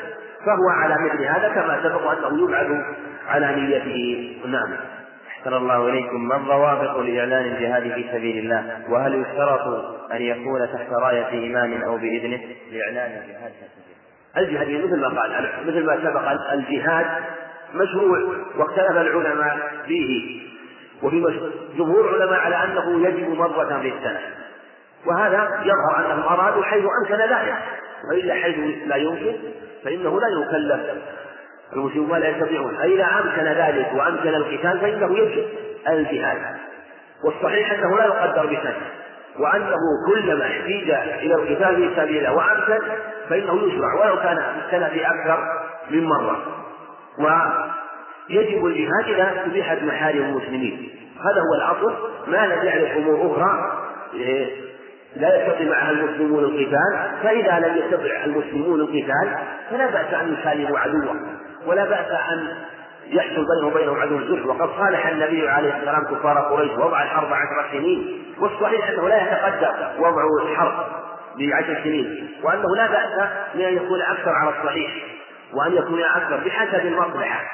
فهو 0.47 0.69
على 0.69 0.95
مثل 0.95 1.25
هذا 1.25 1.49
كما 1.49 1.81
سبق 1.83 2.11
أنه 2.11 2.45
يبعد 2.45 2.85
على 3.29 3.55
نيته. 3.55 4.33
نعم. 4.47 4.77
أحسن 5.29 5.55
الله 5.55 5.89
إليكم. 5.89 6.29
ما 6.29 6.37
الضوابط 6.37 6.97
لإعلان 6.97 7.45
الجهاد 7.45 7.83
في 7.83 8.05
سبيل 8.13 8.39
الله؟ 8.39 8.81
وهل 8.89 9.15
يشترط 9.15 9.85
أن 10.13 10.23
يكون 10.23 10.69
تحت 10.73 10.93
راية 11.03 11.51
إمام 11.51 11.83
أو 11.83 11.97
بإذنه 11.97 12.41
لإعلان 12.73 13.23
الجهاد 13.23 13.53
في 13.53 13.67
سبيل 13.75 13.97
الله؟ 14.37 14.67
الجهاد 14.67 14.85
مثل 14.85 15.01
ما 15.01 15.21
قال 15.21 15.49
مثل 15.67 15.87
ما 15.87 16.11
سبق 16.11 16.53
الجهاد 16.53 17.07
مشروع 17.75 18.19
واختلف 18.57 18.91
العلماء 18.91 19.59
فيه. 19.87 20.47
وفي 21.03 21.41
جمهور 21.79 22.15
العلماء 22.15 22.41
على 22.41 22.65
أنه 22.65 23.09
يجب 23.09 23.29
مرة 23.29 23.81
في 23.83 23.89
السنة. 23.89 24.21
وهذا 25.07 25.49
يظهر 25.63 26.07
أنهم 26.07 26.23
أرادوا 26.23 26.63
حيث 26.63 26.85
أمكن 27.03 27.15
ذلك. 27.15 27.55
وإلا 28.11 28.35
حيث 28.35 28.57
لا 28.87 28.97
يمكن 28.97 29.37
فإنه 29.85 30.21
لا 30.21 30.29
يكلف. 30.29 30.81
المسلمون 31.73 32.19
لا 32.19 32.29
يستطيعون. 32.29 32.77
فإذا 32.77 33.05
أمكن 33.05 33.45
ذلك 33.45 33.93
وأمكن 33.95 34.29
القتال 34.29 34.81
فإنه 34.81 35.19
يجب 35.19 35.47
الجهاد. 35.89 36.57
والصحيح 37.25 37.73
أنه 37.73 37.97
لا 37.97 38.05
يقدر 38.05 38.47
بسنة. 38.47 38.91
وأنه 39.39 39.77
كلما 40.09 40.45
احتيج 40.47 40.91
إلى 40.91 41.35
القتال 41.35 41.77
في 41.77 42.01
سبيل 42.01 42.27
الله 42.27 42.35
وأمكن 42.35 42.87
فإنه 43.29 43.63
يشرع 43.67 43.95
ولو 43.95 44.17
كان 44.17 44.37
في 44.37 44.77
السنة 44.77 45.07
أكثر 45.07 45.39
من 45.91 46.05
مرة. 46.05 46.43
ويجب 48.31 48.67
الجهاد 48.67 49.05
إذا 49.09 49.45
أبيحت 49.47 49.83
محارم 49.83 50.19
المسلمين. 50.25 50.91
هذا 51.21 51.41
هو 51.41 51.55
الأصل 51.55 52.09
ما 52.27 52.47
لم 52.47 52.67
يعرف 52.67 52.97
أمور 52.97 53.33
أخرى 53.33 53.83
إيه، 54.15 54.47
لا 55.17 55.43
يستطيع 55.43 55.69
معها 55.69 55.91
المسلمون 55.91 56.45
القتال. 56.45 57.11
فإذا 57.23 57.69
لم 57.69 57.77
يستطع 57.77 58.25
المسلمون 58.25 58.81
القتال 58.81 59.39
فلا 59.71 59.87
بأس 59.87 60.15
أن 60.15 60.37
يسالموا 60.41 60.79
عدوه 60.79 61.17
ولا 61.67 61.85
بأس 61.85 62.11
أن 62.33 62.49
يحصل 63.07 63.47
بينه 63.55 63.67
وبينه 63.67 63.97
عدو 64.01 64.19
الجرح 64.19 64.47
وقد 64.47 64.69
صالح 64.79 65.07
النبي 65.07 65.49
عليه 65.49 65.77
السلام 65.77 66.05
كفار 66.05 66.39
قريش 66.39 66.71
وضع 66.71 67.03
الحرب 67.03 67.33
عشر 67.33 67.71
سنين. 67.73 68.23
والصحيح 68.39 68.89
أنه 68.89 69.09
لا 69.09 69.23
يتقدم 69.23 70.03
وضع 70.03 70.25
الحرب 70.43 70.75
بعشر 71.39 71.83
سنين 71.85 72.29
وأنه 72.43 72.77
لا 72.77 72.87
بأس 72.87 73.29
من 73.55 73.65
أن 73.65 73.77
يكون 73.77 74.01
أكثر 74.01 74.31
على 74.31 74.51
الصحيح 74.51 74.91
وأن 75.55 75.73
يكون 75.73 76.03
أكثر 76.03 76.37
بحسب 76.37 76.87
المصلحة. 76.87 77.45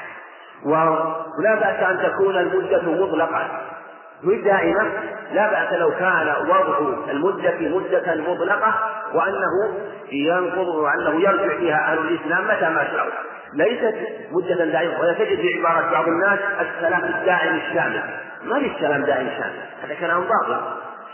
ولا 0.65 1.55
بأس 1.55 1.83
أن 1.83 1.99
تكون 2.03 2.37
المدة 2.37 2.83
مطلقة 2.83 3.49
دائما 4.25 4.91
لا 5.33 5.51
بأس 5.51 5.73
لو 5.73 5.91
كان 5.91 6.35
وضع 6.49 6.79
المدة 7.11 7.55
مدة 7.61 8.15
مطلقة 8.33 8.75
وأنه 9.15 9.79
ينقض 10.13 10.69
وأنه 10.69 11.21
يرجع 11.21 11.57
فيها 11.57 11.93
أهل 11.93 11.99
الإسلام 11.99 12.45
متى 12.45 12.69
ما 12.69 12.89
شاءوا 12.93 13.11
ليست 13.55 13.95
مدة 14.33 14.65
دائمة 14.65 15.01
ولا 15.01 15.13
تجد 15.13 15.41
في 15.41 15.59
عبارة 15.59 15.91
بعض 15.91 16.09
الناس 16.09 16.39
السلام 16.61 17.05
الدائم 17.05 17.55
الشامل. 17.55 18.03
ما 18.45 18.59
في 18.59 18.67
السلام 18.67 19.03
دائم 19.03 19.29
شامل 19.39 19.61
هذا 19.85 19.95
كلام 20.01 20.21
باطل. 20.21 20.61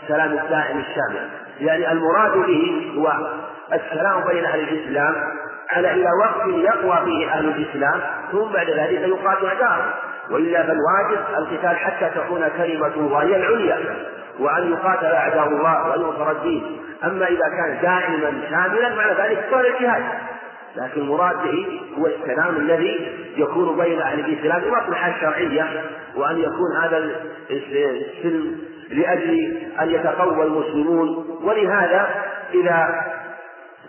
السلام 0.03 0.31
الدائم 0.31 0.77
الشامل. 0.77 1.29
يعني 1.59 1.91
المراد 1.91 2.31
به 2.31 2.91
هو 2.97 3.13
السلام 3.73 4.23
بين 4.27 4.45
أهل 4.45 4.59
الإسلام 4.59 5.15
على 5.71 5.93
إلى 5.93 6.09
وقت 6.23 6.47
يقوى 6.47 7.05
فيه 7.05 7.27
أهل 7.31 7.45
الإسلام؟ 7.45 8.01
ثم 8.31 8.53
بعد 8.53 8.69
ذلك 8.69 9.01
يقاتل 9.01 9.45
أعداءهم 9.45 9.91
وإلا 10.31 10.63
فالواجب 10.63 11.19
القتال 11.37 11.77
حتى 11.77 12.09
تكون 12.15 12.47
كلمة 12.57 12.93
الله 12.95 13.23
هي 13.23 13.35
العليا 13.35 13.79
وأن 14.39 14.71
يقاتل 14.71 15.05
أعداء 15.05 15.47
الله 15.47 15.89
وأن 15.89 16.01
ينصر 16.01 16.31
الدين. 16.31 16.81
أما 17.03 17.27
إذا 17.27 17.49
كان 17.49 17.79
دائما 17.81 18.41
شاملا 18.49 18.95
معنى 18.95 19.11
ذلك 19.11 19.45
صار 19.51 19.65
الجهاد. 19.65 20.03
لكن 20.75 21.01
المراد 21.01 21.35
به 21.43 21.81
هو 21.97 22.07
السلام 22.07 22.55
الذي 22.55 23.07
يكون 23.37 23.77
بين 23.77 24.01
أهل 24.01 24.19
الإسلام 24.19 24.61
بمصلحة 24.61 25.09
الشرعية 25.15 25.83
وأن 26.15 26.37
يكون 26.37 26.77
هذا 26.81 27.11
السلم 27.49 28.57
لأجل 28.89 29.57
أن 29.81 29.89
يتقوى 29.89 30.43
المسلمون. 30.43 31.39
ولهذا 31.43 32.09
إذا 32.53 32.87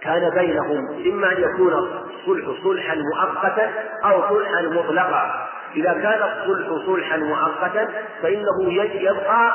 كان 0.03 0.31
بينهم 0.31 1.03
إما 1.13 1.33
أن 1.33 1.43
يكون 1.43 1.73
الصلح 1.73 2.63
صلحا 2.65 2.95
مؤقتا 2.95 3.71
أو 4.05 4.23
صلحا 4.29 4.63
مطلقا. 4.63 5.49
إذا 5.77 5.93
كان 5.93 6.21
الصلح 6.23 6.87
صلحا 6.87 7.17
مؤقتا 7.17 7.89
فإنه 8.23 8.73
يبقى 8.95 9.53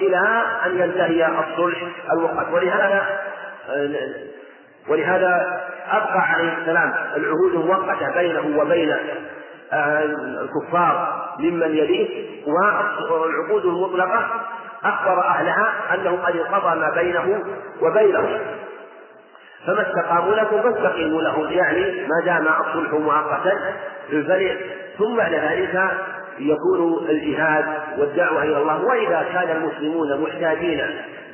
إلى 0.00 0.42
أن 0.66 0.78
ينتهي 0.78 1.26
الصلح 1.26 1.82
المؤقت. 2.12 2.52
ولهذا 2.52 3.06
ولهذا 4.88 5.60
أبقى 5.90 6.20
عليه 6.20 6.58
السلام 6.58 6.94
العهود 7.16 7.54
المؤقتة 7.54 8.10
بينه 8.14 8.60
وبين 8.60 8.96
الكفار 10.42 11.24
ممن 11.38 11.76
يليه. 11.76 12.28
والعقود 13.10 13.64
المطلقة 13.64 14.30
أخبر 14.84 15.20
أهلها 15.24 15.72
أنه 15.94 16.18
قد 16.26 16.36
انقضى 16.36 16.80
ما 16.80 16.90
بينه 16.94 17.44
وبينهم. 17.82 18.40
فما 19.66 19.82
استقاموا 19.82 20.34
لكم 20.34 20.62
فاستقيموا 20.62 21.22
لهم. 21.22 21.52
يعني 21.52 21.80
ما 21.80 22.24
دام 22.24 22.48
الصلح 22.48 22.92
مؤقتا 22.92 23.52
ثم 24.98 25.16
بعد 25.16 25.34
ذلك 25.34 25.90
يكون 26.38 27.08
الجهاد 27.08 27.64
والدعوة 27.98 28.42
إلى 28.42 28.56
الله. 28.58 28.84
وإذا 28.84 29.26
كان 29.32 29.56
المسلمون 29.56 30.20
محتاجين 30.20 30.80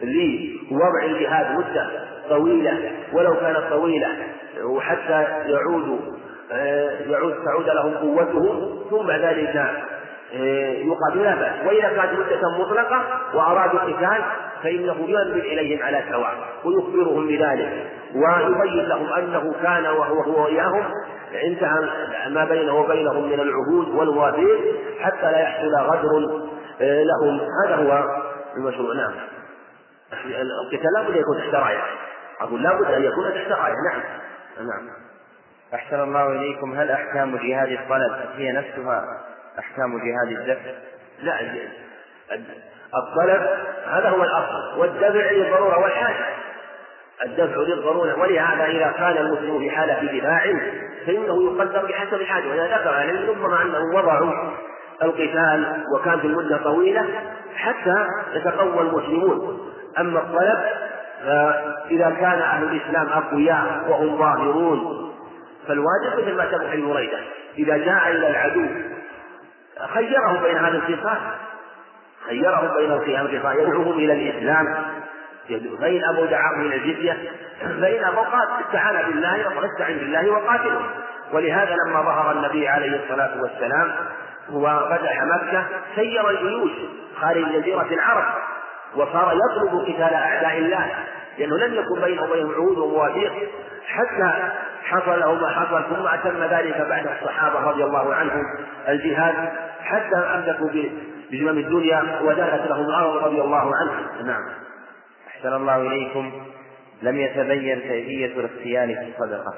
لوضع 0.02 1.05
الجهاد 1.05 1.59
مدة 1.59 1.86
طويلة 2.28 2.92
ولو 3.12 3.34
كانت 3.34 3.62
طويلة 3.70 4.09
وحتى 4.64 5.26
يعود 5.46 6.01
يعود 7.06 7.34
تعود 7.44 7.66
لهم 7.66 7.94
قوتهم 7.94 8.78
ثم 8.90 9.06
بعد 9.06 9.20
ذلك 9.20 9.70
آه، 10.32 10.72
يقاتل 10.72 11.22
لا 11.22 11.34
بأس. 11.34 11.66
وإذا 11.66 11.88
كانت 11.88 12.12
مدة 12.12 12.59
مطلقة 12.59 13.02
وأرادوا 13.34 13.82
القتال 13.82 14.24
فإنه 14.62 14.96
ينزل 15.01 15.40
إليهم 15.40 15.82
على 15.82 16.05
سواء 16.10 16.34
ويخبرهم 16.64 17.26
بذلك 17.26 17.90
ويبين 18.14 18.84
لهم 18.84 19.12
أنه 19.12 19.55
كان 19.62 19.86
وهو 19.86 20.20
هو 20.20 20.44
وإياهم 20.44 20.84
انتهى 21.44 21.88
ما 22.30 22.44
بينه 22.44 22.74
وبينهم 22.74 23.28
من 23.28 23.40
العهود 23.40 23.88
والمواثيق 23.88 24.59
حتى 25.01 25.32
لا 25.32 25.40
يحصل 25.40 25.74
غدر 25.76 26.44
آه، 26.80 27.02
لهم. 27.02 27.40
هذا 27.64 27.76
هو 27.76 28.20
المشروع 28.56 28.94
نعم. 28.94 29.12
القتال 30.24 30.92
لابد 30.94 31.10
أن 31.10 31.20
يكون 31.20 31.38
تحت 31.38 31.55
راية. 31.55 31.82
أقول 32.40 32.62
لابد 32.62 32.84
أن 32.84 33.02
يكون 33.02 33.24
تحت 33.24 33.52
راية. 33.52 33.74
نعم. 33.90 34.02
نعم. 34.66 34.88
أحسن 35.74 36.01
الله 36.01 36.32
إليكم. 36.32 36.74
هل 36.74 36.90
أحكام 36.90 37.36
جهاد 37.36 37.68
الطلب 37.68 38.12
هي 38.36 38.52
نفسها؟ 38.52 39.05
أحكام 39.59 39.98
جهاد 39.98 40.39
الدفع؟ 40.40 40.70
لا 41.22 41.40
الطلب 42.94 43.48
هذا 43.86 44.09
هو 44.09 44.22
الأصل 44.22 44.78
والدفع 44.78 45.31
للضرورة 45.31 45.78
والحاجة. 45.78 46.24
الدفع 47.24 47.56
للضرورة 47.56 48.18
ولهذا 48.18 48.64
إذا 48.64 48.93
كان 48.97 49.16
المسلم 49.16 49.59
في 49.59 49.70
حالة 49.70 50.18
دفاع 50.18 50.43
فإنه 51.06 51.52
يقدر 51.52 51.86
بحسب 51.86 52.14
الحاجة. 52.14 52.48
وإذا 52.48 52.66
ذكر 52.66 52.90
يعني 52.90 53.28
ربما 53.28 53.62
أنهم 53.62 53.94
وضعوا 53.94 54.32
القتال 55.02 55.85
وكان 55.94 56.20
في 56.20 56.26
المدة 56.26 56.56
طويلة 56.56 57.06
حتى 57.56 58.06
يتقوى 58.35 58.81
المسلمون. 58.81 59.70
أما 59.98 60.18
الطلب 60.18 60.64
فإذا 61.24 62.10
كان 62.10 62.43
أهل 62.43 62.64
الإسلام 62.64 63.09
أقوياء 63.09 63.85
وهم 63.89 64.18
ظاهرون 64.18 65.10
فالواجب 65.68 66.18
مثل 66.18 66.36
ما 66.36 66.51
سبق 66.51 66.74
بريدة 66.74 67.18
إذا 67.59 67.76
جاء 67.76 68.10
إلى 68.10 68.28
العدو 68.28 68.66
خيرهم 69.94 70.42
بين 70.42 70.56
هذا 70.56 70.76
الخصال 70.76 71.18
خيرهم 72.28 72.74
بين 72.76 72.92
الخصال 72.92 73.59
يدعوهم 73.60 73.92
إلى 73.92 74.12
الإسلام. 74.12 74.84
فإن 75.80 76.05
أبوا 76.05 76.26
دعاهم 76.26 76.60
إلى 76.60 76.76
الجزية. 76.76 77.32
فإن 77.60 78.05
أبوا 78.05 78.22
قاتل 78.22 78.64
استعان 78.66 79.10
بالله 79.10 79.46
واستعن 79.56 79.94
بالله 79.98 80.30
وقاتلهم 80.30 80.86
ولهذا 81.32 81.76
لما 81.86 82.02
ظهر 82.02 82.32
النبي 82.32 82.68
عليه 82.68 83.01
الصلاة 83.05 83.42
والسلام 83.42 83.92
وفتح 84.52 85.22
مكة 85.22 85.64
سير 85.94 86.30
الجيوش 86.30 86.72
خارج 87.20 87.44
جزيرة 87.52 87.88
العرب. 87.90 88.24
وصار 88.96 89.32
يطلب 89.34 89.80
قتال 89.80 90.14
أعداء 90.14 90.59
الله. 90.59 90.90
لأنه 91.39 91.56
لم 91.56 91.74
يكن 91.74 92.01
بينه 92.01 92.23
وبينهم 92.23 92.55
عهود 92.55 92.78
ومواثيق 92.78 93.32
حتى 93.86 94.52
حصل 94.85 95.20
له 95.20 95.35
ما 95.35 95.48
حصل 95.48 95.85
ثم 95.97 96.06
أتم 96.06 96.43
ذلك 96.43 96.86
بعد 96.89 97.06
الصحابة 97.06 97.61
رضي 97.61 97.85
الله 97.85 98.15
عنهم 98.15 98.43
الجهاد 98.89 99.35
حتى 99.81 100.16
أمسكوا 100.16 100.69
بزمام 101.32 101.59
الدنيا 101.59 102.20
ودخلت 102.23 102.66
لهم 102.66 102.89
الأرض 102.89 103.24
رضي 103.24 103.40
الله 103.40 103.77
عنهم. 103.77 104.27
نعم. 104.27 104.43
أحسن 105.28 105.52
الله 105.52 105.77
إليكم. 105.77 106.32
لم 107.02 107.16
يتبين 107.16 107.81
كيفية 107.81 108.40
الاختيار 108.40 108.86
في 108.86 109.12
الصدقة. 109.12 109.55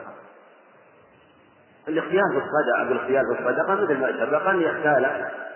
الاختيار 1.88 2.24
في 2.32 2.38
الصدقة 2.38 2.88
بالاختيار 2.88 3.22
في 3.24 3.40
الصدقة 3.40 3.74
مثل 3.74 4.00
ما 4.00 4.26
سبق 4.26 4.48
أن 4.48 4.62
يختال 4.62 5.06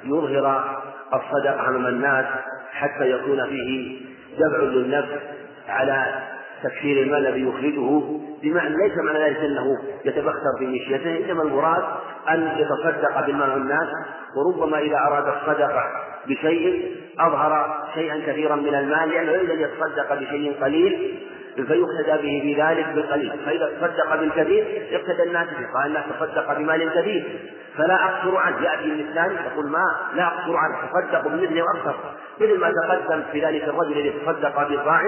يظهر 0.05 0.81
الصدقة 1.15 1.69
أمام 1.69 1.87
الناس 1.87 2.27
حتى 2.73 3.11
يكون 3.11 3.47
فيه 3.47 4.01
دفع 4.39 4.63
للنفس 4.63 5.40
على 5.71 6.23
تكثير 6.63 7.03
المال 7.03 7.27
الذي 7.27 7.43
يخرجه 7.49 8.03
بمعنى 8.43 8.77
ليس 8.77 8.99
معنى 8.99 9.19
ذلك 9.19 9.37
أنه 9.37 9.79
يتبختر 10.05 10.59
في 10.59 10.67
مشيته 10.67 11.25
إنما 11.25 11.43
المراد 11.43 11.83
أن 12.29 12.59
يتصدق 12.59 13.27
بالمال 13.27 13.53
الناس 13.53 13.89
وربما 14.37 14.79
إذا 14.79 14.97
أراد 14.97 15.29
الصدقة 15.29 15.85
بشيء 16.27 16.97
أظهر 17.19 17.83
شيئا 17.95 18.23
كثيرا 18.27 18.57
من 18.57 18.75
المال 18.75 19.09
لأنه 19.09 19.53
ان 19.53 19.61
يتصدق 19.61 20.15
بشيء 20.15 20.57
قليل 20.63 21.19
فيقتدى 21.57 22.23
به 22.23 22.41
في 22.43 22.63
ذلك 22.63 22.87
بالقليل. 22.95 23.33
فإذا 23.47 23.67
تصدق 23.67 24.17
بالكثير 24.17 24.65
يقتدى 24.91 25.23
الناس 25.23 25.47
به 25.47 25.67
قال 25.75 25.87
الناس 25.87 26.05
تصدق 26.19 26.59
بمال 26.59 26.91
كثير 26.95 27.39
فلا 27.77 27.95
أقصر 28.05 28.37
عنه. 28.37 28.63
يأتي 28.63 28.85
الثاني 28.85 29.35
يقول 29.35 29.71
ما 29.71 29.85
لا 30.15 30.27
أقصر 30.27 30.57
عنه 30.57 30.77
تصدق 30.93 31.29
بمثله 31.29 31.63
وأكثر 31.63 31.95
مثل 32.41 32.61
ما 32.61 32.73
تقدم 32.73 33.23
في 33.33 33.45
ذلك 33.45 33.63
الرجل 33.69 33.93
الذي 33.93 34.11
تصدق 34.11 34.69
بصاع 34.69 35.03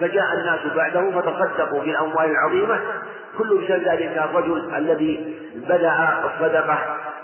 فجاء 0.00 0.32
الناس 0.34 0.60
بعده 0.76 1.20
فتصدقوا 1.20 1.80
بالأموال 1.80 2.30
العظيمة. 2.30 2.80
كل 3.38 3.66
شيء 3.66 3.90
ذلك 3.90 4.18
الرجل 4.30 4.74
الذي 4.74 5.36
بدأ 5.68 6.24
الصدقة 6.24 6.78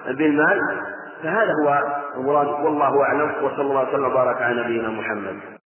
بالمال. 0.07 0.61
فهذا 1.23 1.53
هو 1.65 1.83
المراد 2.17 2.47
والله 2.49 3.03
أعلم. 3.03 3.33
وصلى 3.45 3.63
الله 3.63 3.89
وسلم 3.89 4.05
وبارك 4.05 4.43
على 4.43 4.63
نبينا 4.63 4.89
محمد. 4.89 5.60